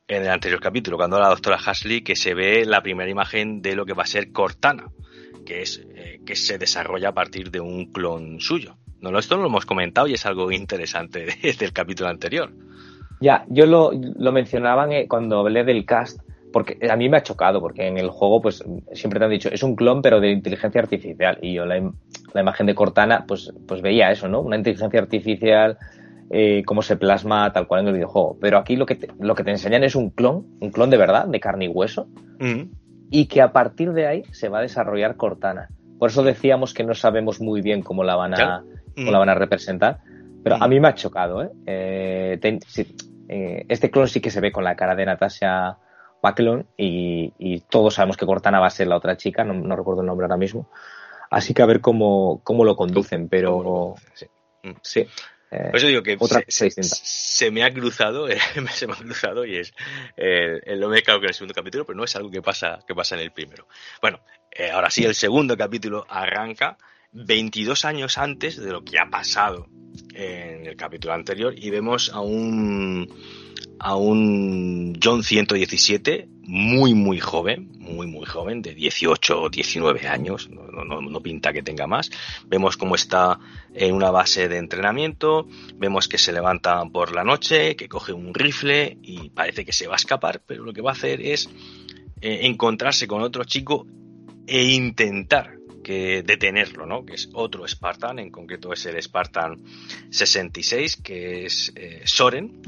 [0.07, 3.75] en el anterior capítulo, cuando la doctora Hasley, que se ve la primera imagen de
[3.75, 4.91] lo que va a ser Cortana,
[5.45, 8.77] que es eh, que se desarrolla a partir de un clon suyo.
[8.99, 11.25] No, esto no lo hemos comentado y es algo interesante
[11.59, 12.51] del capítulo anterior.
[13.19, 16.19] Ya, yo lo, lo mencionaban eh, cuando hablé del cast,
[16.51, 19.49] porque a mí me ha chocado, porque en el juego, pues siempre te han dicho,
[19.49, 21.37] es un clon, pero de inteligencia artificial.
[21.41, 21.81] Y yo la,
[22.33, 24.41] la imagen de Cortana, pues, pues veía eso, ¿no?
[24.41, 25.77] Una inteligencia artificial
[26.33, 28.37] eh, cómo se plasma tal cual en el videojuego.
[28.39, 30.95] Pero aquí lo que, te, lo que te enseñan es un clon, un clon de
[30.95, 32.07] verdad, de carne y hueso,
[32.39, 32.61] mm.
[33.09, 35.67] y que a partir de ahí se va a desarrollar Cortana.
[35.99, 38.63] Por eso decíamos que no sabemos muy bien cómo la van a,
[38.95, 39.99] cómo la van a representar.
[40.41, 40.69] Pero a mm.
[40.69, 41.49] mí me ha chocado, ¿eh?
[41.65, 42.39] eh,
[43.27, 45.79] eh este clon sí que se ve con la cara de Natasha
[46.21, 49.75] Backlon y, y, todos sabemos que Cortana va a ser la otra chica, no, no,
[49.75, 50.69] recuerdo el nombre ahora mismo.
[51.29, 54.27] Así que a ver cómo, cómo lo conducen, pero sí.
[54.81, 55.07] sí.
[55.51, 56.17] Eh, Por eso digo que
[56.47, 58.27] se, me ha cruzado,
[58.71, 59.73] se me ha cruzado y es
[60.15, 62.79] eh, lo me he que en el segundo capítulo, pero no es algo que pasa,
[62.87, 63.67] que pasa en el primero.
[64.01, 66.77] Bueno, eh, ahora sí, el segundo capítulo arranca
[67.13, 69.67] 22 años antes de lo que ha pasado
[70.13, 73.09] en el capítulo anterior y vemos a un
[73.79, 80.49] a un John 117 muy muy joven, muy muy joven, de 18 o 19 años,
[80.49, 82.11] no, no, no, pinta que tenga más.
[82.47, 83.39] Vemos cómo está
[83.73, 88.33] en una base de entrenamiento, vemos que se levanta por la noche, que coge un
[88.33, 91.49] rifle y parece que se va a escapar, pero lo que va a hacer es
[92.21, 93.87] eh, encontrarse con otro chico
[94.45, 97.05] e intentar que detenerlo, ¿no?
[97.05, 99.63] Que es otro Spartan, en concreto es el Spartan
[100.09, 102.61] 66, que es eh, Soren,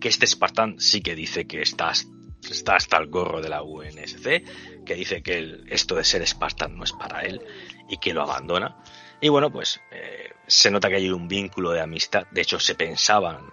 [0.00, 4.94] que este Spartan sí que dice que está, hasta el gorro de la UNSC, que
[4.94, 7.40] dice que esto de ser Spartan no es para él
[7.88, 8.76] y que lo abandona.
[9.20, 12.26] Y bueno, pues eh, se nota que hay un vínculo de amistad.
[12.30, 13.50] De hecho, se pensaban,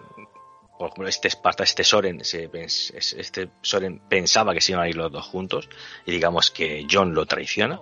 [0.77, 5.11] por ejemplo, este Spartan, este Soren, este Soren pensaba que se iban a ir los
[5.11, 5.69] dos juntos
[6.05, 7.79] y digamos que John lo traiciona.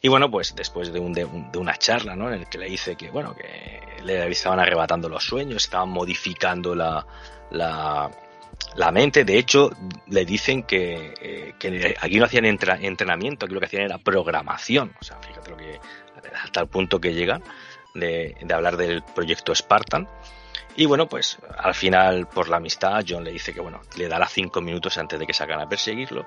[0.00, 2.28] Y bueno, pues después de, un, de, una charla, ¿no?
[2.28, 6.74] En el que le dice que, bueno, que le estaban arrebatando los sueños, estaban modificando
[6.74, 7.04] la,
[7.50, 8.10] la,
[8.76, 9.24] la mente.
[9.24, 9.70] De hecho,
[10.06, 14.94] le dicen que, eh, que aquí no hacían entrenamiento, aquí lo que hacían era programación.
[15.00, 15.80] O sea, fíjate lo que,
[16.42, 17.42] hasta el punto que llegan
[17.94, 20.08] de, de hablar del proyecto Spartan.
[20.76, 24.28] Y bueno, pues al final, por la amistad, John le dice que bueno, le dará
[24.28, 26.24] cinco minutos antes de que salgan a perseguirlo.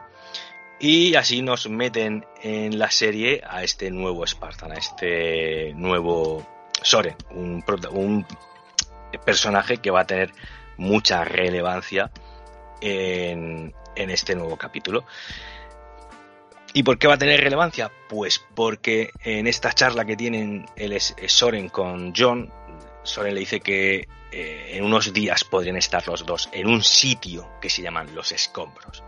[0.84, 6.44] Y así nos meten en la serie a este nuevo Spartan, a este nuevo
[6.82, 7.64] Soren, un,
[9.24, 10.34] personaje que va a tener
[10.78, 12.10] mucha relevancia
[12.82, 15.06] en, en este nuevo capítulo.
[16.74, 17.92] ¿Y por qué va a tener relevancia?
[18.10, 22.52] Pues porque en esta charla que tienen el Soren con John,
[23.04, 27.60] Soren le dice que eh, en unos días podrían estar los dos en un sitio
[27.62, 29.04] que se llaman los escombros.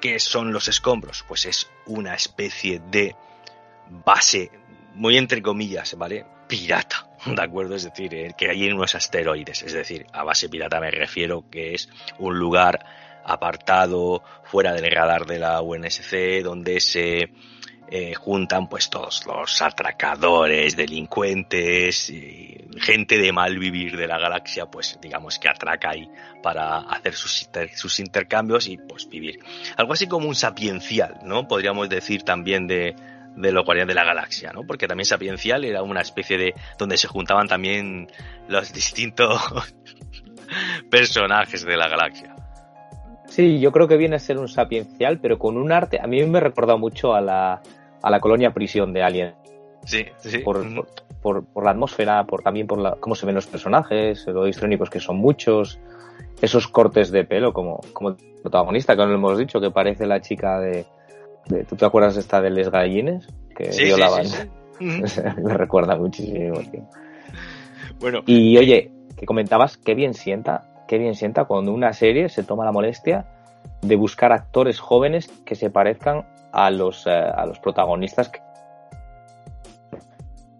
[0.00, 1.24] ¿Qué son los escombros?
[1.26, 3.16] Pues es una especie de
[3.88, 4.50] base,
[4.94, 6.24] muy entre comillas, ¿vale?
[6.46, 7.74] Pirata, ¿de acuerdo?
[7.74, 11.48] Es decir, eh, que hay en unos asteroides, es decir, a base pirata me refiero
[11.50, 11.88] que es
[12.18, 12.84] un lugar
[13.24, 17.30] apartado, fuera del radar de la UNSC, donde se
[17.90, 22.12] eh, juntan pues todos los atracadores, delincuentes,
[22.78, 26.10] gente de mal vivir de la galaxia, pues digamos que atraca ahí
[26.42, 29.38] para hacer sus, sus intercambios y pues vivir.
[29.76, 31.48] Algo así como un sapiencial, ¿no?
[31.48, 32.94] Podríamos decir también de,
[33.36, 34.64] de los Guardianes de la Galaxia, ¿no?
[34.66, 38.08] Porque también Sapiencial era una especie de donde se juntaban también
[38.48, 39.40] los distintos
[40.90, 42.34] personajes de la galaxia.
[43.28, 46.00] Sí, yo creo que viene a ser un sapiencial, pero con un arte.
[46.02, 47.62] A mí me recordado mucho a la,
[48.02, 49.34] a la colonia prisión de Alien.
[49.84, 50.38] Sí, sí.
[50.38, 50.66] Por,
[51.22, 54.90] por, por, la atmósfera, por también por la, cómo se ven los personajes, los histrónicos
[54.90, 55.78] que son muchos,
[56.42, 60.20] esos cortes de pelo como, como protagonista, que no lo hemos dicho, que parece la
[60.20, 60.86] chica de,
[61.68, 63.26] ¿Tú te acuerdas de esta de Les Gallines?
[63.56, 64.26] Que sí, violaban.
[64.26, 64.48] Sí,
[65.42, 66.86] Me recuerda muchísimo, tío.
[67.98, 68.20] Bueno.
[68.26, 72.64] Y oye, que comentabas, qué bien sienta, qué bien sienta cuando una serie se toma
[72.64, 73.26] la molestia
[73.82, 76.26] de buscar actores jóvenes que se parezcan
[76.64, 78.30] a los, eh, a los protagonistas.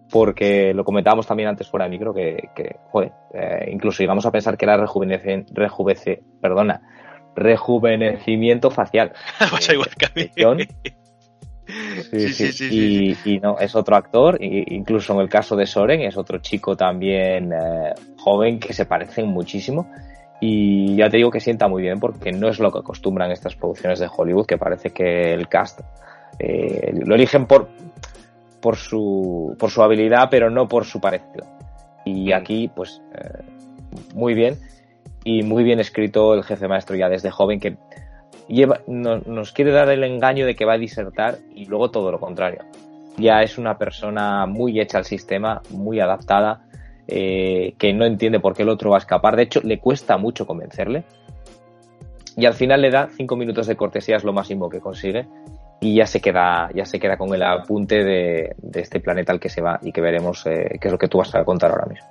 [0.09, 4.31] Porque lo comentábamos también antes fuera de micro que, que joder, eh, incluso llegamos a
[4.31, 6.81] pensar que era rejuvenece, rejuvece, perdona,
[7.35, 9.13] rejuvenecimiento facial.
[9.39, 10.67] Pasa igual que a mí.
[12.09, 15.67] Sí, sí, sí, y, y, no, es otro actor, y, incluso en el caso de
[15.67, 19.91] Soren es otro chico también eh, joven que se parecen muchísimo.
[20.41, 23.55] Y ya te digo que sienta muy bien porque no es lo que acostumbran estas
[23.55, 25.81] producciones de Hollywood, que parece que el cast
[26.39, 27.67] eh, lo eligen por,
[28.61, 31.45] por, su, por su habilidad, pero no por su parecido.
[32.05, 32.33] Y mm.
[32.33, 33.43] aquí, pues, eh,
[34.13, 34.57] muy bien.
[35.25, 37.77] Y muy bien escrito el jefe maestro ya desde joven, que
[38.47, 42.19] lleva, nos quiere dar el engaño de que va a disertar y luego todo lo
[42.19, 42.63] contrario.
[43.17, 46.61] Ya es una persona muy hecha al sistema, muy adaptada,
[47.11, 49.35] eh, que no entiende por qué el otro va a escapar.
[49.35, 51.03] De hecho, le cuesta mucho convencerle.
[52.37, 55.27] Y al final le da cinco minutos de cortesía, es lo máximo que consigue.
[55.81, 59.49] Y ya se queda, ya se queda con el apunte de, este planeta al que
[59.49, 61.87] se va y que veremos eh, qué es lo que tú vas a contar ahora
[61.87, 62.07] mismo.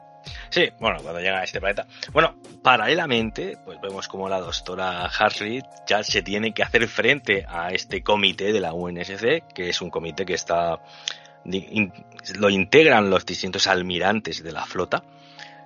[0.50, 1.86] Sí, bueno, cuando llega a este planeta.
[2.12, 7.70] Bueno, paralelamente, pues vemos como la doctora Hartley ya se tiene que hacer frente a
[7.70, 10.80] este comité de la UNSC, que es un comité que está
[12.38, 15.02] lo integran los distintos almirantes de la flota,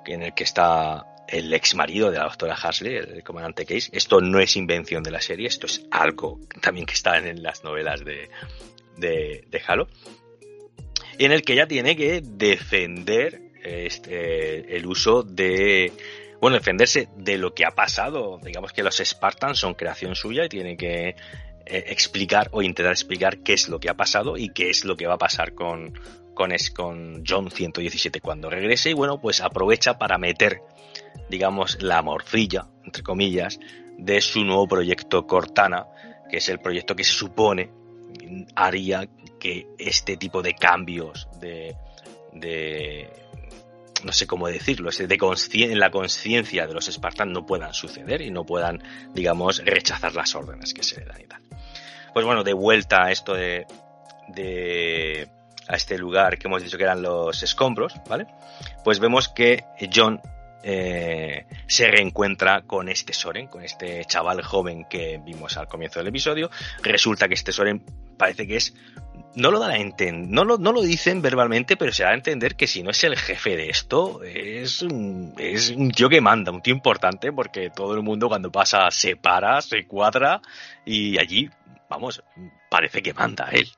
[0.07, 3.91] en el que está el ex marido de la doctora Hasley, el comandante Case.
[3.93, 7.65] Esto no es invención de la serie, esto es algo también que está en las
[7.65, 8.29] novelas de,
[8.97, 9.89] de, de Halo.
[11.19, 15.93] En el que ella tiene que defender este, el uso de.
[16.41, 18.41] Bueno, defenderse de lo que ha pasado.
[18.43, 21.15] Digamos que los Spartans son creación suya y tiene que
[21.67, 24.97] eh, explicar o intentar explicar qué es lo que ha pasado y qué es lo
[24.97, 25.93] que va a pasar con,
[26.35, 30.63] con, John 117 cuando regrese y bueno, pues aprovecha para meter,
[31.29, 33.59] digamos, la morcilla, entre comillas,
[33.99, 35.87] de su nuevo proyecto Cortana,
[36.31, 37.71] que es el proyecto que se supone
[38.55, 39.09] haría
[39.39, 41.77] que este tipo de cambios de,
[42.33, 43.11] de
[44.05, 45.19] no sé cómo decirlo, de
[45.53, 48.83] en la conciencia de los espartanos no puedan suceder y no puedan,
[49.15, 51.42] digamos, rechazar las órdenes que se le dan y tal.
[52.13, 53.67] Pues bueno, de vuelta a esto de,
[54.29, 55.29] de
[55.69, 58.27] a este lugar que hemos dicho que eran los escombros, ¿vale?
[58.85, 59.65] Pues vemos que
[59.95, 60.21] John
[60.63, 66.09] eh, se reencuentra con este Soren, con este chaval joven que vimos al comienzo del
[66.09, 66.51] episodio.
[66.83, 67.85] Resulta que este Soren
[68.17, 68.75] parece que es
[69.35, 72.15] no lo dan a entender, no lo, no lo dicen verbalmente, pero se da a
[72.15, 76.21] entender que si no es el jefe de esto, es un, es un tío que
[76.21, 80.41] manda, un tío importante, porque todo el mundo cuando pasa se para, se cuadra,
[80.85, 81.49] y allí,
[81.89, 82.23] vamos,
[82.69, 83.69] parece que manda él.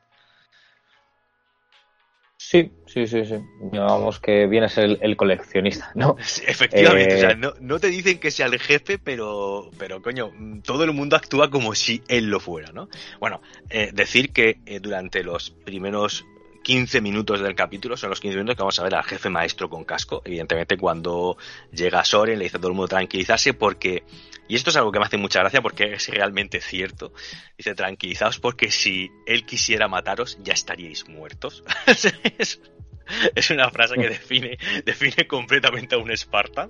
[2.55, 3.35] Sí, sí, sí, sí.
[3.73, 6.15] Digamos que viene a ser el, coleccionista, ¿no?
[6.47, 10.31] efectivamente, o sea, eh, no, te dicen que sea el jefe, pero, pero coño,
[10.63, 12.89] todo el mundo actúa como si él lo fuera, ¿no?
[13.19, 16.25] Bueno, eh, decir que eh, durante los primeros
[16.65, 19.69] 15 minutos del capítulo son los 15 minutos que vamos a ver al jefe maestro
[19.69, 20.23] con casco.
[20.25, 21.37] Evidentemente, cuando
[21.71, 24.03] llega Soren, le dice a todo el mundo tranquilizarse porque
[24.49, 27.13] y esto es algo que me hace mucha gracia porque es realmente cierto.
[27.57, 31.65] Dice, tranquilizaos porque si él quisiera mataros ya estaríais muertos.
[33.37, 36.69] es, una frase que define, define completamente a un Esparta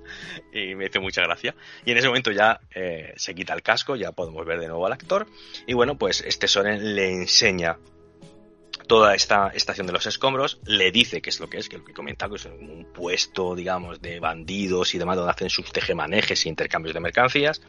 [0.52, 1.54] y me hace mucha gracia.
[1.84, 4.86] Y en ese momento ya eh, se quita el casco, ya podemos ver de nuevo
[4.86, 5.26] al actor.
[5.66, 7.78] Y bueno, pues este Soren le enseña
[8.86, 11.84] toda esta estación de los escombros, le dice qué es lo que es, que lo
[11.84, 15.72] que he comentado, que es un puesto, digamos, de bandidos y demás, donde hacen sus
[15.72, 17.62] tejemanejes e intercambios de mercancías.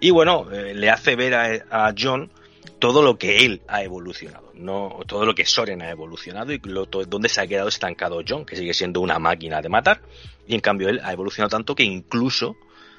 [0.00, 2.30] Y bueno, eh, le hace ver a, John
[2.78, 6.86] todo lo que él ha evolucionado, no todo lo que Soren ha evolucionado y lo,
[6.86, 10.02] donde se ha quedado estancado John, que sigue siendo una máquina de matar,
[10.46, 12.56] y en cambio él ha evolucionado tanto que incluso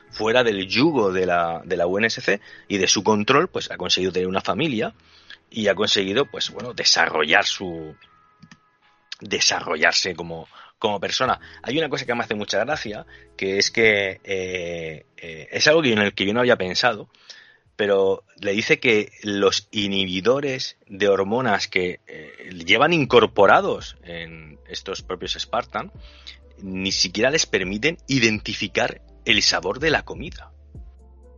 [0.10, 4.11] fuera del yugo de la, de la UNSC y de su control, pues ha conseguido
[4.11, 4.94] tener una familia
[5.49, 7.95] y ha conseguido, pues bueno, desarrollar su.
[9.22, 10.48] desarrollarse como,
[10.80, 11.40] como persona.
[11.64, 13.06] Hay una cosa que me hace mucha gracia,
[13.36, 17.10] que es que eh, eh, es algo en el que yo no había pensado,
[17.76, 25.34] pero le dice que los inhibidores de hormonas que eh, llevan incorporados en estos propios
[25.34, 25.91] Spartan
[26.60, 30.52] ni siquiera les permiten identificar el sabor de la comida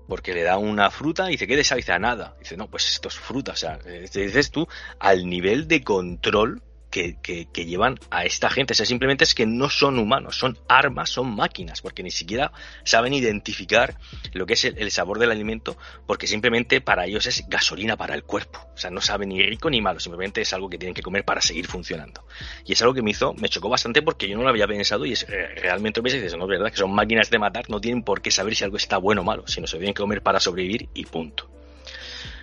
[0.10, 2.36] porque le da una fruta y dice, ¿qué de Dice, nada.
[2.40, 3.54] Dice, no, pues esto es fruta.
[3.54, 4.68] O sea, dices tú,
[5.00, 8.74] al nivel de control que, llevan a esta gente.
[8.74, 12.52] O sea, simplemente es que no son humanos, son armas, son máquinas, porque ni siquiera
[12.84, 13.98] saben identificar
[14.34, 18.24] lo que es el, sabor del alimento, porque simplemente para ellos es gasolina para el
[18.24, 18.60] cuerpo.
[18.74, 21.24] O sea, no saben ni rico ni malo, simplemente es algo que tienen que comer
[21.24, 22.26] para seguir funcionando.
[22.66, 25.06] Y es algo que me hizo, me chocó bastante porque yo no lo había pensado
[25.06, 27.80] y es eh, realmente me dices, no es verdad, que son máquinas de matar, no
[27.80, 30.22] tienen por qué saber si algo está bueno o malo, sino se tienen que comer
[30.22, 31.50] para sobrevivir y punto.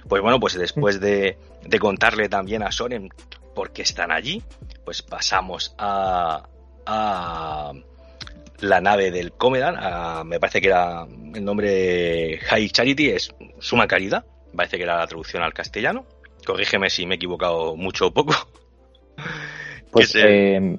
[0.08, 3.10] Pues bueno, pues después de, de contarle también a Soren
[3.56, 4.42] porque están allí,
[4.84, 6.46] pues pasamos a,
[6.84, 7.72] a
[8.60, 14.26] la nave del Comedan, me parece que era el nombre High Charity, es Suma Caridad,
[14.54, 16.04] parece que era la traducción al castellano.
[16.44, 18.34] Corrígeme si me he equivocado mucho o poco.
[19.90, 20.76] Pues eh,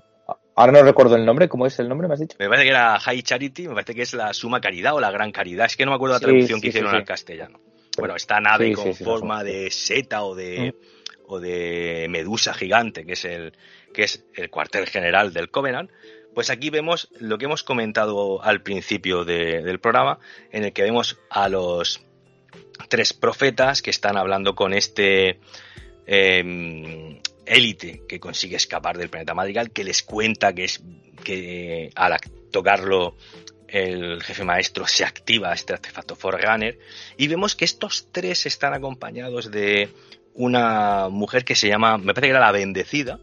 [0.56, 2.38] ahora no recuerdo el nombre, ¿cómo es el nombre, me has dicho?
[2.38, 5.10] Me parece que era High Charity, me parece que es la Suma Caridad o la
[5.10, 7.60] Gran Caridad, es que no me acuerdo la traducción que hicieron al castellano.
[7.98, 10.97] Bueno, esta nave con forma de seta o de, mm.
[11.28, 13.54] O de medusa gigante, que es el,
[13.94, 15.92] que es el cuartel general del Covenant,
[16.34, 20.20] pues aquí vemos lo que hemos comentado al principio del programa,
[20.52, 22.02] en el que vemos a los
[22.90, 25.40] tres profetas que están hablando con este
[26.06, 30.82] em, élite que consigue escapar del planeta Madrigal, que les cuenta que es
[31.24, 32.18] que al
[32.52, 33.16] tocarlo
[33.68, 36.80] el jefe maestro se activa este artefacto Forerunner
[37.18, 39.90] y vemos que estos tres están acompañados de
[40.38, 43.20] una mujer que se llama, me parece que era la bendecida,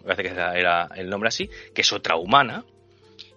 [0.00, 2.64] me parece que era el nombre así, que es otra humana,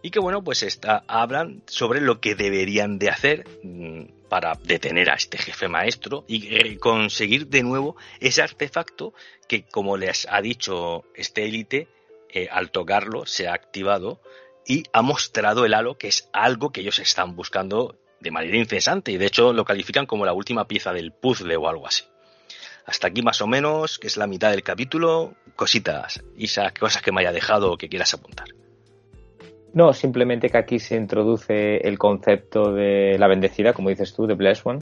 [0.01, 5.09] y que bueno, pues está, hablan sobre lo que deberían de hacer mm, para detener
[5.09, 9.13] a este jefe maestro y conseguir de nuevo ese artefacto
[9.47, 11.89] que, como les ha dicho este élite,
[12.29, 14.21] eh, al tocarlo se ha activado
[14.65, 19.11] y ha mostrado el halo, que es algo que ellos están buscando de manera incesante
[19.11, 22.03] y de hecho lo califican como la última pieza del puzzle o algo así.
[22.89, 25.35] Hasta aquí más o menos, que es la mitad del capítulo.
[25.55, 28.47] Cositas, Isa, cosas que me haya dejado o que quieras apuntar.
[29.73, 34.33] No, simplemente que aquí se introduce el concepto de la bendecida, como dices tú, de
[34.33, 34.79] Blessed One,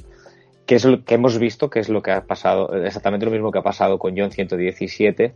[0.65, 3.51] que es lo que hemos visto, que es lo que ha pasado, exactamente lo mismo
[3.51, 5.33] que ha pasado con John 117.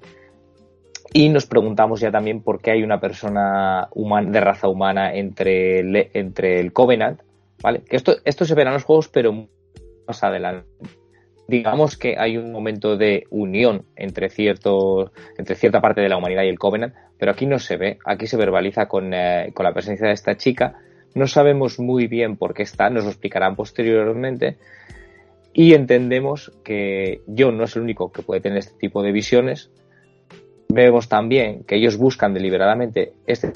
[1.12, 6.10] Y nos preguntamos ya también por qué hay una persona de raza humana entre el,
[6.14, 7.20] entre el Covenant,
[7.62, 7.82] ¿vale?
[7.84, 9.50] Que esto, esto se verá en los juegos, pero
[10.08, 10.66] más adelante
[11.52, 16.44] digamos que hay un momento de unión entre, cierto, entre cierta parte de la humanidad
[16.44, 19.74] y el Covenant, pero aquí no se ve, aquí se verbaliza con, eh, con la
[19.74, 20.80] presencia de esta chica.
[21.14, 24.58] No sabemos muy bien por qué está, nos lo explicarán posteriormente.
[25.54, 29.70] Y entendemos que John no es el único que puede tener este tipo de visiones.
[30.70, 33.52] Vemos también que ellos buscan deliberadamente este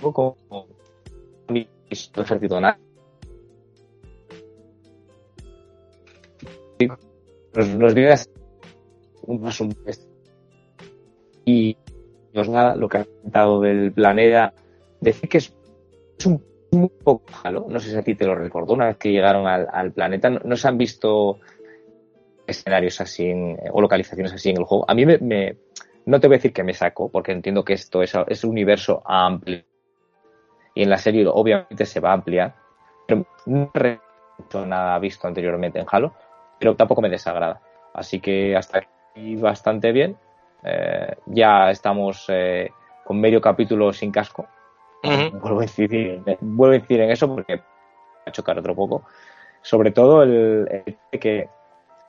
[0.00, 0.36] como
[2.16, 2.60] ejército
[7.54, 8.14] nos, nos viene
[9.22, 9.76] un resumen
[11.44, 11.76] y
[12.32, 14.52] nos nada lo que ha comentado del planeta
[15.00, 15.54] decir que es,
[16.24, 17.66] un muy poco malo.
[17.68, 20.30] No sé si a ti te lo recordó una vez que llegaron al, planeta.
[20.30, 21.38] No, se han visto
[22.46, 23.32] escenarios así
[23.72, 24.84] o localizaciones así en el juego.
[24.86, 25.56] A mí me,
[26.06, 28.50] no te voy a decir que me saco porque entiendo que esto es, es un
[28.50, 29.64] universo amplio.
[30.74, 32.54] Y en la serie obviamente se va a ampliar
[33.10, 36.14] pero no he nada visto anteriormente en Halo
[36.60, 37.60] pero tampoco me desagrada.
[37.94, 40.16] Así que hasta aquí bastante bien.
[40.62, 42.70] Eh, ya estamos eh,
[43.04, 44.46] con medio capítulo sin casco.
[45.02, 47.62] vuelvo, a decir, vuelvo a en eso porque
[48.26, 49.02] a chocar otro poco.
[49.62, 51.48] Sobre todo el, el, que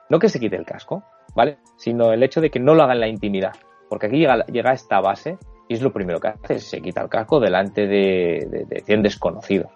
[0.09, 1.01] no que se quite el casco,
[1.33, 1.57] ¿vale?
[1.77, 3.53] Sino el hecho de que no lo haga en la intimidad.
[3.89, 5.37] Porque aquí llega, llega esta base
[5.69, 9.71] y es lo primero que hace, se quita el casco delante de, de, 100 desconocidos,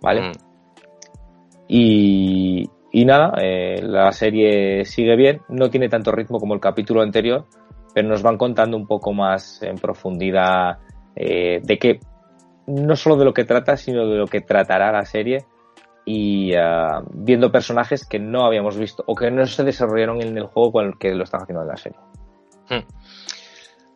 [0.00, 0.32] ¿vale?
[1.68, 7.02] Y, y nada, eh, la serie sigue bien, no tiene tanto ritmo como el capítulo
[7.02, 7.44] anterior,
[7.92, 10.78] pero nos van contando un poco más en profundidad
[11.16, 11.98] eh, de que
[12.68, 15.44] no solo de lo que trata, sino de lo que tratará la serie
[16.04, 20.46] y uh, viendo personajes que no habíamos visto o que no se desarrollaron en el
[20.46, 21.98] juego con el que lo están haciendo en la serie.
[22.70, 22.86] Hmm.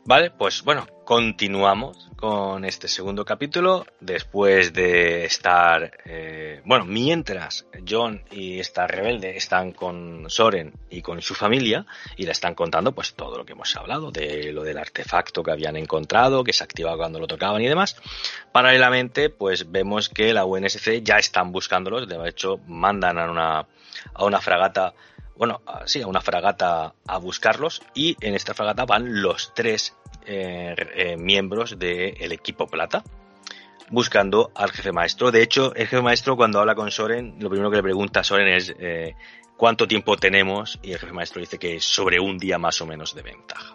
[0.08, 8.24] Vale, pues bueno, continuamos con este segundo capítulo después de estar, eh, bueno, mientras John
[8.30, 11.84] y esta rebelde están con Soren y con su familia
[12.16, 15.50] y le están contando pues todo lo que hemos hablado de lo del artefacto que
[15.50, 17.94] habían encontrado, que se activaba cuando lo tocaban y demás.
[18.50, 23.66] Paralelamente, pues vemos que la UNSC ya están buscándolos, de hecho mandan a una,
[24.14, 24.94] a una fragata
[25.38, 29.96] bueno, sí, a una fragata a buscarlos y en esta fragata van los tres
[30.26, 33.04] eh, eh, miembros del equipo plata
[33.90, 35.30] buscando al jefe maestro.
[35.30, 38.24] De hecho, el jefe maestro cuando habla con Soren, lo primero que le pregunta a
[38.24, 39.14] Soren es eh,
[39.56, 43.14] cuánto tiempo tenemos y el jefe maestro dice que sobre un día más o menos
[43.14, 43.74] de ventaja.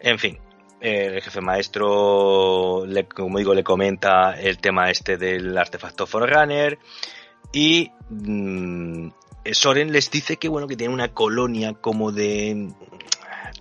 [0.00, 0.38] En fin,
[0.80, 6.78] el jefe maestro, le, como digo, le comenta el tema este del artefacto Forerunner
[7.52, 9.08] y mm,
[9.52, 12.72] Soren les dice que bueno, que tiene una colonia como de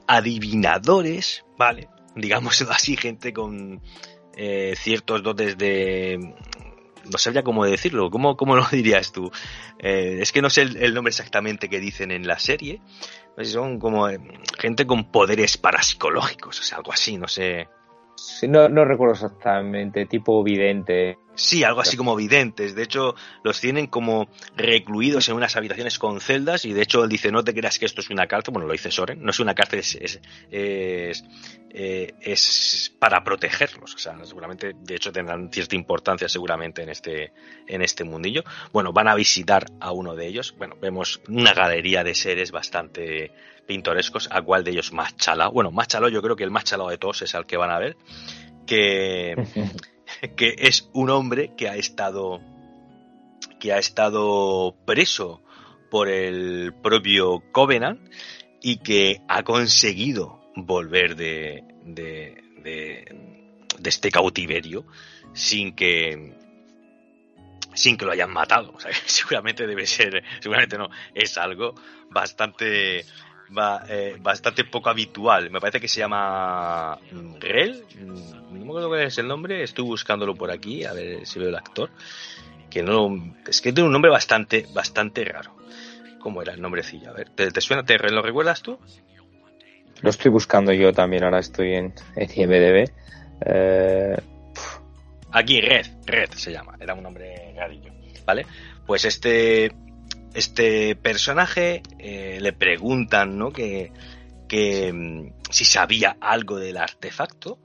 [0.07, 1.89] adivinadores, ¿vale?
[2.15, 3.81] Digamos así, gente con
[4.35, 6.35] eh, ciertos dotes de...
[7.11, 9.29] No sabría cómo decirlo, ¿cómo, cómo lo dirías tú?
[9.79, 12.81] Eh, es que no sé el, nombre exactamente que dicen en la serie,
[13.35, 14.19] pues son como eh,
[14.57, 17.67] gente con poderes parapsicológicos, o sea, algo así, no sé.
[18.47, 21.17] no, no recuerdo exactamente, tipo vidente.
[21.35, 22.75] Sí, algo así como videntes.
[22.75, 27.09] De hecho, los tienen como recluidos en unas habitaciones con celdas y de hecho él
[27.09, 28.53] dice, no te creas que esto es una cárcel.
[28.53, 31.23] Bueno, lo dice Soren, no es una cárcel, es, es, es,
[31.71, 33.95] eh, es, para protegerlos.
[33.95, 37.33] O sea, seguramente, de hecho, tendrán cierta importancia seguramente en este,
[37.67, 38.43] en este mundillo.
[38.71, 40.53] Bueno, van a visitar a uno de ellos.
[40.57, 43.31] Bueno, vemos una galería de seres bastante
[43.65, 45.51] pintorescos, a cuál de ellos más chalado.
[45.51, 47.71] Bueno, más chalado, yo creo que el más chalado de todos es al que van
[47.71, 47.97] a ver.
[48.67, 49.35] Que...
[50.31, 52.41] que es un hombre que ha estado
[53.59, 55.41] que ha estado preso
[55.89, 57.99] por el propio Covenant
[58.61, 64.85] y que ha conseguido volver de, de, de, este cautiverio
[65.33, 66.33] sin que
[67.73, 68.73] sin que lo hayan matado.
[68.75, 71.73] O sea, seguramente debe ser, seguramente no, es algo
[72.09, 73.05] bastante
[73.87, 75.49] eh, bastante poco habitual.
[75.49, 76.97] Me parece que se llama
[77.39, 77.85] Rel.
[77.99, 79.63] No me acuerdo cuál es el nombre.
[79.63, 81.89] Estoy buscándolo por aquí, a ver si veo el actor.
[82.69, 83.35] Que no.
[83.47, 85.55] Es que tiene un nombre bastante, bastante raro.
[86.19, 87.09] ¿Cómo era el nombrecillo?
[87.09, 87.83] A ver, ¿te, suena?
[87.83, 88.79] ¿Te lo recuerdas tú?
[90.01, 92.91] Lo estoy buscando yo también, ahora estoy en, en IMDB.
[93.45, 94.17] Eh,
[95.31, 97.91] aquí, Red, Red se llama, era un nombre rarillo,
[98.25, 98.45] ¿vale?
[98.85, 99.71] Pues este
[100.33, 103.51] este personaje eh, le preguntan, ¿no?
[103.51, 103.91] Que,
[104.47, 107.59] que mm, si sabía algo del artefacto.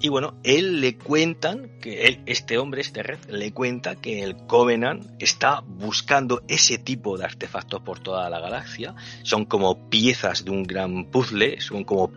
[0.00, 5.20] Y bueno, él le cuentan que este hombre, este red, le cuenta que el Covenant
[5.20, 8.94] está buscando ese tipo de artefactos por toda la galaxia.
[9.24, 12.12] Son como piezas de un gran puzzle, son como,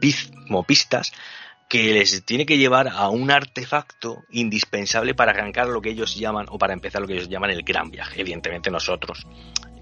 [0.48, 1.12] como pistas
[1.68, 6.46] que les tiene que llevar a un artefacto indispensable para arrancar lo que ellos llaman,
[6.50, 8.22] o para empezar lo que ellos llaman el gran viaje.
[8.22, 9.26] Evidentemente nosotros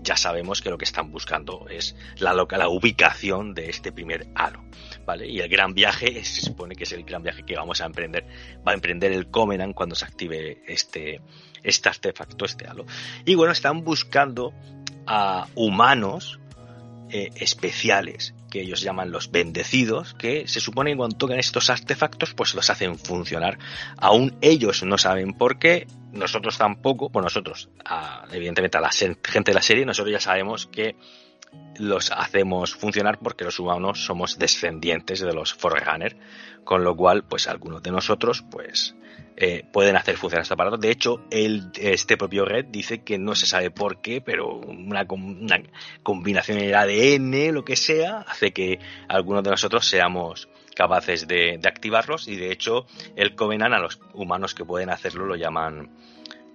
[0.01, 4.63] ya sabemos que lo que están buscando es la, la ubicación de este primer halo.
[5.05, 5.27] ¿vale?
[5.27, 8.25] Y el gran viaje se supone que es el gran viaje que vamos a emprender.
[8.67, 11.21] Va a emprender el Covenant cuando se active este,
[11.63, 12.85] este artefacto, este halo.
[13.25, 14.53] Y bueno, están buscando
[15.05, 16.39] a humanos
[17.09, 22.33] eh, especiales que ellos llaman los bendecidos, que se supone que cuando tocan estos artefactos,
[22.33, 23.59] pues los hacen funcionar.
[23.97, 27.69] Aún ellos no saben por qué, nosotros tampoco, pues nosotros,
[28.31, 30.95] evidentemente a la gente de la serie, nosotros ya sabemos que
[31.77, 36.17] los hacemos funcionar porque los humanos somos descendientes de los Forerunner,
[36.63, 38.95] con lo cual, pues algunos de nosotros, pues
[39.37, 40.77] eh, pueden hacer funcionar este aparato.
[40.77, 45.05] De hecho, el, este propio Red dice que no se sabe por qué, pero una,
[45.09, 45.61] una
[46.03, 50.49] combinación de ADN, lo que sea, hace que algunos de nosotros seamos
[50.79, 52.85] capaces de, activarlos y de hecho
[53.17, 55.89] el Covenant a los humanos que pueden hacerlo lo llaman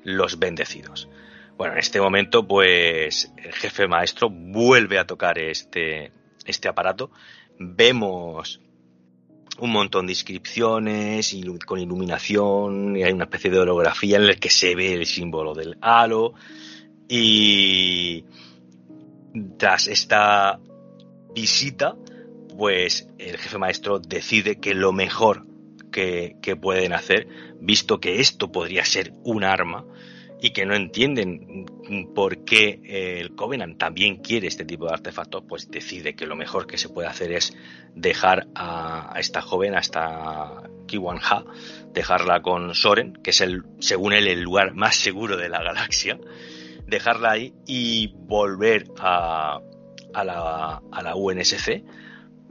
[0.03, 1.11] los bendecidos.
[1.59, 6.11] Bueno, en este momento pues el jefe maestro vuelve a tocar este,
[6.47, 7.11] este aparato.
[7.59, 8.63] Vemos
[9.59, 11.37] un montón de inscripciones
[11.67, 15.53] con iluminación y hay una especie de holografía en la que se ve el símbolo
[15.53, 16.33] del halo
[17.11, 18.25] y
[19.59, 20.59] tras esta
[21.35, 21.95] visita
[22.57, 25.47] pues el jefe maestro decide que lo mejor
[25.91, 27.29] que, pueden hacer
[27.61, 29.85] visto que esto podría ser un arma
[30.41, 31.67] y que no entienden
[32.15, 36.37] por qué eh, el Covenant también quiere este tipo de artefactos, pues decide que lo
[36.37, 37.57] mejor que se puede hacer es
[37.95, 41.45] dejar a, esta joven, a esta Kiwan Ha,
[41.93, 46.19] dejarla con Soren, que es el, según él, el lugar más seguro de la galaxia,
[46.87, 49.61] dejarla ahí y volver a,
[50.13, 51.85] a, la, a la UNSC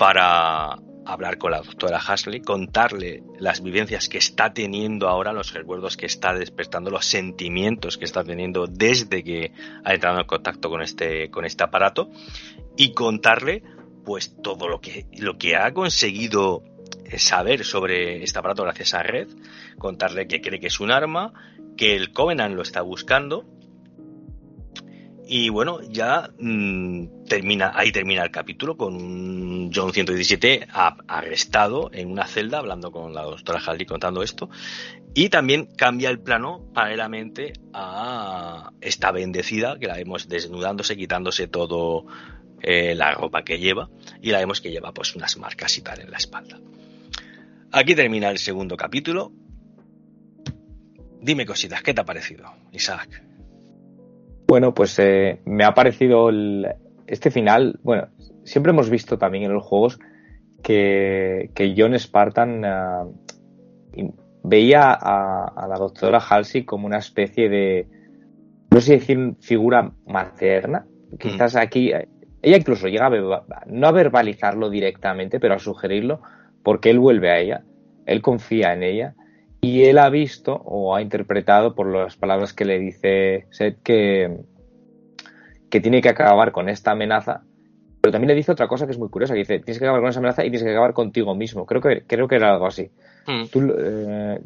[0.04, 5.96] para hablar con la doctora Hasley, contarle las vivencias que está teniendo ahora, los recuerdos
[5.96, 9.54] que está despertando, los sentimientos que está teniendo desde que
[9.86, 12.10] ha entrado en contacto con este, con este aparato
[12.76, 13.64] y contarle
[14.04, 16.66] pues todo lo que, lo que ha conseguido
[17.16, 19.30] saber sobre este aparato gracias a Red,
[19.78, 21.32] contarle que cree que es un arma,
[21.78, 23.46] que el Covenant lo está buscando
[25.26, 30.68] y bueno, ya mm, termina, ahí termina el capítulo con John 117
[31.08, 34.50] arrestado en una celda hablando con la doctora Halley contando esto.
[35.16, 42.06] Y también cambia el plano paralelamente a esta bendecida que la vemos desnudándose, quitándose todo
[42.62, 43.90] eh, la ropa que lleva
[44.22, 46.60] y la vemos que lleva pues unas marcas y tal en la espalda.
[47.72, 49.32] Aquí termina el segundo capítulo.
[51.22, 53.33] Dime cositas, ¿qué te ha parecido, Isaac?
[54.54, 56.30] Bueno, pues eh, me ha parecido
[57.08, 57.80] este final.
[57.82, 58.10] Bueno,
[58.44, 59.98] siempre hemos visto también en los juegos
[60.62, 64.12] que, John Spartan eh,
[64.44, 67.88] veía a, la doctora Halsey como una especie de,
[68.70, 70.86] no sé decir, figura materna.
[71.18, 71.58] Quizás mm.
[71.58, 71.92] aquí,
[72.44, 76.22] ella incluso llega a no a verbalizarlo directamente, pero a sugerirlo,
[76.62, 77.64] porque él vuelve a ella.
[78.06, 79.16] él confía en ella
[79.64, 84.38] y él ha visto o ha interpretado por las palabras que le dice Seth que,
[85.72, 87.44] que tiene que acabar con esta amenaza
[88.04, 90.02] pero también le dice otra cosa que es muy curiosa, que dice, tienes que acabar
[90.02, 91.66] con esa amenaza y tienes que acabar contigo mismo.
[91.66, 92.92] Creo que, creo que era algo así.
[93.26, 93.46] Hmm.
[93.50, 94.42] ¿Tú, eh,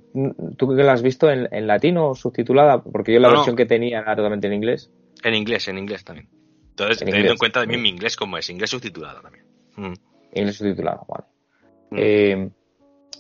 [0.55, 2.83] ¿Tú que la has visto en, en, latino subtitulada?
[2.83, 4.91] Porque yo la versión que tenía era totalmente en inglés.
[5.23, 6.29] En inglés, en inglés también.
[6.69, 9.45] Entonces, teniendo en cuenta también mi inglés como es, inglés subtitulado también.
[9.75, 9.93] Hmm.
[10.35, 11.25] Inglés subtitulado, vale.
[11.89, 11.97] Hmm.
[11.97, 12.49] Eh,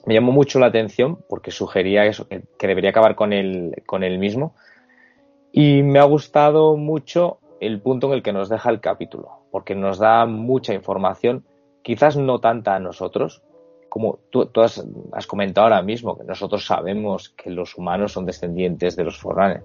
[0.07, 4.05] me llamó mucho la atención porque sugería eso, que, que debería acabar con el, con
[4.05, 4.55] el mismo.
[5.51, 9.75] Y me ha gustado mucho el punto en el que nos deja el capítulo, porque
[9.75, 11.45] nos da mucha información,
[11.81, 13.43] quizás no tanta a nosotros,
[13.89, 19.03] como tú, has, comentado ahora mismo, que nosotros sabemos que los humanos son descendientes de
[19.03, 19.63] los Forranes,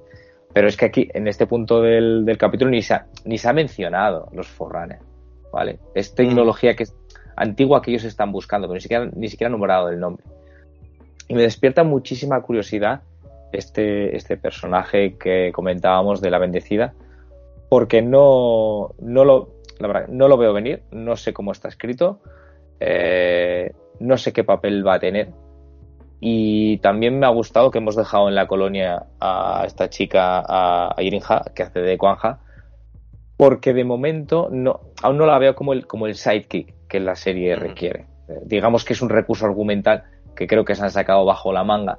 [0.52, 3.52] pero es que aquí, en este punto del, capítulo, ni se, ha, ni se ha
[3.52, 5.01] mencionado los Forranes,
[5.52, 5.78] ¿vale?
[5.94, 6.86] Es tecnología que
[7.36, 10.24] antigua que ellos están buscando, pero ni siquiera, ni siquiera han nombrado el nombre.
[11.28, 13.02] Y me despierta muchísima curiosidad
[13.52, 16.94] este, este personaje que comentábamos de la bendecida,
[17.68, 19.48] porque no, no, lo,
[20.09, 22.20] no lo veo venir, no sé cómo está escrito,
[22.80, 25.30] eh, no sé qué papel va a tener.
[26.20, 30.94] Y también me ha gustado que hemos dejado en la colonia a esta chica, a,
[31.02, 32.40] Irinja, que hace de Kwanja,
[33.36, 37.16] porque de momento no, aún no la veo como el, como el sidekick que la
[37.16, 38.05] serie requiere.
[38.28, 40.05] Eh, digamos que es un recurso argumental
[40.36, 41.98] que creo que se han sacado bajo la manga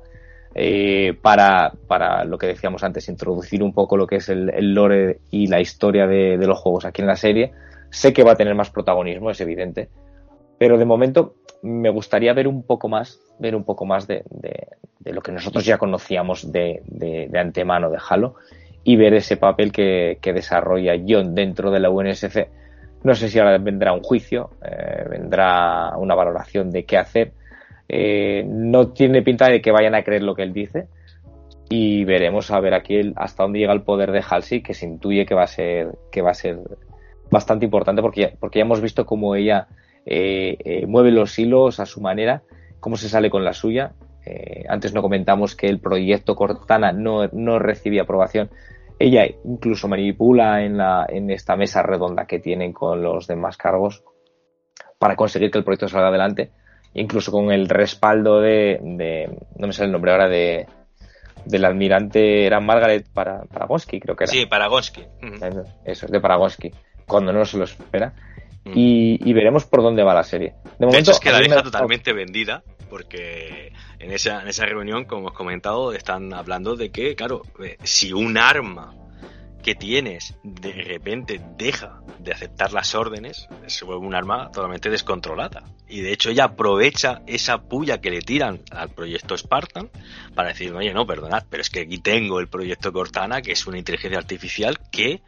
[0.54, 5.18] eh, para, para, lo que decíamos antes, introducir un poco lo que es el, lore
[5.32, 7.54] y la historia de, los juegos aquí en la serie.
[7.90, 9.90] Sé que va a tener más protagonismo, es evidente,
[10.60, 14.24] pero de momento me gustaría ver un poco más, ver un poco más de,
[15.06, 18.36] lo que nosotros ya conocíamos de, antemano de Halo
[18.84, 22.48] y ver ese papel que, desarrolla John dentro de la UNSC.
[23.04, 27.34] No sé si ahora vendrá un juicio, eh, vendrá una valoración de qué hacer.
[27.90, 30.88] Eh, no tiene pinta de que vayan a creer lo que él dice.
[31.70, 35.26] Y veremos a ver aquí hasta dónde llega el poder de Halsey que se intuye
[35.26, 36.60] que va a ser que va a ser
[37.32, 39.68] bastante importante porque ya, porque ya hemos visto cómo ella
[40.06, 42.44] eh, eh, mueve los hilos a su manera
[42.80, 43.94] cómo se sale con la suya.
[44.70, 48.50] Antes no comentamos que el proyecto Cortana no, no recibía aprobación
[49.06, 54.04] ella incluso manipula en, la, en esta mesa redonda que tienen con los demás cargos
[54.98, 56.52] para conseguir que el proyecto salga adelante
[56.94, 58.80] incluso con el respaldo de,
[59.56, 60.68] no me sale el nombre ahora, de
[61.46, 64.32] del almirante, era Margaret para, Paragonsky, creo que era.
[64.32, 65.06] Sí, Paragonsky.
[65.84, 66.72] Eso, es de Paragonsky,
[67.06, 68.14] cuando no se lo espera.
[68.74, 70.54] Y, veremos por dónde va la serie.
[70.80, 72.64] De, momento, hecho, es que la deja totalmente vendida,
[72.94, 77.76] porque en esa, en esa reunión, como hemos comentado, están hablando de que, claro, eh,
[77.82, 78.94] si un arma
[79.64, 85.64] que tienes de repente deja de aceptar las órdenes, se vuelve un arma totalmente descontrolada.
[85.88, 89.90] Y de hecho ella aprovecha esa puya que le tiran al proyecto Spartan
[90.36, 93.66] para decir, oye, no, perdonad, pero es que aquí tengo el proyecto Cortana, que es
[93.66, 95.22] una inteligencia artificial que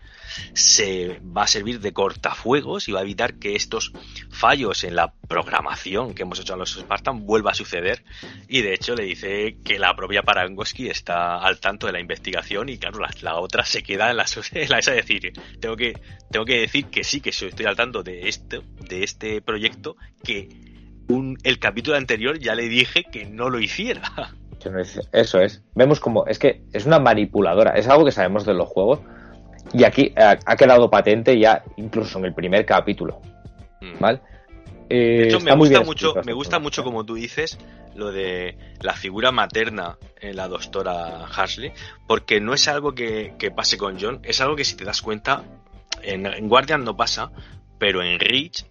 [0.53, 3.91] se va a servir de cortafuegos y va a evitar que estos
[4.29, 8.03] fallos en la programación que hemos hecho a los Spartan vuelva a suceder.
[8.47, 12.69] Y de hecho le dice que la propia Parangoski está al tanto de la investigación
[12.69, 15.93] y claro, la, otra se queda en la, en la esa decir, tengo que,
[16.31, 20.49] tengo que decir que sí, que estoy al tanto de esto, de este proyecto, que
[21.07, 24.01] un, el capítulo anterior ya le dije que no lo hiciera.
[25.11, 25.61] Eso es.
[25.75, 28.99] Vemos como, es que es una manipuladora, es algo que sabemos de los juegos,
[29.73, 33.21] y aquí ha, quedado patente ya incluso en el primer capítulo.
[33.81, 33.99] Mm.
[34.89, 34.99] ¿Vale?
[34.99, 37.57] de hecho, eh, me gusta, mucho, me gusta mucho, como tú dices,
[37.95, 41.71] lo de la figura materna en la doctora Harsley,
[42.07, 45.43] porque no es algo que, pase con John, es algo que si te das cuenta,
[46.03, 47.31] en, Guardian no pasa,
[47.79, 48.65] pero en Reach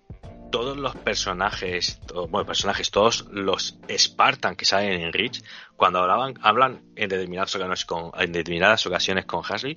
[0.51, 5.43] todos los personajes, bueno, personajes, todos los Spartan que salen en Reach,
[5.77, 9.77] cuando hablaban, hablan en determinadas ocasiones con, en determinadas ocasiones con Harsley,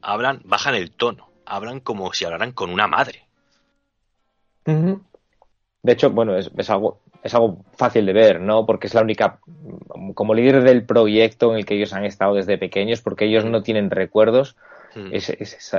[0.00, 3.26] hablan, bajan el tono, hablan como si hablaran con una madre.
[5.84, 8.64] De hecho, bueno, es, algo es algo fácil de ver, ¿no?
[8.64, 9.38] Porque es la única,
[10.14, 13.62] como líder del proyecto en el que ellos han estado desde pequeños, porque ellos no
[13.62, 14.56] tienen recuerdos,
[14.94, 15.08] hmm.
[15.12, 15.28] es,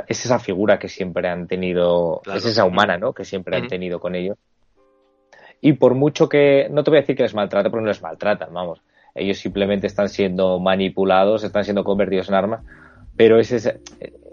[0.07, 3.13] esa, figura que siempre han tenido, es esa humana, ¿no?
[3.13, 4.37] Que siempre han tenido con ellos.
[5.59, 8.03] Y por mucho que, no te voy a decir que les maltrata, porque no les
[8.03, 8.83] maltratan, vamos.
[9.15, 12.61] Ellos simplemente están siendo manipulados, están siendo convertidos en armas,
[13.17, 13.73] pero es, es,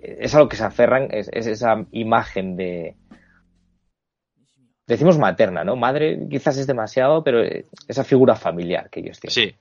[0.02, 2.94] es a lo que se aferran, es, esa imagen de...
[4.92, 5.76] Decimos materna, ¿no?
[5.76, 7.42] Madre quizás es demasiado, pero
[7.88, 9.32] esa figura familiar que ellos tienen.
[9.32, 9.54] Sí.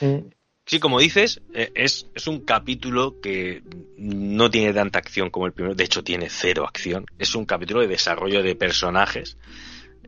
[0.00, 0.18] Mm.
[0.64, 3.62] Sí, como dices, e, es, es, un capítulo que
[3.96, 7.06] no tiene tanta acción como el primero, de hecho tiene cero acción.
[7.18, 9.36] Es un capítulo de desarrollo de personajes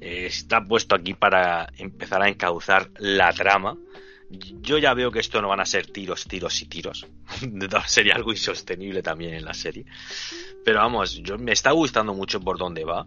[0.00, 3.76] eh, está puesto aquí para empezar a encauzar la trama.
[4.30, 7.06] Yo ya veo que esto no van a ser tiros, tiros y tiros.
[7.86, 9.86] Sería algo insostenible también en la serie.
[10.64, 13.06] Pero vamos, yo me está gustando mucho por dónde va.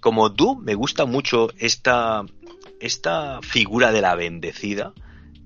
[0.00, 2.24] Como tú, me gusta mucho esta,
[2.80, 4.92] esta figura de la bendecida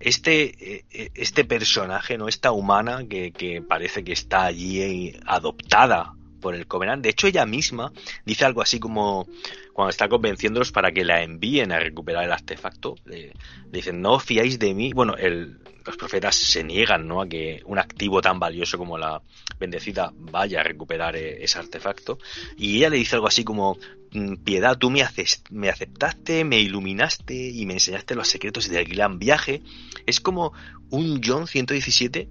[0.02, 2.28] este, eh, este personaje, ¿no?
[2.28, 7.02] Esta humana que, que, parece que está allí adoptada por el Covenant.
[7.02, 7.92] De hecho, ella misma
[8.26, 9.26] dice algo así como
[9.72, 12.96] cuando está convenciéndolos para que la envíen a recuperar el artefacto.
[13.04, 13.32] Le,
[13.70, 14.92] dicen, no fiáis de mí.
[14.92, 17.20] Bueno, el, los profetas se niegan ¿no?
[17.22, 19.22] a que un activo tan valioso como la
[19.58, 22.18] bendecida vaya a recuperar eh, ese artefacto.
[22.56, 23.78] Y ella le dice algo así como,
[24.12, 25.04] mm, piedad, tú me,
[25.50, 29.62] me aceptaste, me iluminaste y me enseñaste los secretos del gran viaje.
[30.06, 30.52] Es como
[30.90, 32.28] un John 117,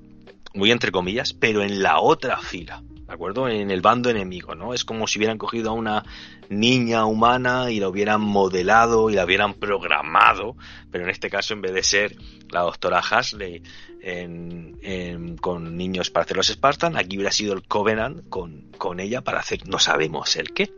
[0.53, 2.83] muy entre comillas, pero en la otra fila.
[3.11, 3.49] ¿De acuerdo?
[3.49, 4.73] En el bando enemigo, ¿no?
[4.73, 6.05] Es como si hubieran cogido a una
[6.47, 10.55] niña humana y la hubieran modelado y la hubieran programado,
[10.91, 12.15] pero en este caso en vez de ser
[12.51, 13.63] la doctora Hasley
[15.41, 19.39] con niños para hacer los Spartan, aquí hubiera sido el Covenant con, con ella para
[19.39, 20.71] hacer no sabemos el qué.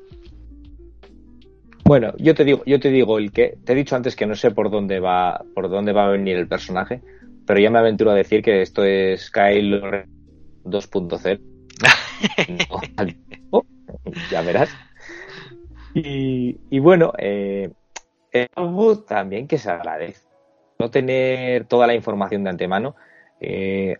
[1.86, 4.36] Bueno, yo te digo, yo te digo el que te he dicho antes que no
[4.36, 7.02] sé por dónde va, por dónde va a venir el personaje,
[7.45, 9.82] pero ya me aventuro a decir que esto es Kyle
[10.64, 11.40] 2.0.
[14.32, 14.70] ya verás.
[15.94, 17.70] Y, y bueno, eh,
[18.56, 20.26] algo también que se agradece.
[20.80, 22.95] No tener toda la información de antemano.
[23.40, 23.95] Eh,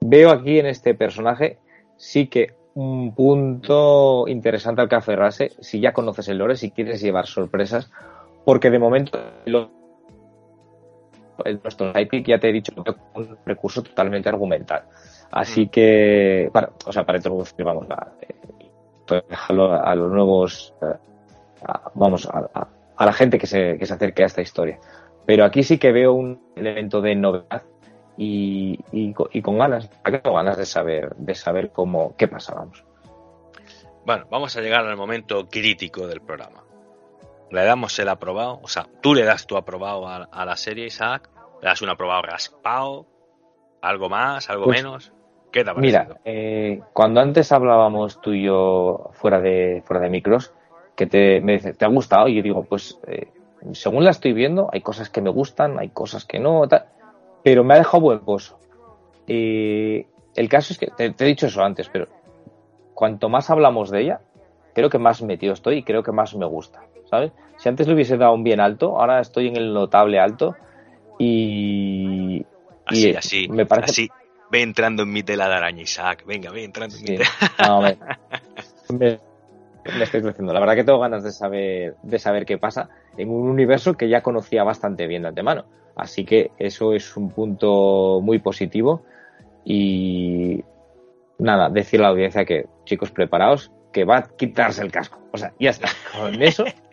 [0.00, 1.58] veo aquí en este personaje
[1.96, 7.00] sí que un punto interesante al que aferrarse si ya conoces el lore, si quieres
[7.00, 7.90] llevar sorpresas,
[8.44, 9.70] porque de momento lo,
[11.62, 14.84] nuestro Hypic ya te he dicho que es un recurso totalmente argumental.
[15.30, 15.68] Así mm.
[15.68, 20.96] que, para, o sea, para introducir, vamos, a, eh, a, los nuevos, eh,
[21.94, 24.78] vamos, a, a, la gente que se, que se acerque a esta historia.
[25.26, 27.62] Pero aquí sí que veo un elemento de novedad
[28.16, 29.88] y, y, con ganas,
[30.22, 32.84] con ganas de saber, de saber cómo, qué pasa, vamos.
[34.04, 36.64] Bueno, vamos a llegar al momento crítico del programa.
[37.50, 41.30] Le damos el aprobado, o sea, tú le das tu aprobado a, la serie, Isaac,
[41.62, 43.06] le das un aprobado raspado,
[43.80, 45.12] algo más, algo pues, menos.
[45.50, 50.10] ¿Qué te ha Mira, eh, cuando antes hablábamos tú y yo fuera de, fuera de
[50.10, 50.52] micros,
[50.94, 52.28] que te, me dice, ¿te ha gustado?
[52.28, 53.28] Y yo digo, pues eh,
[53.72, 56.86] según la estoy viendo, hay cosas que me gustan, hay cosas que no, tal
[57.42, 58.58] pero me ha dejado buen pozo.
[59.26, 62.06] Y el caso es que, te, he dicho eso antes, pero
[62.94, 64.20] cuanto más hablamos de ella,
[64.74, 67.32] creo que más metido estoy y creo que más me gusta, ¿sabes?
[67.56, 70.56] Si antes le hubiese dado un bien alto, ahora estoy en el notable alto
[71.18, 72.44] y...
[72.86, 73.90] Así, así, me parece...
[73.90, 74.08] así.
[74.50, 76.24] Ve entrando en mi tela de araña, Isaac.
[76.26, 77.26] Venga, ve entrando en mi tela.
[77.66, 77.98] No, me,
[78.98, 79.18] me,
[79.96, 80.54] me, estoy creciendo.
[80.54, 84.08] La verdad que tengo ganas de saber, de saber qué pasa en un universo que
[84.08, 85.66] ya conocía bastante bien de antemano.
[85.96, 89.02] Así que eso es un punto muy positivo
[89.64, 90.64] y
[91.38, 95.18] nada, decir a la audiencia que chicos preparados, que va a quitarse el casco.
[95.32, 95.88] O sea, ya está.
[96.16, 96.64] Con eso,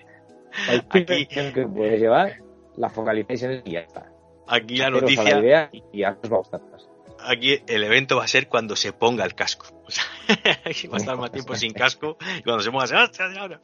[0.90, 2.42] aquí que puedes llevar,
[2.76, 4.12] la focalizáis en y ya está.
[4.48, 5.70] Aquí la noticia.
[5.72, 6.88] y, ya os va a gustar más.
[7.20, 9.68] Aquí el evento va a ser cuando se ponga el casco.
[9.88, 10.04] O sea,
[10.92, 13.60] va a estar más tiempo sin casco y cuando se ponga, ¡ah,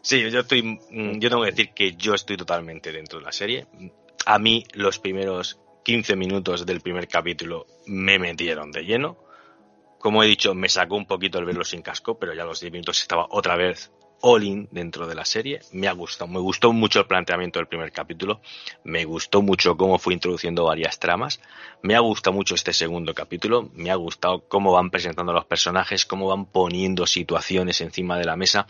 [0.00, 3.32] Sí, yo estoy, mm, yo tengo que decir que yo estoy totalmente dentro de la
[3.32, 3.66] serie
[4.26, 9.16] a mí los primeros 15 minutos del primer capítulo me metieron de lleno.
[9.98, 12.60] Como he dicho, me sacó un poquito el verlo sin casco, pero ya a los
[12.60, 13.92] 10 minutos estaba otra vez
[14.22, 15.60] all in dentro de la serie.
[15.72, 18.40] Me ha gustado, me gustó mucho el planteamiento del primer capítulo,
[18.84, 21.40] me gustó mucho cómo fue introduciendo varias tramas,
[21.82, 26.06] me ha gustado mucho este segundo capítulo, me ha gustado cómo van presentando los personajes,
[26.06, 28.66] cómo van poniendo situaciones encima de la mesa,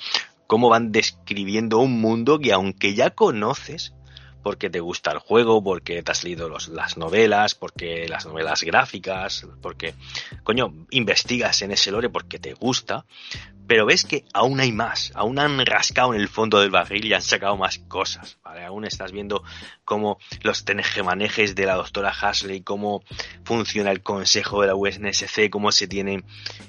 [0.47, 3.95] cómo van describiendo un mundo que aunque ya conoces,
[4.43, 8.62] porque te gusta el juego, porque te has leído los, las novelas, porque las novelas
[8.65, 9.95] gráficas, porque,
[10.43, 13.05] coño, investigas en ese lore porque te gusta,
[13.73, 17.15] pero ves que aún hay más, aún han rascado en el fondo del barril y
[17.15, 18.66] han sacado más cosas, ¿vale?
[18.66, 19.43] Aún estás viendo
[19.86, 23.03] cómo los tenejemanejes de la doctora Hasley, cómo
[23.47, 26.23] funciona el consejo de la UNSC, cómo se tienen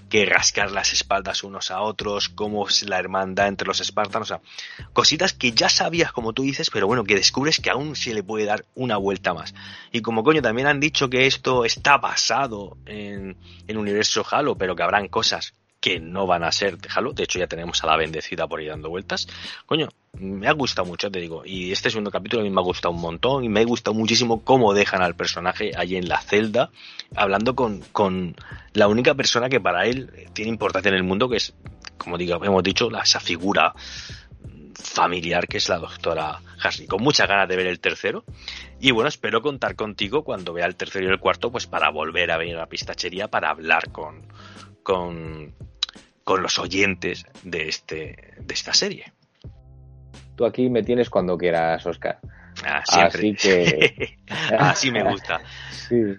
[0.10, 4.36] que rascar las espaldas unos a otros, cómo es la hermandad entre los espartanos, o
[4.36, 8.14] sea, cositas que ya sabías como tú dices, pero bueno, que descubres que aún se
[8.14, 9.54] le puede dar una vuelta más.
[9.92, 13.36] Y como coño, también han dicho que esto está basado en
[13.68, 15.54] el universo Halo, pero que habrán cosas
[15.84, 17.12] que no van a ser de Halo.
[17.12, 19.28] De hecho, ya tenemos a la bendecida por ahí dando vueltas.
[19.66, 21.44] Coño, me ha gustado mucho, te digo.
[21.46, 23.94] Y este segundo capítulo a mí me ha gustado un montón y me ha gustado
[23.94, 26.72] muchísimo cómo dejan al personaje ahí en la celda,
[27.18, 28.34] hablando con, con
[28.72, 31.54] la única persona que para él tiene importancia en el mundo, que es,
[31.98, 33.74] como digo, hemos dicho, la, esa figura
[34.76, 36.88] familiar que es la doctora Harsley.
[36.88, 38.24] Con muchas ganas de ver el tercero.
[38.80, 42.32] Y bueno, espero contar contigo cuando vea el tercero y el cuarto, pues para volver
[42.32, 44.22] a venir a la pistachería para hablar con,
[44.82, 45.54] con,
[46.24, 49.14] con los oyentes de, este, de esta serie.
[50.36, 52.20] Tú aquí me tienes cuando quieras, Oscar.
[52.66, 54.18] Ah, Así que.
[54.58, 55.42] Así me gusta.
[55.72, 56.16] Sí.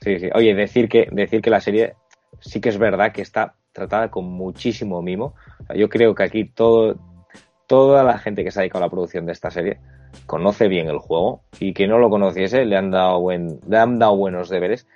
[0.00, 0.28] sí, sí.
[0.34, 1.94] Oye, decir que, decir que la serie
[2.40, 5.34] sí que es verdad que está tratada con muchísimo mimo.
[5.74, 6.96] yo creo que aquí todo,
[7.66, 9.78] toda la gente que se ha dedicado a la producción de esta serie
[10.26, 13.98] conoce bien el juego y que no lo conociese le han dado, buen, le han
[13.98, 14.86] dado buenos deberes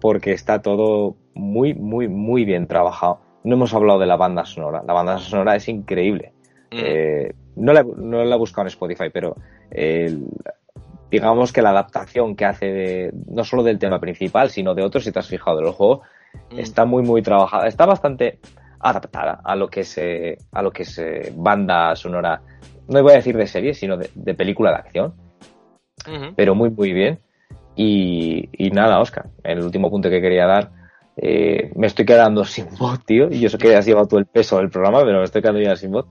[0.00, 3.20] porque está todo muy, muy, muy bien trabajado.
[3.46, 4.82] No hemos hablado de la banda sonora.
[4.86, 6.32] La banda sonora es increíble.
[6.72, 6.78] Mm.
[6.78, 9.36] Eh, no, la, no la he buscado en Spotify, pero
[11.10, 15.04] digamos que la adaptación que hace de, no solo del tema principal, sino de otros,
[15.04, 16.02] si te has fijado del juego,
[16.50, 16.58] mm.
[16.58, 17.66] está muy, muy trabajada.
[17.66, 18.40] Está bastante
[18.80, 19.98] adaptada a lo que es,
[20.52, 21.00] a lo que es
[21.34, 22.42] banda sonora,
[22.88, 25.14] no voy a decir de serie, sino de, película de acción.
[26.36, 27.20] Pero muy, muy bien.
[27.74, 30.70] Y, nada, Oscar, el último punto que quería dar,
[31.16, 33.28] eh, me estoy quedando sin voz, tío.
[33.30, 35.60] Y yo sé que has llevado todo el peso del programa, pero me estoy quedando
[35.60, 36.06] ya sin voz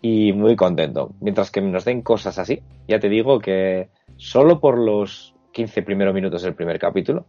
[0.00, 1.12] y muy contento.
[1.20, 6.14] Mientras que nos den cosas así, ya te digo que solo por los 15 primeros
[6.14, 7.26] minutos del primer capítulo,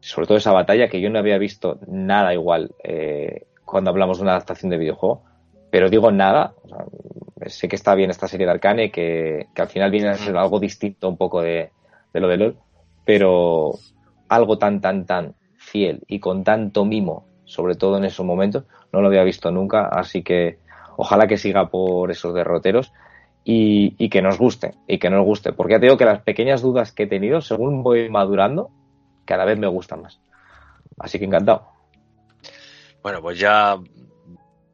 [0.00, 4.22] sobre todo esa batalla que yo no había visto nada igual eh, cuando hablamos de
[4.22, 5.24] una adaptación de videojuego,
[5.70, 6.54] pero digo nada,
[7.46, 10.36] sé que está bien esta serie de Arcane, que, que, al final viene a ser
[10.36, 11.70] algo distinto un poco de,
[12.12, 12.56] de lo de LOL,
[13.04, 13.72] pero
[14.28, 15.34] algo tan, tan, tan
[15.70, 19.86] fiel y con tanto mimo, sobre todo en esos momentos, no lo había visto nunca,
[19.86, 20.58] así que
[21.02, 22.92] Ojalá que siga por esos derroteros
[23.42, 25.50] y, que nos guste, y que nos guste.
[25.54, 28.70] Porque ya te digo que las pequeñas dudas que he tenido, según voy madurando,
[29.24, 30.20] cada vez me gustan más.
[30.98, 31.68] Así que encantado.
[33.02, 33.78] Bueno, pues ya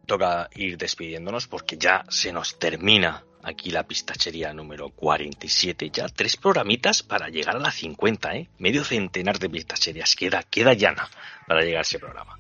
[0.04, 5.90] toca ir despidiéndonos porque ya se nos termina aquí la pistachería número 47.
[5.90, 8.48] Ya tres programitas para llegar a la 50, ¿eh?
[8.58, 10.16] Medio centenar de pistacherías.
[10.16, 11.08] Queda, queda llana
[11.46, 12.38] para llegar a ese programa.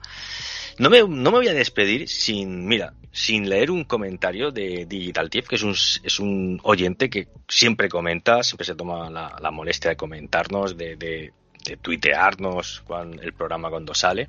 [0.78, 5.30] No me, no me voy a despedir sin, mira, sin leer un comentario de Digital
[5.30, 9.90] Tief, que es un, es un oyente que siempre comenta, siempre se toma la, molestia
[9.90, 11.32] de comentarnos, de,
[11.66, 12.82] de tuitearnos
[13.20, 14.28] el programa cuando sale.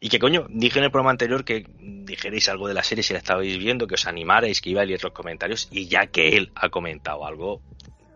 [0.00, 3.12] Y que coño, dije en el programa anterior que dijerais algo de la serie si
[3.12, 6.36] la estabais viendo, que os animarais, que iba a leer los comentarios, y ya que
[6.36, 7.62] él ha comentado algo,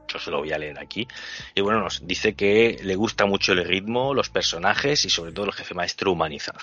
[0.09, 1.07] yo se lo voy a leer aquí.
[1.55, 5.47] Y bueno, nos dice que le gusta mucho el ritmo, los personajes y sobre todo
[5.47, 6.61] el jefe maestro humanizado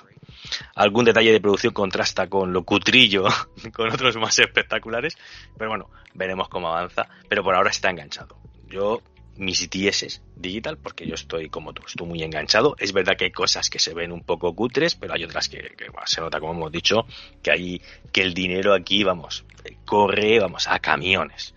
[0.76, 3.26] algún detalle de producción contrasta con lo cutrillo,
[3.74, 5.18] con otros más espectaculares,
[5.58, 8.38] pero bueno, veremos cómo avanza, pero por ahora está enganchado.
[8.68, 9.02] Yo
[9.38, 12.76] mis DSs digital porque yo estoy como tú, estoy muy enganchado.
[12.78, 15.76] Es verdad que hay cosas que se ven un poco cutres, pero hay otras que,
[16.06, 17.06] se nota, como hemos dicho,
[17.42, 17.82] que hay
[18.12, 19.46] que el dinero aquí, vamos,
[19.86, 21.54] corre, vamos, a camiones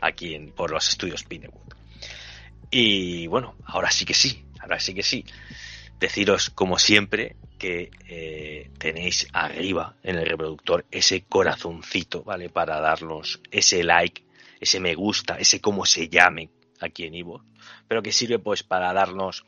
[0.00, 1.74] aquí por los estudios Pinewood.
[2.70, 5.24] Y bueno, ahora sí que sí, ahora sí que sí.
[5.98, 12.48] Deciros, como siempre, que eh, tenéis arriba en el reproductor ese corazoncito, ¿vale?
[12.48, 14.22] Para darnos ese like,
[14.60, 16.48] ese me gusta, ese como se llame
[16.80, 17.44] aquí en Ivo,
[17.88, 19.44] pero que sirve pues para darnos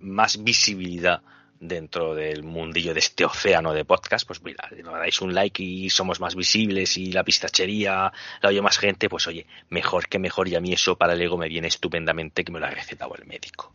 [0.00, 1.22] más visibilidad
[1.60, 5.90] dentro del mundillo de este océano de podcast, pues mira, nos dais un like y
[5.90, 8.10] somos más visibles y la pistachería
[8.40, 11.20] la oye más gente, pues oye, mejor que mejor y a mí eso para el
[11.20, 13.72] ego me viene estupendamente que me lo ha recetado el médico.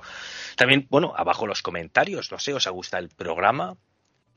[0.55, 3.77] También, bueno, abajo los comentarios, no sé, ¿os ha gustado el programa?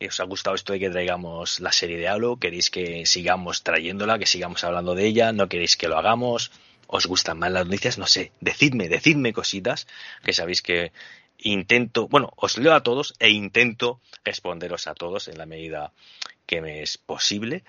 [0.07, 2.37] ¿Os ha gustado esto de que traigamos la serie de Halo?
[2.37, 5.33] ¿Queréis que sigamos trayéndola, que sigamos hablando de ella?
[5.33, 6.53] ¿No queréis que lo hagamos?
[6.91, 7.99] ¿Os gustan más las noticias?
[7.99, 9.87] No sé, decidme, decidme cositas,
[10.25, 10.93] que sabéis que
[11.37, 15.93] intento, bueno, os leo a todos e intento responderos a todos en la medida
[16.47, 17.63] que me es posible.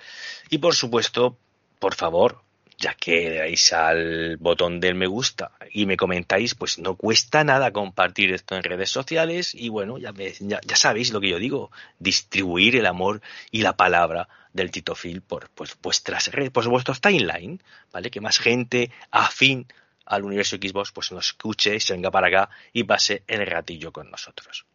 [0.50, 1.38] Y por supuesto,
[1.80, 2.44] por favor,
[2.78, 7.44] ya que le dais al botón del me gusta y me comentáis, pues no cuesta
[7.44, 11.72] nada compartir esto en redes sociales y bueno, ya, ya, sabéis lo que yo digo,
[12.00, 13.22] distribuir el amor
[13.52, 17.62] y la palabra del Tito Phil por pues, vuestras redes, por vuestros timeline,
[17.92, 18.10] ¿vale?
[18.10, 19.68] Que más gente afín
[20.06, 24.10] al universo Xbox pues nos escuche, se venga para acá y pase el ratillo con
[24.10, 24.66] nosotros.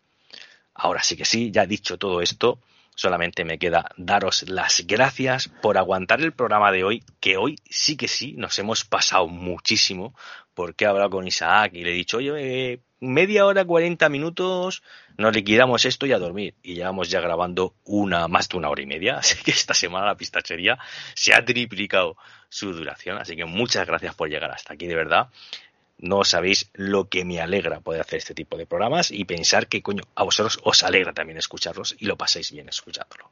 [0.74, 2.60] Ahora sí que sí, ya dicho todo esto,
[2.96, 7.96] Solamente me queda daros las gracias por aguantar el programa de hoy, que hoy sí
[7.96, 10.14] que sí, nos hemos pasado muchísimo,
[10.54, 14.84] porque he hablado con Isaac y le he dicho, oye, media hora, 40 minutos,
[15.16, 16.54] nos liquidamos esto y a dormir.
[16.62, 20.06] Y llevamos ya grabando una, más de una hora y media, así que esta semana
[20.06, 20.78] la pistachería
[21.14, 22.16] se ha triplicado
[22.48, 25.28] su duración, así que muchas gracias por llegar hasta aquí, de verdad
[25.98, 29.82] no sabéis lo que me alegra poder hacer este tipo de programas y pensar que,
[29.82, 33.30] coño, a vosotros os alegra también escucharlos y lo paséis bien escuchándolo.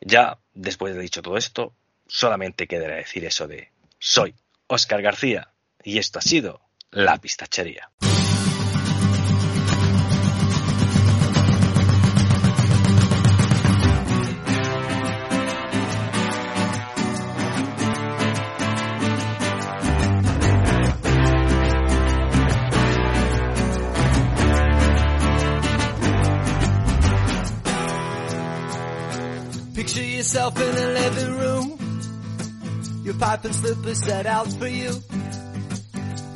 [0.00, 1.74] Ya, después de dicho todo esto,
[2.06, 4.34] solamente quedará decir eso de soy
[4.66, 5.50] Oscar García
[5.82, 6.60] y esto ha sido
[6.90, 7.90] La Pistachería.
[30.28, 31.78] Yourself in a living room.
[33.02, 34.92] Your pipe and slippers set out for you.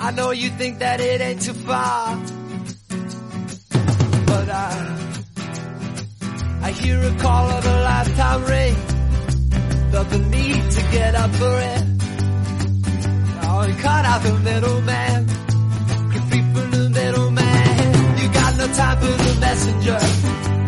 [0.00, 2.16] I know you think that it ain't too far.
[4.30, 4.70] But I,
[6.62, 8.74] I hear a call of a lifetime ring.
[9.92, 11.84] Felt the need to get up for it.
[13.44, 15.28] Oh, you cut out the middleman.
[16.12, 18.18] You're free from the middleman.
[18.20, 20.61] You got no time for the messenger.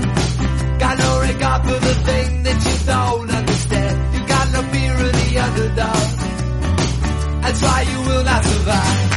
[5.77, 7.43] Underdog.
[7.43, 9.11] That's why you will not survive.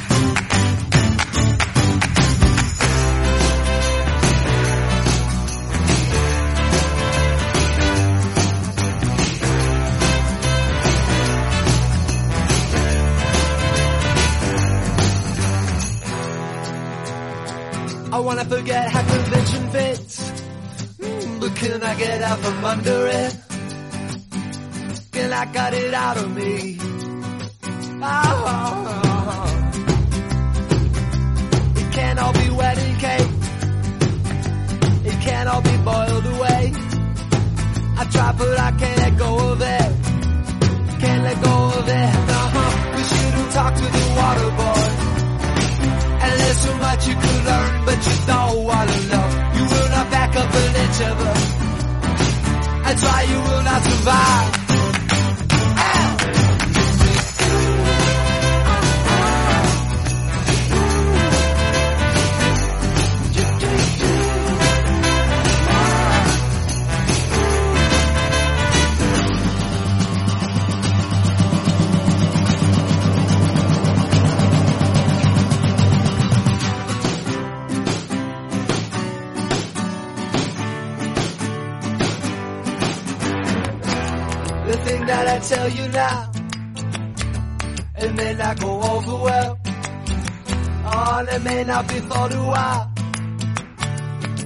[18.09, 20.31] I wanna forget how convention fits.
[20.99, 23.46] Mm, But can I get out from under it?
[25.17, 26.77] Can I got it out of me?
[28.03, 28.35] Oh,
[31.75, 33.31] it can't all be wedding cake.
[35.09, 36.71] It can't all be boiled away.
[37.97, 39.89] I try but I can't let go of it.
[41.01, 42.13] Can't let go of it.
[42.37, 42.71] Uh-huh.
[42.95, 44.87] We shouldn't talk to the water boy.
[46.25, 49.25] And there's so much you could learn, but you don't wanna know.
[49.57, 51.39] You will not back up an inch of it.
[52.85, 54.76] That's why you will not survive.
[85.47, 86.31] Tell you now,
[87.95, 89.59] it may not go over well.
[90.89, 92.91] Oh, and it may not be thought a while.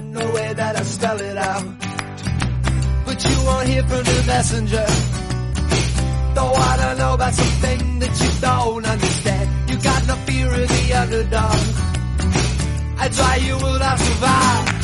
[0.04, 1.64] No way that I spell it out.
[3.06, 4.86] But you won't hear from the messenger.
[6.34, 9.70] Though I Don't know about something that you don't understand.
[9.70, 11.60] You got no fear of the underdog.
[12.98, 14.81] That's why you will not survive.